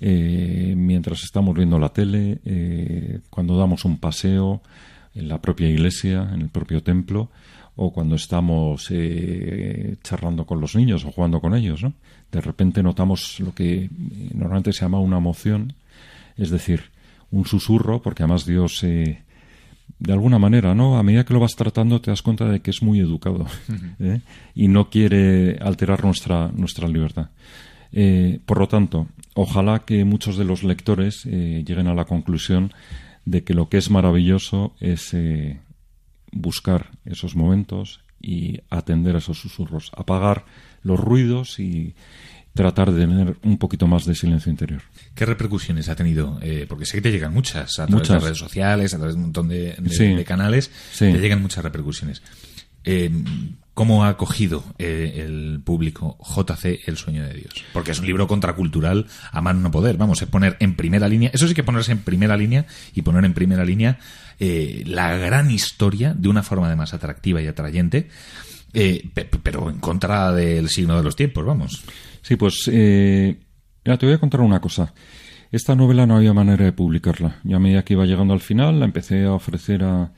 eh, 0.00 0.74
mientras 0.76 1.24
estamos 1.24 1.54
viendo 1.54 1.78
la 1.78 1.90
tele, 1.90 2.40
eh, 2.44 3.20
cuando 3.30 3.56
damos 3.56 3.84
un 3.84 3.98
paseo 3.98 4.60
en 5.14 5.28
la 5.28 5.40
propia 5.40 5.68
iglesia, 5.68 6.30
en 6.34 6.42
el 6.42 6.48
propio 6.50 6.82
templo, 6.82 7.30
o 7.74 7.90
cuando 7.90 8.16
estamos 8.16 8.88
eh, 8.90 9.96
charlando 10.02 10.44
con 10.44 10.60
los 10.60 10.76
niños 10.76 11.06
o 11.06 11.10
jugando 11.10 11.40
con 11.40 11.54
ellos, 11.54 11.82
¿no? 11.82 11.94
De 12.30 12.40
repente 12.42 12.82
notamos 12.82 13.40
lo 13.40 13.54
que 13.54 13.88
normalmente 14.34 14.74
se 14.74 14.82
llama 14.82 15.00
una 15.00 15.18
emoción, 15.18 15.72
es 16.36 16.50
decir, 16.50 16.82
un 17.30 17.46
susurro, 17.46 18.02
porque 18.02 18.24
además 18.24 18.44
Dios 18.44 18.84
de 19.98 20.12
alguna 20.12 20.38
manera, 20.38 20.74
¿no? 20.74 20.98
A 20.98 21.02
medida 21.02 21.24
que 21.24 21.32
lo 21.32 21.40
vas 21.40 21.54
tratando 21.54 22.00
te 22.00 22.10
das 22.10 22.22
cuenta 22.22 22.46
de 22.46 22.60
que 22.60 22.70
es 22.70 22.82
muy 22.82 22.98
educado 22.98 23.46
¿eh? 24.00 24.20
y 24.54 24.66
no 24.66 24.90
quiere 24.90 25.58
alterar 25.58 26.04
nuestra, 26.04 26.50
nuestra 26.52 26.88
libertad. 26.88 27.30
Eh, 27.92 28.40
por 28.44 28.58
lo 28.58 28.66
tanto, 28.66 29.06
ojalá 29.34 29.80
que 29.80 30.04
muchos 30.04 30.36
de 30.36 30.44
los 30.44 30.64
lectores 30.64 31.24
eh, 31.26 31.62
lleguen 31.64 31.86
a 31.86 31.94
la 31.94 32.04
conclusión 32.04 32.72
de 33.24 33.44
que 33.44 33.54
lo 33.54 33.68
que 33.68 33.78
es 33.78 33.90
maravilloso 33.90 34.74
es 34.80 35.14
buscar 36.32 36.90
esos 37.04 37.36
momentos 37.36 38.00
y 38.20 38.60
atender 38.70 39.14
a 39.14 39.18
esos 39.18 39.38
susurros, 39.38 39.92
apagar 39.96 40.44
los 40.82 40.98
ruidos 40.98 41.60
y, 41.60 41.94
tratar 42.54 42.92
de 42.92 43.06
tener 43.06 43.36
un 43.42 43.58
poquito 43.58 43.86
más 43.86 44.04
de 44.04 44.14
silencio 44.14 44.50
interior. 44.50 44.82
¿Qué 45.14 45.24
repercusiones 45.24 45.88
ha 45.88 45.96
tenido? 45.96 46.38
Eh, 46.42 46.66
porque 46.68 46.84
sé 46.84 46.98
que 46.98 47.02
te 47.02 47.10
llegan 47.10 47.32
muchas, 47.32 47.78
a 47.78 47.86
través 47.86 48.08
de 48.08 48.18
redes 48.18 48.38
sociales, 48.38 48.92
a 48.94 48.98
través 48.98 49.14
de 49.14 49.18
un 49.18 49.24
montón 49.24 49.48
de, 49.48 50.24
canales, 50.26 50.70
te 50.98 51.18
llegan 51.18 51.40
muchas 51.40 51.64
repercusiones. 51.64 52.22
Eh, 52.84 53.10
¿Cómo 53.74 54.04
ha 54.04 54.08
acogido 54.08 54.64
eh, 54.78 55.24
el 55.24 55.60
público 55.64 56.18
JC 56.20 56.80
El 56.86 56.98
sueño 56.98 57.24
de 57.24 57.32
Dios? 57.32 57.54
Porque 57.72 57.92
es 57.92 58.00
un 58.00 58.06
libro 58.06 58.26
contracultural 58.26 59.06
a 59.30 59.40
mano 59.40 59.60
no 59.60 59.70
poder. 59.70 59.96
Vamos, 59.96 60.20
es 60.20 60.28
poner 60.28 60.58
en 60.60 60.76
primera 60.76 61.08
línea, 61.08 61.30
eso 61.32 61.48
sí 61.48 61.54
que 61.54 61.62
ponerse 61.62 61.92
en 61.92 62.00
primera 62.00 62.36
línea 62.36 62.66
y 62.94 63.00
poner 63.00 63.24
en 63.24 63.32
primera 63.32 63.64
línea 63.64 63.98
la 64.38 65.16
gran 65.16 65.50
historia 65.50 66.12
de 66.14 66.28
una 66.28 66.42
forma 66.42 66.66
además 66.66 66.92
atractiva 66.92 67.40
y 67.40 67.46
atrayente, 67.46 68.08
pero 69.42 69.70
en 69.70 69.78
contra 69.78 70.32
del 70.32 70.68
signo 70.68 70.96
de 70.96 71.04
los 71.04 71.16
tiempos, 71.16 71.46
vamos. 71.46 71.84
Sí, 72.22 72.36
pues 72.36 72.70
eh, 72.72 73.36
te 73.82 74.06
voy 74.06 74.14
a 74.14 74.18
contar 74.18 74.40
una 74.40 74.60
cosa. 74.60 74.94
Esta 75.52 75.74
novela 75.74 76.06
no 76.06 76.16
había 76.16 76.32
manera 76.32 76.64
de 76.64 76.72
publicarla. 76.72 77.36
Ya 77.44 77.56
a 77.56 77.60
medida 77.60 77.84
que 77.84 77.92
iba 77.92 78.06
llegando 78.06 78.32
al 78.32 78.40
final, 78.40 78.80
la 78.80 78.86
empecé 78.86 79.24
a 79.24 79.34
ofrecer 79.34 79.84
a, 79.84 80.10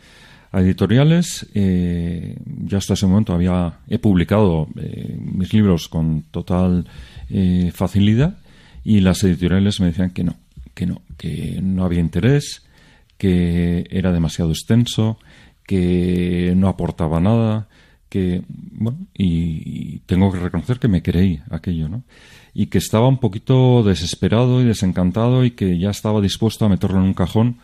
editoriales. 0.53 1.49
Eh, 1.55 2.37
ya 2.47 2.79
hasta 2.79 2.95
ese 2.95 3.09
momento 3.09 3.33
había 3.33 3.81
he 3.89 3.99
publicado 3.99 4.69
eh, 4.77 5.19
mis 5.21 5.53
libros 5.53 5.89
con 5.89 6.23
total 6.31 6.87
eh, 7.29 7.73
facilidad 7.75 8.39
y 8.85 9.01
las 9.01 9.25
editoriales 9.25 9.81
me 9.81 9.87
decían 9.87 10.11
que 10.11 10.23
no, 10.23 10.37
que 10.75 10.87
no, 10.87 11.03
que 11.17 11.59
no 11.61 11.85
había 11.85 11.99
interés, 11.99 12.63
que 13.19 13.89
era 13.91 14.13
demasiado 14.13 14.53
extenso, 14.53 15.19
que 15.67 16.53
no 16.57 16.69
aportaba 16.69 17.19
nada, 17.19 17.67
que, 18.15 18.43
bueno, 18.49 19.09
y, 19.13 19.99
tengo 20.07 20.31
que 20.31 20.39
reconocer 20.39 20.79
que 20.79 20.87
me 20.87 21.03
creí 21.03 21.41
aquello, 21.51 21.89
¿no? 21.89 22.05
Y 22.55 22.67
que 22.67 22.79
estaba 22.79 23.09
un 23.09 23.19
poquito 23.19 23.83
desesperado 23.83 24.61
y 24.61 24.65
desencantado 24.65 25.45
y 25.45 25.51
que 25.51 25.81
ya 25.81 25.91
estaba 25.91 26.21
dispuesto 26.21 26.65
a 26.65 26.69
meterlo 26.69 26.99
en 26.99 27.07
un 27.07 27.15
cajón 27.15 27.57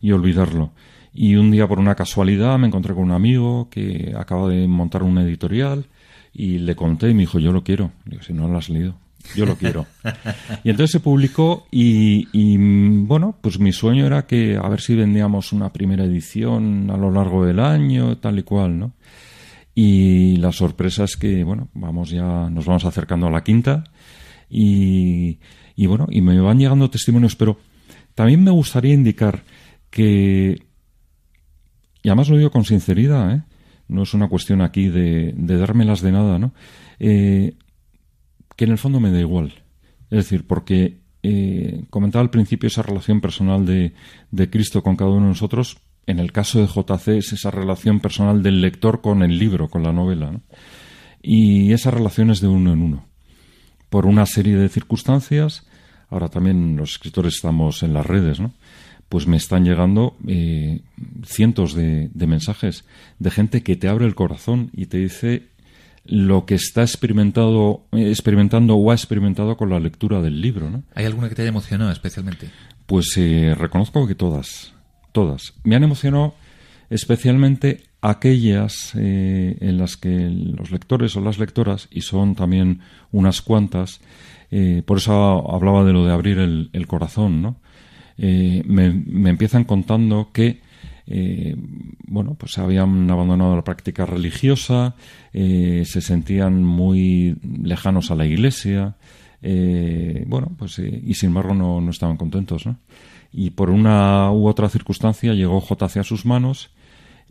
y 0.00 0.12
olvidarlo. 0.12 0.70
Y 1.12 1.34
un 1.34 1.50
día, 1.50 1.66
por 1.66 1.80
una 1.80 1.96
casualidad, 1.96 2.56
me 2.56 2.68
encontré 2.68 2.94
con 2.94 3.02
un 3.02 3.10
amigo 3.10 3.68
que 3.68 4.14
acaba 4.16 4.48
de 4.48 4.68
montar 4.68 5.02
una 5.02 5.24
editorial 5.24 5.86
y 6.32 6.58
le 6.58 6.76
conté 6.76 7.10
y 7.10 7.14
me 7.14 7.22
dijo, 7.22 7.40
yo 7.40 7.50
lo 7.50 7.64
quiero. 7.64 7.90
Digo, 8.04 8.22
si 8.22 8.32
no 8.32 8.46
lo 8.46 8.58
has 8.58 8.68
leído, 8.68 8.94
yo 9.34 9.44
lo 9.44 9.56
quiero. 9.56 9.86
y 10.62 10.70
entonces 10.70 10.92
se 10.92 11.00
publicó 11.00 11.66
y, 11.72 12.28
y, 12.30 12.56
bueno, 12.58 13.34
pues 13.40 13.58
mi 13.58 13.72
sueño 13.72 14.06
era 14.06 14.24
que 14.24 14.56
a 14.56 14.68
ver 14.68 14.80
si 14.80 14.94
vendíamos 14.94 15.52
una 15.52 15.72
primera 15.72 16.04
edición 16.04 16.92
a 16.92 16.96
lo 16.96 17.10
largo 17.10 17.44
del 17.44 17.58
año, 17.58 18.18
tal 18.18 18.38
y 18.38 18.44
cual, 18.44 18.78
¿no? 18.78 18.92
Y 19.78 20.38
la 20.38 20.52
sorpresa 20.52 21.04
es 21.04 21.18
que, 21.18 21.44
bueno, 21.44 21.68
vamos 21.74 22.08
ya, 22.08 22.48
nos 22.48 22.64
vamos 22.64 22.86
acercando 22.86 23.26
a 23.26 23.30
la 23.30 23.44
quinta 23.44 23.84
y, 24.48 25.38
bueno, 25.76 26.06
y 26.10 26.22
me 26.22 26.40
van 26.40 26.58
llegando 26.58 26.88
testimonios, 26.88 27.36
pero 27.36 27.58
también 28.14 28.42
me 28.42 28.50
gustaría 28.50 28.94
indicar 28.94 29.42
que, 29.90 30.62
y 32.02 32.08
además 32.08 32.30
lo 32.30 32.38
digo 32.38 32.50
con 32.50 32.64
sinceridad, 32.64 33.34
¿eh? 33.34 33.42
no 33.88 34.04
es 34.04 34.14
una 34.14 34.30
cuestión 34.30 34.62
aquí 34.62 34.88
de, 34.88 35.34
de 35.36 35.56
dármelas 35.58 36.00
de 36.00 36.12
nada, 36.12 36.38
¿no? 36.38 36.54
Eh, 36.98 37.58
que 38.56 38.64
en 38.64 38.70
el 38.70 38.78
fondo 38.78 38.98
me 38.98 39.10
da 39.10 39.20
igual. 39.20 39.62
Es 40.04 40.24
decir, 40.24 40.46
porque 40.46 41.02
eh, 41.22 41.84
comentaba 41.90 42.22
al 42.22 42.30
principio 42.30 42.68
esa 42.68 42.82
relación 42.82 43.20
personal 43.20 43.66
de, 43.66 43.92
de 44.30 44.48
Cristo 44.48 44.82
con 44.82 44.96
cada 44.96 45.10
uno 45.10 45.24
de 45.24 45.28
nosotros, 45.28 45.76
en 46.06 46.18
el 46.18 46.32
caso 46.32 46.60
de 46.60 46.66
JC 46.66 47.08
es 47.18 47.32
esa 47.32 47.50
relación 47.50 48.00
personal 48.00 48.42
del 48.42 48.60
lector 48.60 49.00
con 49.00 49.22
el 49.22 49.38
libro, 49.38 49.68
con 49.68 49.82
la 49.82 49.92
novela. 49.92 50.40
Y 51.22 51.72
esa 51.72 51.90
relación 51.90 52.30
es 52.30 52.40
de 52.40 52.48
uno 52.48 52.72
en 52.72 52.82
uno. 52.82 53.06
Por 53.90 54.06
una 54.06 54.26
serie 54.26 54.56
de 54.56 54.68
circunstancias, 54.68 55.66
ahora 56.08 56.28
también 56.28 56.76
los 56.76 56.92
escritores 56.92 57.34
estamos 57.34 57.82
en 57.82 57.92
las 57.92 58.06
redes, 58.06 58.40
¿no? 58.40 58.52
pues 59.08 59.26
me 59.26 59.36
están 59.36 59.64
llegando 59.64 60.16
eh, 60.26 60.80
cientos 61.24 61.74
de, 61.74 62.10
mensajes 62.14 62.84
de 63.18 63.30
gente 63.30 63.62
que 63.62 63.76
te 63.76 63.88
abre 63.88 64.06
el 64.06 64.14
corazón 64.14 64.70
y 64.72 64.86
te 64.86 64.98
dice 64.98 65.48
lo 66.04 66.44
que 66.44 66.54
está 66.54 66.82
experimentado, 66.82 67.86
experimentando 67.92 68.74
o 68.74 68.90
ha 68.90 68.94
experimentado 68.94 69.56
con 69.56 69.70
la 69.70 69.80
lectura 69.80 70.20
del 70.22 70.40
libro. 70.40 70.70
¿no? 70.70 70.82
¿Hay 70.94 71.04
alguna 71.04 71.28
que 71.28 71.34
te 71.34 71.42
haya 71.42 71.48
emocionado 71.48 71.90
especialmente? 71.90 72.50
Pues 72.86 73.12
eh, 73.16 73.54
reconozco 73.56 74.06
que 74.06 74.14
todas 74.14 74.75
todas. 75.16 75.54
Me 75.64 75.74
han 75.76 75.82
emocionado 75.82 76.34
especialmente 76.90 77.84
aquellas 78.02 78.92
eh, 78.96 79.56
en 79.62 79.78
las 79.78 79.96
que 79.96 80.28
los 80.28 80.70
lectores 80.70 81.16
o 81.16 81.22
las 81.22 81.38
lectoras, 81.38 81.88
y 81.90 82.02
son 82.02 82.34
también 82.34 82.80
unas 83.12 83.40
cuantas, 83.40 84.02
eh, 84.50 84.82
por 84.84 84.98
eso 84.98 85.50
hablaba 85.50 85.84
de 85.84 85.94
lo 85.94 86.04
de 86.04 86.12
abrir 86.12 86.38
el, 86.38 86.86
corazón, 86.86 87.40
¿no? 87.40 87.56
Eh, 88.18 88.62
me, 88.66 89.30
empiezan 89.30 89.64
contando 89.64 90.28
que 90.34 90.60
bueno, 92.08 92.34
pues 92.34 92.58
habían 92.58 93.08
abandonado 93.08 93.54
la 93.54 93.62
práctica 93.62 94.04
religiosa, 94.04 94.96
se 95.32 96.00
sentían 96.00 96.64
muy 96.64 97.36
lejanos 97.62 98.10
a 98.10 98.16
la 98.16 98.26
iglesia, 98.26 98.96
bueno, 100.26 100.52
pues 100.58 100.78
y 100.78 101.14
sin 101.14 101.28
embargo 101.28 101.54
no, 101.54 101.80
no 101.80 101.90
estaban 101.90 102.16
contentos, 102.16 102.66
¿no? 102.66 102.76
y 103.32 103.50
por 103.50 103.68
una 103.68 104.32
u 104.32 104.48
otra 104.48 104.70
circunstancia 104.70 105.34
llegó 105.34 105.60
J 105.60 105.84
a 105.84 106.04
sus 106.04 106.24
manos 106.24 106.70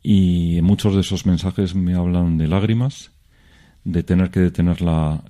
y 0.03 0.59
muchos 0.61 0.93
de 0.93 1.01
esos 1.01 1.26
mensajes 1.26 1.74
me 1.74 1.95
hablan 1.95 2.38
de 2.38 2.47
lágrimas, 2.47 3.11
de 3.84 4.03
tener 4.03 4.30
que 4.30 4.39
detener 4.39 4.84
la, 4.84 5.24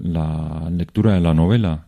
lectura 0.69 1.13
de 1.13 1.21
la 1.21 1.33
novela 1.33 1.87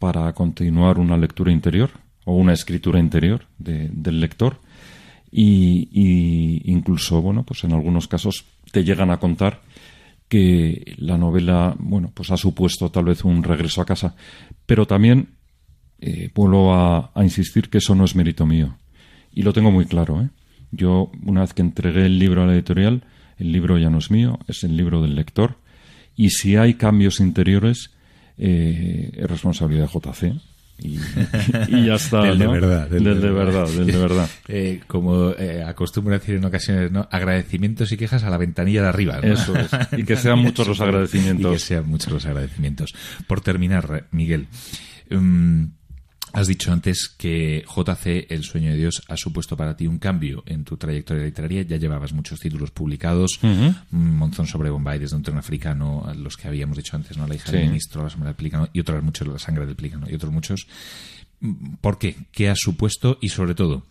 para 0.00 0.32
continuar 0.32 0.98
una 0.98 1.16
lectura 1.16 1.52
interior 1.52 1.90
o 2.24 2.34
una 2.34 2.54
escritura 2.54 2.98
interior 2.98 3.46
del 3.58 4.20
lector 4.20 4.58
y 5.30 6.62
incluso, 6.64 7.22
bueno, 7.22 7.44
pues 7.44 7.62
en 7.62 7.72
algunos 7.72 8.08
casos 8.08 8.46
te 8.72 8.82
llegan 8.82 9.12
a 9.12 9.18
contar 9.18 9.60
que 10.28 10.94
la 10.98 11.16
novela, 11.16 11.74
bueno, 11.78 12.10
pues 12.14 12.30
ha 12.30 12.36
supuesto 12.36 12.90
tal 12.90 13.06
vez 13.06 13.24
un 13.24 13.42
regreso 13.42 13.80
a 13.80 13.86
casa, 13.86 14.14
pero 14.66 14.86
también 14.86 15.30
eh, 16.00 16.30
vuelvo 16.34 16.74
a, 16.74 17.10
insistir 17.22 17.70
que 17.70 17.78
eso 17.78 17.94
no 17.94 18.04
es 18.04 18.14
mérito 18.14 18.46
mío. 18.46 18.76
Y 19.32 19.42
lo 19.42 19.52
tengo 19.52 19.70
muy 19.70 19.86
claro, 19.86 20.22
¿eh? 20.22 20.28
Yo, 20.70 21.10
una 21.24 21.40
vez 21.40 21.54
que 21.54 21.62
entregué 21.62 22.06
el 22.06 22.18
libro 22.18 22.42
a 22.42 22.46
la 22.46 22.52
editorial, 22.52 23.04
el 23.38 23.52
libro 23.52 23.78
ya 23.78 23.88
no 23.88 23.98
es 23.98 24.10
mío, 24.10 24.38
es 24.48 24.64
el 24.64 24.76
libro 24.76 25.00
del 25.00 25.14
lector. 25.14 25.56
Y 26.14 26.30
si 26.30 26.56
hay 26.56 26.74
cambios 26.74 27.20
interiores, 27.20 27.94
eh, 28.36 29.10
es 29.14 29.30
responsabilidad 29.30 29.88
de 29.88 30.10
JC. 30.10 30.40
Y, 30.80 30.96
y, 31.68 31.86
ya 31.86 31.94
está. 31.94 32.22
del 32.22 32.38
¿no? 32.38 32.52
de 32.52 32.60
verdad. 32.60 32.88
Del, 32.88 33.04
del 33.04 33.20
de 33.20 33.30
verdad, 33.30 33.68
del 33.68 33.86
de 33.86 33.98
verdad. 33.98 34.28
Eh, 34.48 34.80
como 34.86 35.30
eh, 35.32 35.62
acostumbro 35.62 36.14
a 36.14 36.18
decir 36.18 36.36
en 36.36 36.44
ocasiones, 36.44 36.90
¿no? 36.90 37.06
Agradecimientos 37.10 37.92
y 37.92 37.96
quejas 37.96 38.24
a 38.24 38.30
la 38.30 38.38
ventanilla 38.38 38.82
de 38.82 38.88
arriba. 38.88 39.20
¿no? 39.22 39.32
Eso 39.32 39.54
es. 39.56 39.70
Y 39.98 40.04
que 40.04 40.16
sean 40.16 40.38
muchos 40.38 40.66
los 40.66 40.80
agradecimientos. 40.80 41.50
Y 41.50 41.54
que 41.54 41.58
sean 41.58 41.88
muchos 41.88 42.12
los 42.12 42.24
agradecimientos. 42.24 42.94
Por 43.26 43.40
terminar, 43.40 44.06
Miguel. 44.10 44.46
Um, 45.10 45.72
Has 46.32 46.46
dicho 46.46 46.72
antes 46.72 47.08
que 47.08 47.64
JC, 47.66 48.26
El 48.30 48.44
sueño 48.44 48.70
de 48.70 48.76
Dios, 48.76 49.02
ha 49.08 49.16
supuesto 49.16 49.56
para 49.56 49.76
ti 49.76 49.86
un 49.86 49.98
cambio 49.98 50.42
en 50.46 50.64
tu 50.64 50.76
trayectoria 50.76 51.24
literaria. 51.24 51.62
Ya 51.62 51.76
llevabas 51.76 52.12
muchos 52.12 52.38
títulos 52.40 52.70
publicados, 52.70 53.38
Uh 53.42 53.46
-huh. 53.46 53.74
Monzón 53.90 54.46
sobre 54.46 54.70
Bombay, 54.70 54.98
desde 54.98 55.16
un 55.16 55.22
tren 55.22 55.38
africano, 55.38 56.10
los 56.16 56.36
que 56.36 56.48
habíamos 56.48 56.76
dicho 56.76 56.96
antes, 56.96 57.16
¿no? 57.16 57.26
La 57.26 57.34
hija 57.34 57.50
Sí. 57.50 57.56
del 57.56 57.68
ministro, 57.68 58.02
La 58.02 58.10
sombra 58.10 58.28
del 58.28 58.36
pelícano, 58.36 58.68
y 58.72 58.80
otros 58.80 59.02
muchos, 59.02 59.26
La 59.28 59.38
sangre 59.38 59.66
del 59.66 59.76
pelícano, 59.76 60.06
y 60.10 60.14
otros 60.14 60.32
muchos. 60.32 60.66
¿Por 61.80 61.98
qué? 61.98 62.16
¿Qué 62.32 62.48
ha 62.48 62.56
supuesto? 62.56 63.18
Y 63.20 63.28
sobre 63.30 63.54
todo, 63.54 63.84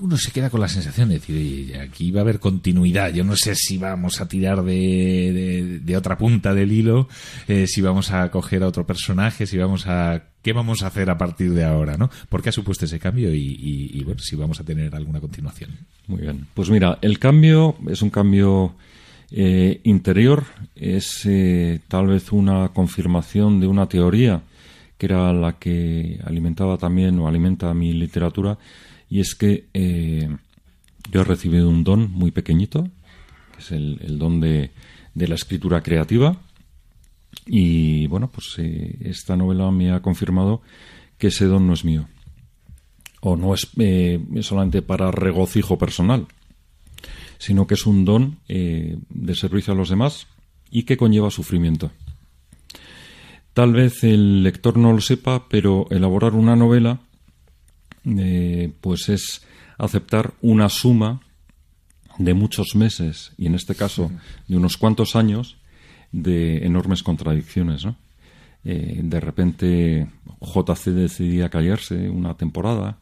uno 0.00 0.16
se 0.16 0.30
queda 0.32 0.50
con 0.50 0.60
la 0.60 0.68
sensación 0.68 1.08
de 1.08 1.14
decir, 1.14 1.36
"Oye, 1.36 1.80
aquí 1.80 2.10
va 2.10 2.20
a 2.20 2.22
haber 2.22 2.40
continuidad. 2.40 3.12
Yo 3.12 3.24
no 3.24 3.36
sé 3.36 3.54
si 3.54 3.78
vamos 3.78 4.20
a 4.20 4.28
tirar 4.28 4.62
de, 4.62 5.80
de, 5.82 5.96
otra 5.96 6.18
punta 6.18 6.54
del 6.54 6.72
hilo, 6.72 7.08
eh, 7.48 7.66
si 7.66 7.80
vamos 7.80 8.10
a 8.10 8.30
coger 8.30 8.62
a 8.62 8.68
otro 8.68 8.86
personaje, 8.86 9.46
si 9.46 9.58
vamos 9.58 9.86
a... 9.86 10.24
¿Qué 10.42 10.52
vamos 10.52 10.82
a 10.82 10.88
hacer 10.88 11.08
a 11.08 11.16
partir 11.16 11.52
de 11.52 11.62
ahora? 11.62 11.96
¿no? 11.96 12.10
¿Por 12.28 12.42
qué 12.42 12.48
ha 12.48 12.52
supuesto 12.52 12.84
ese 12.84 12.98
cambio? 12.98 13.32
Y 13.32 14.02
bueno, 14.04 14.20
si 14.20 14.34
vamos 14.34 14.58
a 14.58 14.64
tener 14.64 14.92
alguna 14.96 15.20
continuación. 15.20 15.70
Muy 16.08 16.20
bien. 16.20 16.48
Pues 16.52 16.68
mira, 16.68 16.98
el 17.00 17.20
cambio 17.20 17.76
es 17.88 18.02
un 18.02 18.10
cambio 18.10 18.74
eh, 19.34 19.80
interior, 19.84 20.44
es 20.76 21.24
eh, 21.24 21.80
tal 21.88 22.08
vez 22.08 22.32
una 22.32 22.68
confirmación 22.68 23.60
de 23.60 23.66
una 23.66 23.88
teoría 23.88 24.42
que 24.98 25.06
era 25.06 25.32
la 25.32 25.54
que 25.54 26.20
alimentaba 26.26 26.76
también 26.76 27.18
o 27.18 27.26
alimenta 27.26 27.72
mi 27.72 27.94
literatura, 27.94 28.58
y 29.12 29.20
es 29.20 29.34
que 29.34 29.68
eh, 29.74 30.26
yo 31.10 31.20
he 31.20 31.24
recibido 31.24 31.68
un 31.68 31.84
don 31.84 32.10
muy 32.10 32.30
pequeñito, 32.30 32.88
que 33.52 33.58
es 33.58 33.70
el, 33.70 34.18
don 34.18 34.40
de, 34.40 34.70
la 35.14 35.34
escritura 35.34 35.82
creativa. 35.82 36.40
Y 37.44 38.06
bueno, 38.06 38.30
pues 38.30 38.54
eh, 38.56 38.96
esta 39.00 39.36
novela 39.36 39.70
me 39.70 39.92
ha 39.92 40.00
confirmado 40.00 40.62
que 41.18 41.26
ese 41.26 41.44
don 41.44 41.66
no 41.66 41.74
es 41.74 41.84
mío. 41.84 42.08
O 43.20 43.36
no 43.36 43.52
es 43.52 43.68
eh, 43.76 44.18
solamente 44.40 44.80
para 44.80 45.10
regocijo 45.10 45.76
personal, 45.76 46.26
sino 47.36 47.66
que 47.66 47.74
es 47.74 47.84
un 47.84 48.06
don 48.06 48.38
de 48.48 49.34
servicio 49.34 49.74
a 49.74 49.76
los 49.76 49.90
demás 49.90 50.26
y 50.70 50.84
que 50.84 50.96
conlleva 50.96 51.30
sufrimiento. 51.30 51.90
Tal 53.52 53.74
vez 53.74 54.04
el 54.04 54.42
lector 54.42 54.78
no 54.78 54.90
lo 54.90 55.02
sepa, 55.02 55.50
pero 55.50 55.86
elaborar 55.90 56.32
una 56.32 56.56
novela 56.56 57.00
eh, 58.04 58.72
pues 58.80 59.08
es 59.08 59.42
aceptar 59.78 60.34
una 60.40 60.68
suma 60.68 61.20
de 62.18 62.34
muchos 62.34 62.74
meses 62.74 63.32
y 63.38 63.46
en 63.46 63.54
este 63.54 63.74
caso 63.74 64.10
de 64.48 64.56
unos 64.56 64.76
cuantos 64.76 65.16
años 65.16 65.56
de 66.12 66.66
enormes 66.66 67.02
contradicciones 67.02 67.84
¿no? 67.84 67.96
eh, 68.64 69.00
de 69.02 69.20
repente 69.20 70.08
JC 70.40 70.90
decidía 70.90 71.48
callarse 71.48 72.10
una 72.10 72.36
temporada 72.36 72.98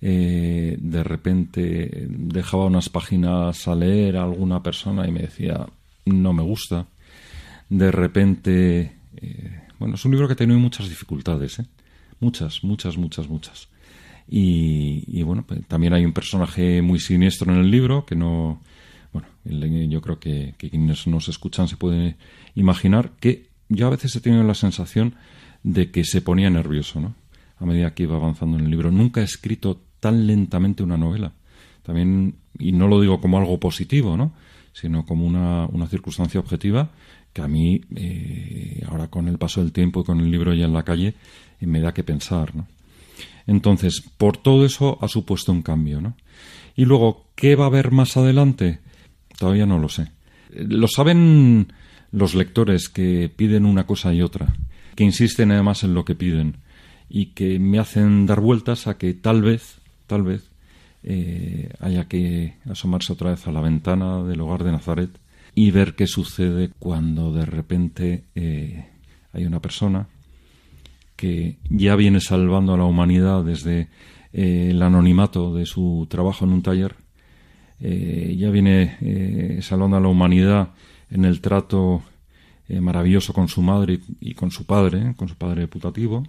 eh, 0.00 0.76
de 0.78 1.02
repente 1.02 2.06
dejaba 2.08 2.66
unas 2.66 2.88
páginas 2.88 3.66
a 3.66 3.74
leer 3.74 4.18
a 4.18 4.24
alguna 4.24 4.62
persona 4.62 5.08
y 5.08 5.10
me 5.10 5.20
decía 5.20 5.66
no 6.04 6.32
me 6.32 6.42
gusta 6.42 6.86
de 7.70 7.90
repente 7.90 8.92
eh, 9.16 9.60
bueno 9.78 9.94
es 9.94 10.04
un 10.04 10.12
libro 10.12 10.26
que 10.26 10.34
ha 10.34 10.36
tenido 10.36 10.58
muchas 10.58 10.88
dificultades 10.88 11.58
¿eh? 11.58 11.66
muchas 12.20 12.62
muchas 12.62 12.96
muchas 12.98 13.28
muchas 13.28 13.68
y, 14.28 15.04
y, 15.06 15.22
bueno, 15.22 15.44
pues, 15.46 15.66
también 15.66 15.92
hay 15.92 16.04
un 16.04 16.12
personaje 16.12 16.82
muy 16.82 16.98
siniestro 16.98 17.52
en 17.52 17.60
el 17.60 17.70
libro 17.70 18.04
que 18.04 18.16
no. 18.16 18.60
Bueno, 19.12 19.28
yo 19.44 20.00
creo 20.00 20.18
que, 20.18 20.54
que, 20.58 20.68
quienes 20.68 21.06
nos 21.06 21.28
escuchan 21.28 21.68
se 21.68 21.76
pueden 21.76 22.16
imaginar 22.54 23.12
que 23.20 23.46
yo 23.68 23.86
a 23.86 23.90
veces 23.90 24.14
he 24.16 24.20
tenido 24.20 24.42
la 24.42 24.54
sensación 24.54 25.14
de 25.62 25.90
que 25.90 26.04
se 26.04 26.20
ponía 26.20 26.50
nervioso, 26.50 27.00
¿no? 27.00 27.14
A 27.58 27.64
medida 27.64 27.94
que 27.94 28.02
iba 28.02 28.16
avanzando 28.16 28.58
en 28.58 28.64
el 28.64 28.70
libro. 28.70 28.90
Nunca 28.90 29.20
he 29.20 29.24
escrito 29.24 29.80
tan 30.00 30.26
lentamente 30.26 30.82
una 30.82 30.96
novela. 30.96 31.32
También, 31.82 32.34
y 32.58 32.72
no 32.72 32.88
lo 32.88 33.00
digo 33.00 33.20
como 33.20 33.38
algo 33.38 33.58
positivo, 33.58 34.16
¿no? 34.16 34.32
Sino 34.72 35.06
como 35.06 35.24
una, 35.24 35.66
una 35.66 35.86
circunstancia 35.86 36.40
objetiva 36.40 36.90
que 37.32 37.42
a 37.42 37.48
mí, 37.48 37.82
eh, 37.94 38.82
ahora 38.88 39.08
con 39.08 39.28
el 39.28 39.38
paso 39.38 39.60
del 39.60 39.72
tiempo 39.72 40.00
y 40.00 40.04
con 40.04 40.20
el 40.20 40.30
libro 40.30 40.54
ya 40.54 40.64
en 40.64 40.72
la 40.72 40.84
calle, 40.84 41.14
eh, 41.60 41.66
me 41.66 41.80
da 41.80 41.92
que 41.92 42.02
pensar, 42.02 42.54
¿no? 42.54 42.66
Entonces, 43.46 44.02
por 44.16 44.36
todo 44.36 44.64
eso 44.64 44.98
ha 45.00 45.08
supuesto 45.08 45.52
un 45.52 45.62
cambio, 45.62 46.00
¿no? 46.00 46.16
Y 46.74 46.84
luego, 46.84 47.26
¿qué 47.34 47.54
va 47.56 47.64
a 47.64 47.68
haber 47.68 47.90
más 47.90 48.16
adelante? 48.16 48.80
Todavía 49.38 49.66
no 49.66 49.78
lo 49.78 49.88
sé. 49.88 50.10
Lo 50.50 50.88
saben 50.88 51.72
los 52.10 52.34
lectores 52.34 52.88
que 52.88 53.30
piden 53.34 53.66
una 53.66 53.86
cosa 53.86 54.12
y 54.12 54.22
otra, 54.22 54.54
que 54.94 55.04
insisten 55.04 55.52
además 55.52 55.84
en 55.84 55.94
lo 55.94 56.04
que 56.04 56.14
piden 56.14 56.58
y 57.08 57.26
que 57.26 57.58
me 57.58 57.78
hacen 57.78 58.26
dar 58.26 58.40
vueltas 58.40 58.86
a 58.86 58.98
que 58.98 59.14
tal 59.14 59.42
vez, 59.42 59.78
tal 60.06 60.22
vez, 60.22 60.50
eh, 61.02 61.70
haya 61.80 62.08
que 62.08 62.54
asomarse 62.68 63.12
otra 63.12 63.30
vez 63.30 63.46
a 63.46 63.52
la 63.52 63.60
ventana 63.60 64.22
del 64.24 64.40
hogar 64.40 64.64
de 64.64 64.72
Nazaret 64.72 65.10
y 65.54 65.70
ver 65.70 65.94
qué 65.94 66.06
sucede 66.06 66.70
cuando 66.78 67.32
de 67.32 67.46
repente 67.46 68.24
eh, 68.34 68.86
hay 69.32 69.44
una 69.44 69.60
persona 69.60 70.08
que 71.16 71.56
ya 71.70 71.96
viene 71.96 72.20
salvando 72.20 72.74
a 72.74 72.76
la 72.76 72.84
humanidad 72.84 73.42
desde 73.42 73.88
eh, 74.32 74.68
el 74.70 74.82
anonimato 74.82 75.54
de 75.54 75.66
su 75.66 76.06
trabajo 76.10 76.44
en 76.44 76.52
un 76.52 76.62
taller, 76.62 76.94
eh, 77.80 78.36
ya 78.38 78.50
viene 78.50 78.96
eh, 79.00 79.58
salvando 79.62 79.96
a 79.96 80.00
la 80.00 80.08
humanidad 80.08 80.70
en 81.10 81.24
el 81.24 81.40
trato 81.40 82.02
maravilloso 82.68 83.32
con 83.32 83.46
su 83.46 83.62
madre 83.62 84.00
y, 84.20 84.34
con 84.34 84.50
su 84.50 84.66
padre, 84.66 85.14
con 85.16 85.28
su 85.28 85.36
padre 85.36 85.68
putativo, 85.68 86.26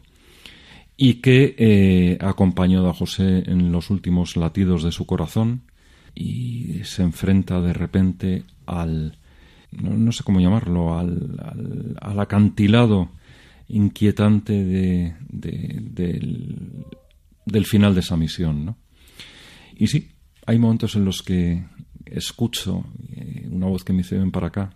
y 0.96 1.16
que 1.16 2.16
ha 2.22 2.30
acompañado 2.30 2.92
a 2.92 2.94
José 2.94 3.44
en 3.48 3.72
los 3.72 3.90
últimos 3.90 4.38
latidos 4.38 4.84
de 4.84 4.92
su 4.92 5.08
corazón 5.08 5.64
y 6.14 6.82
se 6.84 7.02
enfrenta 7.02 7.60
de 7.60 7.74
repente 7.74 8.44
al, 8.68 9.18
no, 9.72 10.12
sé 10.12 10.24
cómo 10.24 10.40
llamarlo, 10.40 10.96
al, 11.00 11.96
al 12.00 12.20
acantilado 12.20 13.10
inquietante 13.70 14.54
de, 14.64 15.16
de, 15.30 15.82
del, 17.46 17.66
final 17.66 17.94
de 17.94 18.00
esa 18.00 18.18
misión. 18.18 18.66
¿no? 18.66 18.78
Y 19.76 19.88
sí, 19.88 20.10
hay 20.46 20.60
momentos 20.60 20.96
en 20.96 21.06
los 21.06 21.22
que 21.22 21.64
escucho 22.06 22.86
eh, 23.16 23.48
una 23.52 23.68
voz 23.68 23.84
que 23.84 23.94
me 23.94 24.00
dice 24.00 24.18
ven 24.18 24.32
para 24.32 24.48
acá, 24.48 24.74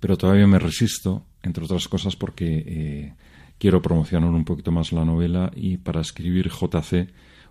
pero 0.00 0.16
todavía 0.16 0.46
me 0.46 0.58
resisto, 0.58 1.24
entre 1.42 1.64
otras 1.64 1.88
cosas 1.88 2.16
porque 2.16 2.64
eh, 2.66 3.14
quiero 3.58 3.82
promocionar 3.82 4.30
un 4.30 4.44
poquito 4.44 4.70
más 4.70 4.92
la 4.92 5.04
novela 5.04 5.50
y 5.54 5.78
para 5.78 6.00
escribir 6.00 6.50
JC 6.50 7.08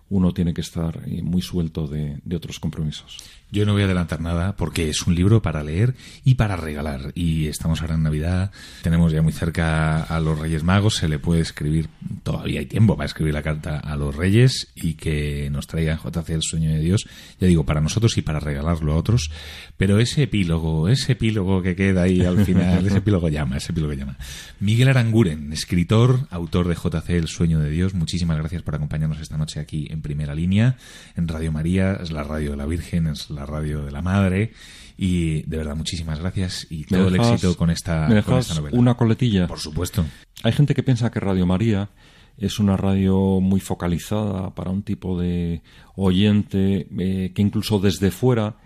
uno 0.08 0.32
tiene 0.32 0.54
que 0.54 0.60
estar 0.60 1.02
eh, 1.06 1.22
muy 1.22 1.42
suelto 1.42 1.86
de, 1.88 2.20
otros 2.34 2.60
compromisos. 2.60 3.18
Yo 3.52 3.64
no 3.64 3.74
voy 3.74 3.82
a 3.82 3.84
adelantar 3.84 4.20
nada 4.20 4.56
porque 4.56 4.90
es 4.90 5.06
un 5.06 5.14
libro 5.14 5.40
para 5.40 5.62
leer 5.62 5.94
y 6.24 6.34
para 6.34 6.56
regalar. 6.56 7.12
Y 7.14 7.46
estamos 7.46 7.80
ahora 7.80 7.94
en 7.94 8.02
Navidad, 8.02 8.50
tenemos 8.82 9.12
ya 9.12 9.22
muy 9.22 9.32
cerca 9.32 10.02
a 10.02 10.18
los 10.18 10.36
Reyes 10.36 10.64
Magos, 10.64 10.96
se 10.96 11.08
le 11.08 11.20
puede 11.20 11.42
escribir, 11.42 11.88
todavía 12.24 12.58
hay 12.58 12.66
tiempo 12.66 12.96
para 12.96 13.06
escribir 13.06 13.34
la 13.34 13.42
carta 13.42 13.78
a 13.78 13.96
los 13.96 14.16
Reyes 14.16 14.72
y 14.74 14.94
que 14.94 15.48
nos 15.50 15.68
traigan 15.68 15.98
JC 15.98 16.30
el 16.30 16.42
sueño 16.42 16.70
de 16.70 16.80
Dios, 16.80 17.06
ya 17.40 17.46
digo, 17.46 17.64
para 17.64 17.80
nosotros 17.80 18.18
y 18.18 18.22
para 18.22 18.40
regalarlo 18.40 18.92
a 18.92 18.96
otros. 18.96 19.30
Pero 19.76 20.00
ese 20.00 20.24
epílogo, 20.24 20.88
ese 20.88 21.12
epílogo 21.12 21.62
que 21.62 21.76
queda 21.76 22.02
ahí 22.02 22.24
al 22.24 22.44
final, 22.44 22.84
ese 22.84 22.98
epílogo 22.98 23.28
llama, 23.28 23.58
ese 23.58 23.70
epílogo 23.70 23.92
llama. 23.92 24.18
Miguel 24.58 24.88
Aranguren, 24.88 25.52
escritor, 25.52 26.26
autor 26.30 26.66
de 26.66 26.74
JC 26.74 27.10
el 27.10 27.28
sueño 27.28 27.60
de 27.60 27.70
Dios, 27.70 27.94
muchísimas 27.94 28.38
gracias 28.38 28.62
por 28.62 28.74
acompañarnos 28.74 29.20
esta 29.20 29.38
noche 29.38 29.60
aquí 29.60 29.86
en 29.90 30.02
primera 30.02 30.34
línea, 30.34 30.76
en 31.14 31.28
Radio 31.28 31.52
María, 31.52 31.94
es 32.02 32.10
la 32.10 32.24
radio 32.24 32.50
de 32.50 32.56
la 32.56 32.66
Virgen, 32.66 33.06
es 33.06 33.30
la 33.30 33.35
radio 33.44 33.84
de 33.84 33.90
la 33.90 34.00
Madre. 34.00 34.52
Y 34.96 35.42
de 35.42 35.58
verdad, 35.58 35.76
muchísimas 35.76 36.18
gracias 36.20 36.66
y 36.70 36.84
todo 36.84 37.10
dejas, 37.10 37.28
el 37.28 37.34
éxito 37.34 37.56
con 37.56 37.68
esta, 37.68 38.08
¿me 38.08 38.22
con 38.22 38.38
esta 38.38 38.54
novela. 38.54 38.78
Una 38.78 38.94
coletilla. 38.94 39.46
Por 39.46 39.58
supuesto. 39.58 40.06
Hay 40.42 40.52
gente 40.52 40.74
que 40.74 40.82
piensa 40.82 41.10
que 41.10 41.20
Radio 41.20 41.44
María 41.44 41.90
es 42.38 42.58
una 42.58 42.76
radio 42.76 43.40
muy 43.40 43.60
focalizada 43.60 44.54
para 44.54 44.70
un 44.70 44.82
tipo 44.82 45.20
de 45.20 45.62
oyente 45.96 46.86
eh, 46.98 47.32
que 47.34 47.42
incluso 47.42 47.78
desde 47.78 48.10
fuera 48.10 48.56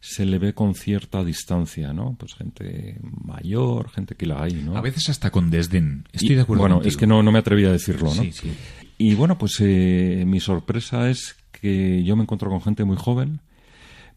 se 0.00 0.24
le 0.24 0.38
ve 0.38 0.54
con 0.54 0.74
cierta 0.74 1.22
distancia, 1.22 1.92
¿no? 1.92 2.16
Pues 2.18 2.34
gente 2.34 2.98
mayor, 3.02 3.90
gente 3.90 4.14
que 4.14 4.26
la 4.26 4.42
hay, 4.42 4.54
¿no? 4.54 4.76
A 4.76 4.80
veces 4.80 5.08
hasta 5.10 5.30
con 5.30 5.50
desdén. 5.50 6.06
Estoy 6.12 6.36
de 6.36 6.42
acuerdo. 6.42 6.62
Bueno, 6.62 6.80
es 6.82 6.96
que 6.96 7.06
no, 7.06 7.22
no 7.22 7.30
me 7.30 7.38
atreví 7.38 7.66
a 7.66 7.72
decirlo, 7.72 8.14
¿no? 8.14 8.22
Sí, 8.22 8.32
sí. 8.32 8.50
Y 8.96 9.14
bueno, 9.14 9.36
pues 9.38 9.56
eh, 9.60 10.24
mi 10.26 10.40
sorpresa 10.40 11.10
es 11.10 11.36
que 11.52 12.02
yo 12.02 12.16
me 12.16 12.22
encuentro 12.22 12.48
con 12.48 12.62
gente 12.62 12.84
muy 12.84 12.96
joven, 12.96 13.40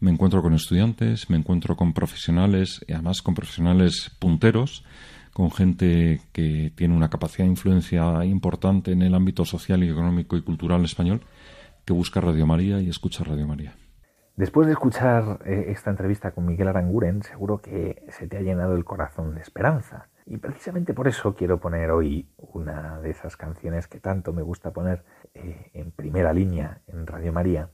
me 0.04 0.10
encuentro 0.10 0.42
con 0.42 0.52
estudiantes, 0.52 1.30
me 1.30 1.38
encuentro 1.38 1.76
con 1.76 1.94
profesionales, 1.94 2.84
y 2.86 2.92
además 2.92 3.22
con 3.22 3.34
profesionales 3.34 4.14
punteros, 4.18 4.84
con 5.32 5.50
gente 5.50 6.20
que 6.32 6.70
tiene 6.76 6.94
una 6.94 7.08
capacidad 7.08 7.46
de 7.46 7.52
influencia 7.52 8.22
importante 8.26 8.92
en 8.92 9.00
el 9.00 9.14
ámbito 9.14 9.46
social 9.46 9.82
y 9.82 9.88
económico 9.88 10.36
y 10.36 10.42
cultural 10.42 10.84
español, 10.84 11.22
que 11.86 11.94
busca 11.94 12.20
Radio 12.20 12.46
María 12.46 12.80
y 12.80 12.90
escucha 12.90 13.24
Radio 13.24 13.46
María. 13.46 13.76
Después 14.36 14.66
de 14.66 14.74
escuchar 14.74 15.38
eh, 15.46 15.66
esta 15.68 15.88
entrevista 15.88 16.32
con 16.32 16.44
Miguel 16.44 16.68
Aranguren, 16.68 17.22
seguro 17.22 17.62
que 17.62 18.04
se 18.10 18.26
te 18.26 18.36
ha 18.36 18.42
llenado 18.42 18.76
el 18.76 18.84
corazón 18.84 19.34
de 19.34 19.40
esperanza. 19.40 20.08
Y 20.26 20.36
precisamente 20.36 20.92
por 20.92 21.08
eso 21.08 21.34
quiero 21.34 21.60
poner 21.60 21.90
hoy 21.90 22.28
una 22.36 23.00
de 23.00 23.10
esas 23.10 23.38
canciones 23.38 23.86
que 23.86 24.00
tanto 24.00 24.34
me 24.34 24.42
gusta 24.42 24.70
poner 24.70 25.02
eh, 25.32 25.70
en 25.72 25.92
primera 25.92 26.34
línea 26.34 26.82
en 26.88 27.06
Radio 27.06 27.32
María. 27.32 27.70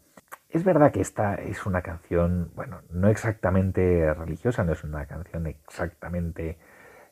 Es 0.51 0.65
verdad 0.65 0.91
que 0.91 1.01
esta 1.01 1.37
es 1.37 1.65
una 1.65 1.81
canción, 1.81 2.51
bueno, 2.57 2.81
no 2.91 3.09
exactamente 3.09 4.13
religiosa, 4.15 4.65
no 4.65 4.73
es 4.73 4.83
una 4.83 5.07
canción 5.07 5.47
exactamente, 5.47 6.59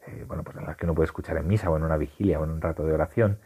eh, 0.08 0.24
bueno, 0.26 0.42
pues 0.42 0.56
en 0.56 0.66
la 0.66 0.74
que 0.74 0.86
uno 0.86 0.94
puede 0.96 1.04
escuchar 1.04 1.36
en 1.36 1.46
misa 1.46 1.70
o 1.70 1.76
en 1.76 1.84
una 1.84 1.96
vigilia 1.96 2.40
o 2.40 2.44
en 2.44 2.50
un 2.50 2.60
rato 2.60 2.84
de 2.84 2.92
oración, 2.92 3.38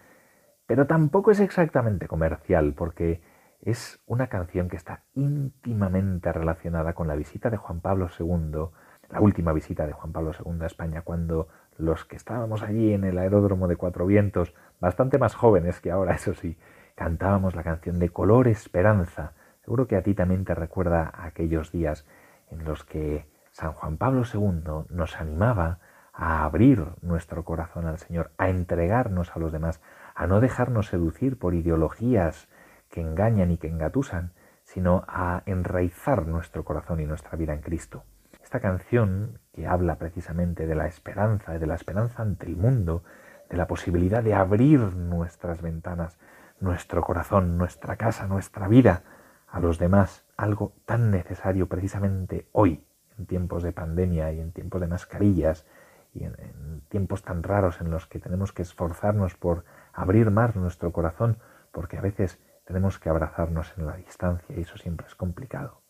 pero 0.66 0.86
tampoco 0.86 1.30
es 1.30 1.40
exactamente 1.40 2.08
comercial, 2.08 2.72
porque 2.72 3.20
es 3.60 4.00
una 4.06 4.28
canción 4.28 4.70
que 4.70 4.76
está 4.76 5.02
íntimamente 5.12 6.32
relacionada 6.32 6.94
con 6.94 7.06
la 7.06 7.14
visita 7.14 7.50
de 7.50 7.58
Juan 7.58 7.82
Pablo 7.82 8.08
II, 8.18 8.70
la 9.10 9.20
última 9.20 9.52
visita 9.52 9.86
de 9.86 9.92
Juan 9.92 10.12
Pablo 10.12 10.32
II 10.32 10.62
a 10.62 10.66
España, 10.66 11.02
cuando 11.02 11.48
los 11.76 12.06
que 12.06 12.16
estábamos 12.16 12.62
allí 12.62 12.94
en 12.94 13.04
el 13.04 13.18
aeródromo 13.18 13.68
de 13.68 13.76
Cuatro 13.76 14.06
Vientos, 14.06 14.54
bastante 14.80 15.18
más 15.18 15.34
jóvenes 15.34 15.82
que 15.82 15.90
ahora, 15.90 16.14
eso 16.14 16.32
sí, 16.32 16.56
cantábamos 16.94 17.54
la 17.54 17.62
canción 17.62 17.98
de 17.98 18.08
Color 18.08 18.48
Esperanza. 18.48 19.34
Seguro 19.62 19.86
que 19.86 19.96
a 19.96 20.02
ti 20.02 20.14
también 20.14 20.44
te 20.44 20.54
recuerda 20.54 21.12
aquellos 21.14 21.70
días 21.70 22.04
en 22.50 22.64
los 22.64 22.84
que 22.84 23.26
San 23.52 23.72
Juan 23.72 23.96
Pablo 23.96 24.24
II 24.32 24.86
nos 24.90 25.20
animaba 25.20 25.78
a 26.12 26.44
abrir 26.44 26.84
nuestro 27.00 27.44
corazón 27.44 27.86
al 27.86 27.98
Señor, 27.98 28.32
a 28.38 28.48
entregarnos 28.48 29.34
a 29.34 29.38
los 29.38 29.52
demás, 29.52 29.80
a 30.14 30.26
no 30.26 30.40
dejarnos 30.40 30.88
seducir 30.88 31.38
por 31.38 31.54
ideologías 31.54 32.48
que 32.90 33.00
engañan 33.00 33.52
y 33.52 33.56
que 33.56 33.68
engatusan, 33.68 34.32
sino 34.64 35.04
a 35.06 35.42
enraizar 35.46 36.26
nuestro 36.26 36.64
corazón 36.64 37.00
y 37.00 37.06
nuestra 37.06 37.36
vida 37.36 37.54
en 37.54 37.60
Cristo. 37.60 38.04
Esta 38.42 38.60
canción, 38.60 39.38
que 39.52 39.66
habla 39.66 39.96
precisamente 39.96 40.66
de 40.66 40.74
la 40.74 40.86
esperanza, 40.86 41.58
de 41.58 41.66
la 41.66 41.76
esperanza 41.76 42.20
ante 42.22 42.46
el 42.46 42.56
mundo, 42.56 43.04
de 43.48 43.56
la 43.56 43.66
posibilidad 43.66 44.22
de 44.22 44.34
abrir 44.34 44.80
nuestras 44.80 45.62
ventanas, 45.62 46.18
nuestro 46.60 47.02
corazón, 47.02 47.56
nuestra 47.56 47.96
casa, 47.96 48.26
nuestra 48.26 48.66
vida 48.66 49.04
a 49.52 49.60
los 49.60 49.78
demás, 49.78 50.24
algo 50.38 50.72
tan 50.86 51.10
necesario 51.10 51.68
precisamente 51.68 52.48
hoy, 52.52 52.86
en 53.18 53.26
tiempos 53.26 53.62
de 53.62 53.72
pandemia 53.72 54.32
y 54.32 54.40
en 54.40 54.50
tiempos 54.50 54.80
de 54.80 54.86
mascarillas 54.86 55.66
y 56.14 56.24
en, 56.24 56.82
tiempos 56.88 57.22
tan 57.22 57.42
raros 57.42 57.80
en 57.82 57.90
los 57.90 58.06
que 58.06 58.18
tenemos 58.18 58.52
que 58.52 58.62
esforzarnos 58.62 59.34
por 59.34 59.64
abrir 59.92 60.30
más 60.30 60.56
nuestro 60.56 60.90
corazón, 60.90 61.36
porque 61.70 61.98
a 61.98 62.00
veces 62.00 62.40
tenemos 62.64 62.98
que 62.98 63.10
abrazarnos 63.10 63.74
en 63.76 63.86
la 63.86 63.96
distancia 63.96 64.56
y 64.56 64.62
eso 64.62 64.78
siempre 64.78 65.06
es 65.06 65.14
complicado. 65.14 65.82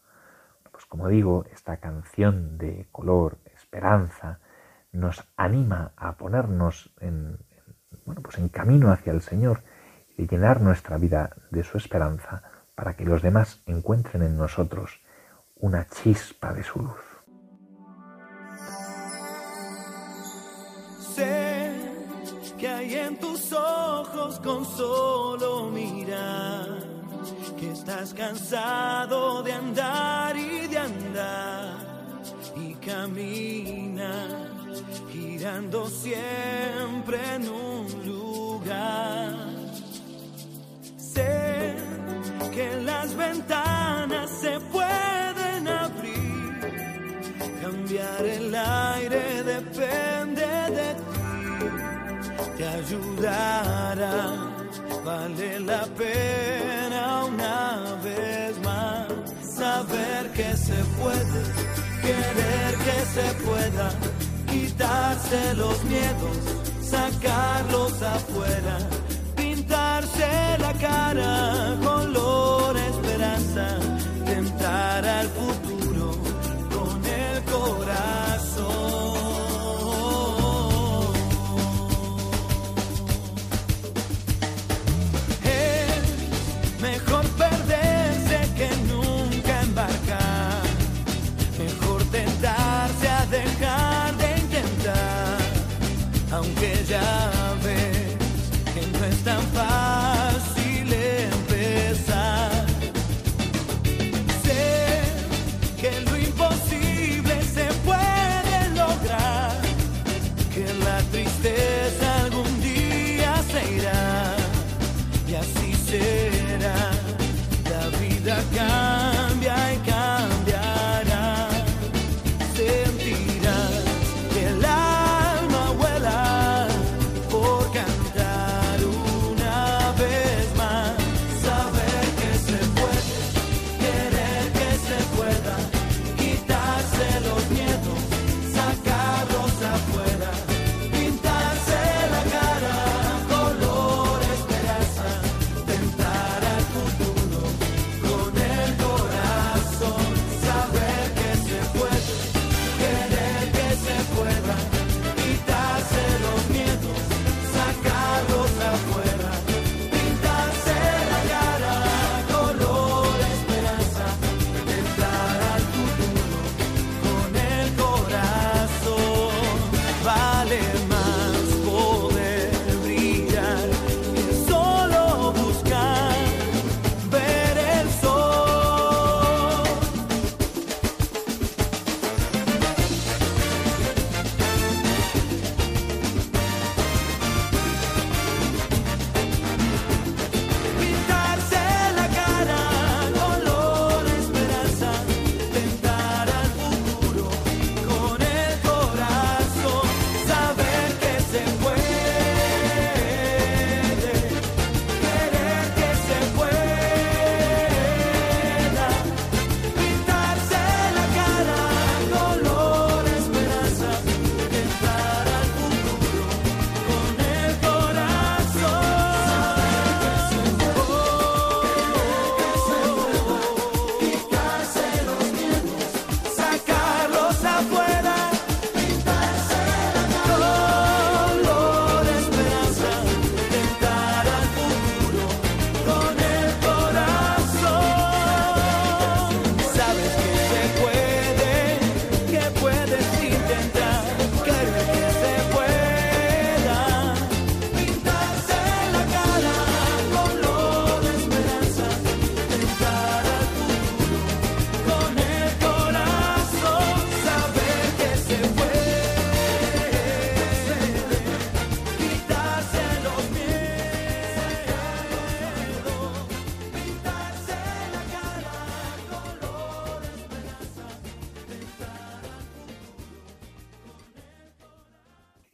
Pues 0.73 0.85
como 0.85 1.07
digo, 1.07 1.45
esta 1.53 1.77
canción 1.77 2.59
de 2.59 2.89
color, 2.91 3.39
esperanza, 3.55 4.41
nos 4.91 5.25
anima 5.37 5.93
a 5.97 6.17
ponernos 6.17 6.93
en, 6.99 7.39
bueno, 8.07 8.23
pues 8.23 8.39
en 8.39 8.49
camino 8.49 8.91
hacia 8.91 9.13
el 9.13 9.21
Señor 9.21 9.63
y 10.17 10.27
llenar 10.27 10.61
nuestra 10.61 10.99
vida 10.99 11.37
de 11.51 11.63
su 11.63 11.79
esperanza 11.79 12.52
para 12.75 12.97
que 12.97 13.05
los 13.05 13.23
demás 13.23 13.61
encuentren 13.67 14.23
en 14.23 14.37
nosotros 14.37 15.01
una 15.57 15.87
chispa 15.87 16.53
de 16.53 16.65
su 16.65 16.81
luz. 16.81 17.01
Sé 21.15 21.73
que 22.59 22.69
hay 22.69 22.95
en 22.95 23.19
tus 23.19 23.53
ojos 23.53 24.41
con 24.41 24.65
solo 24.65 25.71
mirar 25.71 26.79
que 27.59 27.71
estás 27.71 28.13
cansado 28.15 29.43
de 29.43 29.53
andar 29.53 30.37
y 30.37 30.67
de 30.67 30.79
andar 30.79 31.77
y 32.57 32.75
camina 32.75 34.49
girando 35.13 35.87
siempre 35.87 37.19
en 37.35 37.49
un 37.49 38.07
lugar. 38.07 39.52
Que 42.51 42.77
las 42.85 43.15
ventanas 43.15 44.31
se 44.31 44.61
pueden 44.61 45.69
abrir, 45.69 46.61
cambiar 47.63 48.25
el 48.25 48.55
aire 48.55 49.43
depende 49.43 50.47
de 50.71 50.95
ti 50.95 51.13
te 52.57 52.69
ayudará. 52.69 54.53
Vale 55.05 55.61
la 55.61 55.85
pena 55.99 57.25
una 57.25 57.97
vez 58.05 58.59
más 58.63 59.09
saber 59.43 60.31
que 60.33 60.57
se 60.57 60.79
puede, 61.01 61.41
querer 62.03 62.73
que 62.87 62.99
se 63.15 63.27
pueda, 63.45 63.89
quitarse 64.51 65.55
los 65.55 65.83
miedos, 65.85 66.39
sacarlos 66.83 68.03
afuera, 68.03 68.79
pintarse 69.37 70.59
la 70.59 70.73
cara 70.75 71.77
tentar 74.25 75.05
al 75.05 75.29
futuro 75.29 75.72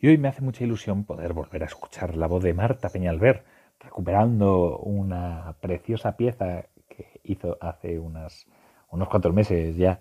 Y 0.08 0.12
hoy 0.12 0.16
me 0.16 0.28
hace 0.28 0.40
mucha 0.40 0.64
ilusión 0.64 1.04
poder 1.04 1.34
volver 1.34 1.62
a 1.62 1.66
escuchar 1.66 2.16
la 2.16 2.26
voz 2.26 2.42
de 2.42 2.54
Marta 2.54 2.88
Peñalver, 2.88 3.44
recuperando 3.78 4.78
una 4.78 5.54
preciosa 5.60 6.16
pieza 6.16 6.64
que 6.88 7.20
hizo 7.24 7.58
hace 7.60 7.98
unos 7.98 8.46
cuantos 9.10 9.34
meses 9.34 9.76
ya, 9.76 10.00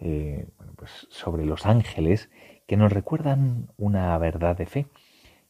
eh, 0.00 0.48
pues 0.74 1.06
sobre 1.10 1.46
los 1.46 1.64
ángeles, 1.64 2.28
que 2.66 2.76
nos 2.76 2.92
recuerdan 2.92 3.68
una 3.76 4.18
verdad 4.18 4.56
de 4.56 4.66
fe. 4.66 4.86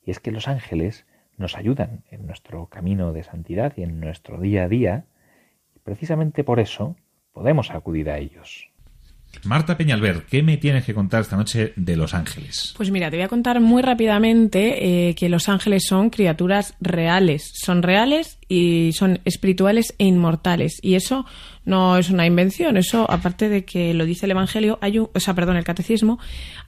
Y 0.04 0.10
es 0.10 0.20
que 0.20 0.30
los 0.30 0.46
ángeles 0.46 1.06
nos 1.38 1.56
ayudan 1.56 2.04
en 2.10 2.26
nuestro 2.26 2.66
camino 2.66 3.14
de 3.14 3.22
santidad 3.22 3.72
y 3.78 3.82
en 3.82 3.98
nuestro 3.98 4.38
día 4.38 4.64
a 4.64 4.68
día. 4.68 5.06
Y 5.74 5.78
precisamente 5.78 6.44
por 6.44 6.60
eso 6.60 6.96
podemos 7.32 7.70
acudir 7.70 8.10
a 8.10 8.18
ellos. 8.18 8.68
Marta 9.44 9.76
Peñalver, 9.76 10.24
¿qué 10.28 10.42
me 10.42 10.56
tienes 10.56 10.84
que 10.84 10.94
contar 10.94 11.22
esta 11.22 11.36
noche 11.36 11.72
de 11.76 11.96
los 11.96 12.14
ángeles? 12.14 12.74
Pues 12.76 12.90
mira, 12.90 13.10
te 13.10 13.16
voy 13.16 13.24
a 13.24 13.28
contar 13.28 13.60
muy 13.60 13.82
rápidamente 13.82 15.08
eh, 15.08 15.14
que 15.14 15.28
los 15.28 15.48
ángeles 15.48 15.84
son 15.86 16.10
criaturas 16.10 16.74
reales, 16.80 17.52
son 17.54 17.82
reales 17.82 18.38
y 18.48 18.92
son 18.92 19.20
espirituales 19.24 19.94
e 19.98 20.04
inmortales. 20.04 20.78
Y 20.82 20.94
eso 20.94 21.26
no 21.64 21.98
es 21.98 22.10
una 22.10 22.26
invención, 22.26 22.76
eso 22.76 23.10
aparte 23.10 23.48
de 23.48 23.64
que 23.64 23.94
lo 23.94 24.06
dice 24.06 24.26
el 24.26 24.32
Evangelio, 24.32 24.78
hay 24.80 24.98
un, 24.98 25.10
o 25.12 25.20
sea, 25.20 25.34
perdón, 25.34 25.56
el 25.56 25.64
Catecismo, 25.64 26.18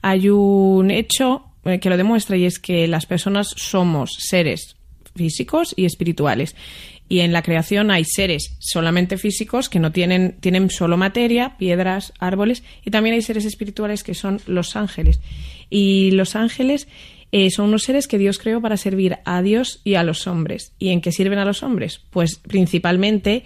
hay 0.01 0.29
un 0.29 0.91
hecho 0.91 1.45
eh, 1.65 1.79
que 1.79 1.89
lo 1.89 1.97
demuestra 1.97 2.37
y 2.37 2.45
es 2.45 2.59
que 2.59 2.87
las 2.87 3.05
personas 3.05 3.53
somos 3.55 4.11
seres 4.17 4.75
físicos 5.15 5.73
y 5.75 5.85
espirituales 5.85 6.55
y 7.09 7.19
en 7.21 7.33
la 7.33 7.41
creación 7.41 7.89
hay 7.89 8.05
seres 8.05 8.55
solamente 8.59 9.17
físicos 9.17 9.67
que 9.67 9.79
no 9.79 9.91
tienen, 9.91 10.37
tienen 10.39 10.69
solo 10.69 10.95
materia, 10.95 11.57
piedras, 11.57 12.13
árboles, 12.19 12.63
y 12.85 12.91
también 12.91 13.15
hay 13.15 13.23
seres 13.23 13.45
espirituales 13.45 14.03
que 14.03 14.13
son 14.13 14.39
los 14.45 14.75
ángeles. 14.75 15.19
Y 15.71 16.11
los 16.11 16.35
ángeles 16.35 16.87
eh, 17.31 17.49
son 17.49 17.65
unos 17.65 17.83
seres 17.83 18.07
que 18.07 18.19
Dios 18.19 18.37
creó 18.37 18.61
para 18.61 18.77
servir 18.77 19.17
a 19.25 19.41
Dios 19.41 19.81
y 19.83 19.95
a 19.95 20.03
los 20.03 20.27
hombres. 20.27 20.73
¿Y 20.77 20.89
en 20.89 21.01
qué 21.01 21.11
sirven 21.11 21.39
a 21.39 21.45
los 21.45 21.63
hombres? 21.63 21.99
Pues 22.11 22.35
principalmente 22.35 23.43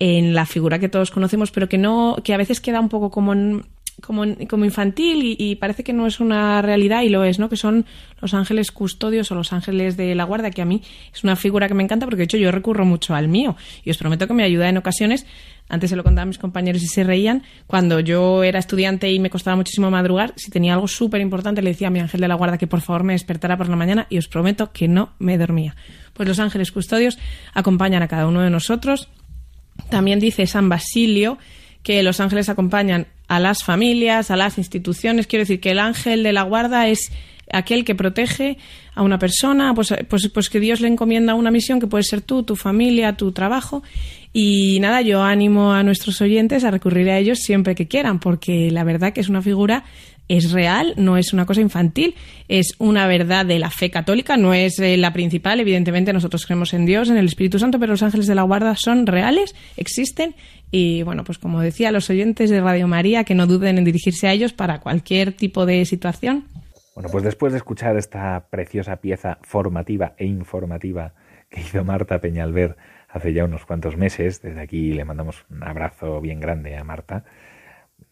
en 0.00 0.34
la 0.34 0.44
figura 0.44 0.80
que 0.80 0.88
todos 0.88 1.12
conocemos, 1.12 1.52
pero 1.52 1.68
que 1.68 1.78
no, 1.78 2.16
que 2.24 2.34
a 2.34 2.36
veces 2.36 2.60
queda 2.60 2.80
un 2.80 2.88
poco 2.88 3.10
como 3.10 3.32
en, 3.32 3.64
como, 4.02 4.24
como 4.48 4.64
infantil 4.64 5.36
y, 5.38 5.54
parece 5.56 5.84
que 5.84 5.92
no 5.92 6.06
es 6.06 6.20
una 6.20 6.60
realidad 6.62 7.02
y 7.02 7.08
lo 7.08 7.24
es, 7.24 7.38
¿no? 7.38 7.48
Que 7.48 7.56
son 7.56 7.86
los 8.20 8.34
ángeles 8.34 8.70
custodios 8.72 9.30
o 9.30 9.34
los 9.34 9.52
ángeles 9.52 9.96
de 9.96 10.14
la 10.14 10.24
guarda, 10.24 10.50
que 10.50 10.62
a 10.62 10.64
mí 10.64 10.82
es 11.12 11.24
una 11.24 11.36
figura 11.36 11.68
que 11.68 11.74
me 11.74 11.82
encanta 11.82 12.06
porque 12.06 12.18
de 12.18 12.24
hecho 12.24 12.36
yo 12.36 12.50
recurro 12.50 12.84
mucho 12.84 13.14
al 13.14 13.28
mío 13.28 13.56
y 13.84 13.90
os 13.90 13.96
prometo 13.96 14.26
que 14.26 14.34
me 14.34 14.44
ayuda 14.44 14.68
en 14.68 14.76
ocasiones. 14.76 15.26
Antes 15.68 15.90
se 15.90 15.96
lo 15.96 16.04
contaba 16.04 16.24
a 16.24 16.26
mis 16.26 16.38
compañeros 16.38 16.82
y 16.82 16.86
se 16.86 17.04
reían. 17.04 17.42
Cuando 17.66 18.00
yo 18.00 18.42
era 18.44 18.58
estudiante 18.58 19.10
y 19.10 19.18
me 19.18 19.30
costaba 19.30 19.56
muchísimo 19.56 19.90
madrugar, 19.90 20.34
si 20.36 20.50
tenía 20.50 20.74
algo 20.74 20.88
súper 20.88 21.22
importante, 21.22 21.62
le 21.62 21.70
decía 21.70 21.88
a 21.88 21.90
mi 21.90 22.00
ángel 22.00 22.20
de 22.20 22.28
la 22.28 22.34
guarda 22.34 22.58
que 22.58 22.66
por 22.66 22.82
favor 22.82 23.04
me 23.04 23.14
despertara 23.14 23.56
por 23.56 23.68
la 23.68 23.76
mañana 23.76 24.06
y 24.10 24.18
os 24.18 24.28
prometo 24.28 24.72
que 24.72 24.88
no 24.88 25.14
me 25.18 25.38
dormía. 25.38 25.74
Pues 26.12 26.28
los 26.28 26.38
ángeles 26.38 26.70
custodios 26.70 27.18
acompañan 27.54 28.02
a 28.02 28.08
cada 28.08 28.26
uno 28.26 28.42
de 28.42 28.50
nosotros. 28.50 29.08
También 29.88 30.20
dice 30.20 30.46
San 30.46 30.68
Basilio 30.68 31.38
que 31.82 32.02
los 32.02 32.20
ángeles 32.20 32.48
acompañan 32.48 33.06
a 33.34 33.40
las 33.40 33.64
familias, 33.64 34.30
a 34.30 34.36
las 34.36 34.58
instituciones. 34.58 35.26
Quiero 35.26 35.42
decir 35.42 35.60
que 35.60 35.72
el 35.72 35.80
ángel 35.80 36.22
de 36.22 36.32
la 36.32 36.42
guarda 36.42 36.88
es 36.88 37.10
aquel 37.52 37.84
que 37.84 37.94
protege 37.94 38.58
a 38.94 39.02
una 39.02 39.18
persona, 39.18 39.74
pues, 39.74 39.92
pues, 40.08 40.28
pues 40.28 40.48
que 40.48 40.60
Dios 40.60 40.80
le 40.80 40.88
encomienda 40.88 41.34
una 41.34 41.50
misión 41.50 41.80
que 41.80 41.86
puede 41.86 42.04
ser 42.04 42.20
tú, 42.20 42.44
tu 42.44 42.54
familia, 42.54 43.16
tu 43.16 43.32
trabajo. 43.32 43.82
Y 44.36 44.80
nada, 44.80 45.00
yo 45.00 45.22
animo 45.22 45.72
a 45.72 45.84
nuestros 45.84 46.20
oyentes 46.20 46.64
a 46.64 46.72
recurrir 46.72 47.08
a 47.08 47.18
ellos 47.18 47.38
siempre 47.38 47.76
que 47.76 47.86
quieran, 47.86 48.18
porque 48.18 48.68
la 48.72 48.82
verdad 48.82 49.12
que 49.12 49.20
es 49.20 49.28
una 49.28 49.42
figura 49.42 49.84
es 50.26 50.50
real, 50.50 50.94
no 50.96 51.16
es 51.16 51.32
una 51.32 51.46
cosa 51.46 51.60
infantil, 51.60 52.16
es 52.48 52.74
una 52.78 53.06
verdad 53.06 53.46
de 53.46 53.60
la 53.60 53.70
fe 53.70 53.92
católica, 53.92 54.36
no 54.36 54.52
es 54.52 54.80
eh, 54.80 54.96
la 54.96 55.12
principal, 55.12 55.60
evidentemente 55.60 56.12
nosotros 56.12 56.46
creemos 56.46 56.74
en 56.74 56.84
Dios, 56.84 57.10
en 57.10 57.16
el 57.16 57.26
Espíritu 57.26 57.60
Santo, 57.60 57.78
pero 57.78 57.92
los 57.92 58.02
ángeles 58.02 58.26
de 58.26 58.34
la 58.34 58.42
guarda 58.42 58.74
son 58.74 59.06
reales, 59.06 59.54
existen 59.76 60.34
y 60.72 61.04
bueno, 61.04 61.22
pues 61.22 61.38
como 61.38 61.60
decía, 61.60 61.92
los 61.92 62.10
oyentes 62.10 62.50
de 62.50 62.60
Radio 62.60 62.88
María 62.88 63.22
que 63.22 63.36
no 63.36 63.46
duden 63.46 63.78
en 63.78 63.84
dirigirse 63.84 64.26
a 64.26 64.32
ellos 64.32 64.52
para 64.52 64.80
cualquier 64.80 65.32
tipo 65.32 65.64
de 65.64 65.84
situación. 65.84 66.46
Bueno, 66.96 67.08
pues 67.12 67.22
después 67.22 67.52
de 67.52 67.58
escuchar 67.58 67.96
esta 67.96 68.48
preciosa 68.50 68.96
pieza 68.96 69.38
formativa 69.42 70.14
e 70.16 70.26
informativa 70.26 71.12
que 71.50 71.60
hizo 71.60 71.84
Marta 71.84 72.20
Peñalver 72.20 72.76
hace 73.14 73.32
ya 73.32 73.44
unos 73.44 73.64
cuantos 73.64 73.96
meses, 73.96 74.42
desde 74.42 74.60
aquí 74.60 74.92
le 74.92 75.04
mandamos 75.04 75.46
un 75.48 75.62
abrazo 75.62 76.20
bien 76.20 76.40
grande 76.40 76.76
a 76.76 76.82
Marta. 76.82 77.24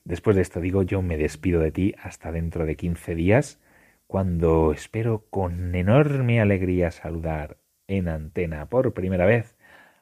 Después 0.04 0.36
de 0.36 0.42
esto 0.42 0.60
digo, 0.60 0.84
yo 0.84 1.02
me 1.02 1.16
despido 1.16 1.60
de 1.60 1.72
ti 1.72 1.94
hasta 2.00 2.30
dentro 2.30 2.66
de 2.66 2.76
15 2.76 3.16
días, 3.16 3.60
cuando 4.06 4.72
espero 4.72 5.26
con 5.28 5.74
enorme 5.74 6.40
alegría 6.40 6.92
saludar 6.92 7.56
en 7.88 8.08
antena 8.08 8.66
por 8.66 8.94
primera 8.94 9.26
vez 9.26 9.56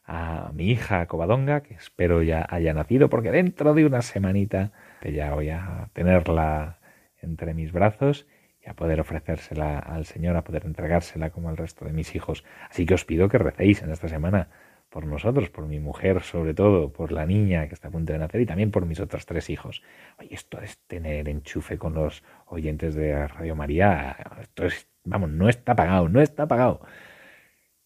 a 0.05 0.51
mi 0.53 0.71
hija 0.71 1.07
Covadonga, 1.07 1.63
que 1.63 1.75
espero 1.75 2.23
ya 2.23 2.47
haya 2.51 2.75
nacido, 2.75 3.09
porque 3.09 3.31
dentro 3.31 3.73
de 3.73 3.87
una 3.87 4.03
semanita 4.03 4.73
ya 5.03 5.33
voy 5.33 5.49
a 5.49 5.89
tenerla 5.95 6.79
entre 7.23 7.55
mis 7.55 7.73
brazos 7.73 8.27
y 8.63 8.69
a 8.69 8.75
poder 8.75 9.01
ofrecérsela 9.01 9.79
al 9.79 10.05
Señor, 10.05 10.37
a 10.37 10.45
poder 10.45 10.67
entregársela 10.67 11.31
como 11.31 11.49
al 11.49 11.57
resto 11.57 11.87
de 11.87 11.95
mis 11.95 12.15
hijos. 12.15 12.45
Así 12.69 12.85
que 12.85 12.93
os 12.93 13.07
pido 13.07 13.31
que 13.31 13.39
recéis 13.39 13.83
en 13.83 13.93
esta 13.93 14.09
semana 14.09 14.49
por 14.91 15.07
nosotros, 15.07 15.49
por 15.49 15.67
mi 15.67 15.81
mujer 15.81 16.23
sobre 16.23 16.53
todo, 16.53 16.93
por 16.93 17.13
la 17.13 17.25
niña 17.25 17.69
que 17.69 17.75
está 17.75 17.89
a 17.89 17.91
punto 17.91 18.13
de 18.13 18.19
nacer 18.19 18.41
y 18.41 18.47
también 18.47 18.71
por 18.71 18.85
mis 18.85 19.01
otros 19.01 19.25
tres 19.25 19.49
hijos. 19.49 19.83
Oye, 20.19 20.35
esto 20.35 20.61
es 20.61 20.79
tener 20.87 21.29
enchufe 21.29 21.79
con 21.79 21.95
los 21.95 22.23
oyentes 22.47 22.95
de 22.95 23.27
Radio 23.29 23.55
María. 23.55 24.17
Esto 24.41 24.67
es, 24.67 24.89
vamos, 25.05 25.31
no 25.31 25.49
está 25.49 25.75
pagado, 25.75 26.09
no 26.09 26.21
está 26.21 26.47
pagado. 26.47 26.81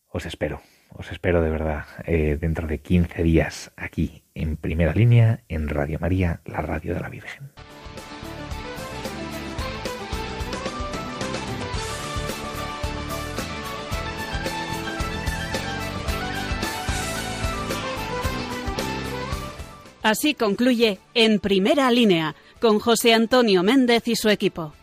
Os 0.09 0.27
espero. 0.27 0.61
Os 0.97 1.11
espero 1.11 1.43
de 1.43 1.51
verdad 1.51 1.85
eh, 2.07 2.39
dentro 2.41 2.67
de 2.69 2.79
15 2.79 3.23
días 3.23 3.73
aquí 3.77 4.23
en 4.35 4.57
primera 4.57 4.95
línea 4.95 5.41
en 5.49 5.69
Radio 5.69 5.99
María, 6.01 6.41
la 6.45 6.61
radio 6.61 6.95
de 6.95 7.01
la 7.01 7.09
Virgen. 7.09 7.51
Así 20.05 20.35
concluye 20.35 20.99
En 21.15 21.41
Primera 21.41 21.91
Línea 21.91 22.35
con 22.61 22.79
José 22.79 23.15
Antonio 23.15 23.63
Méndez 23.63 24.07
y 24.07 24.17
su 24.17 24.29
equipo. 24.29 24.75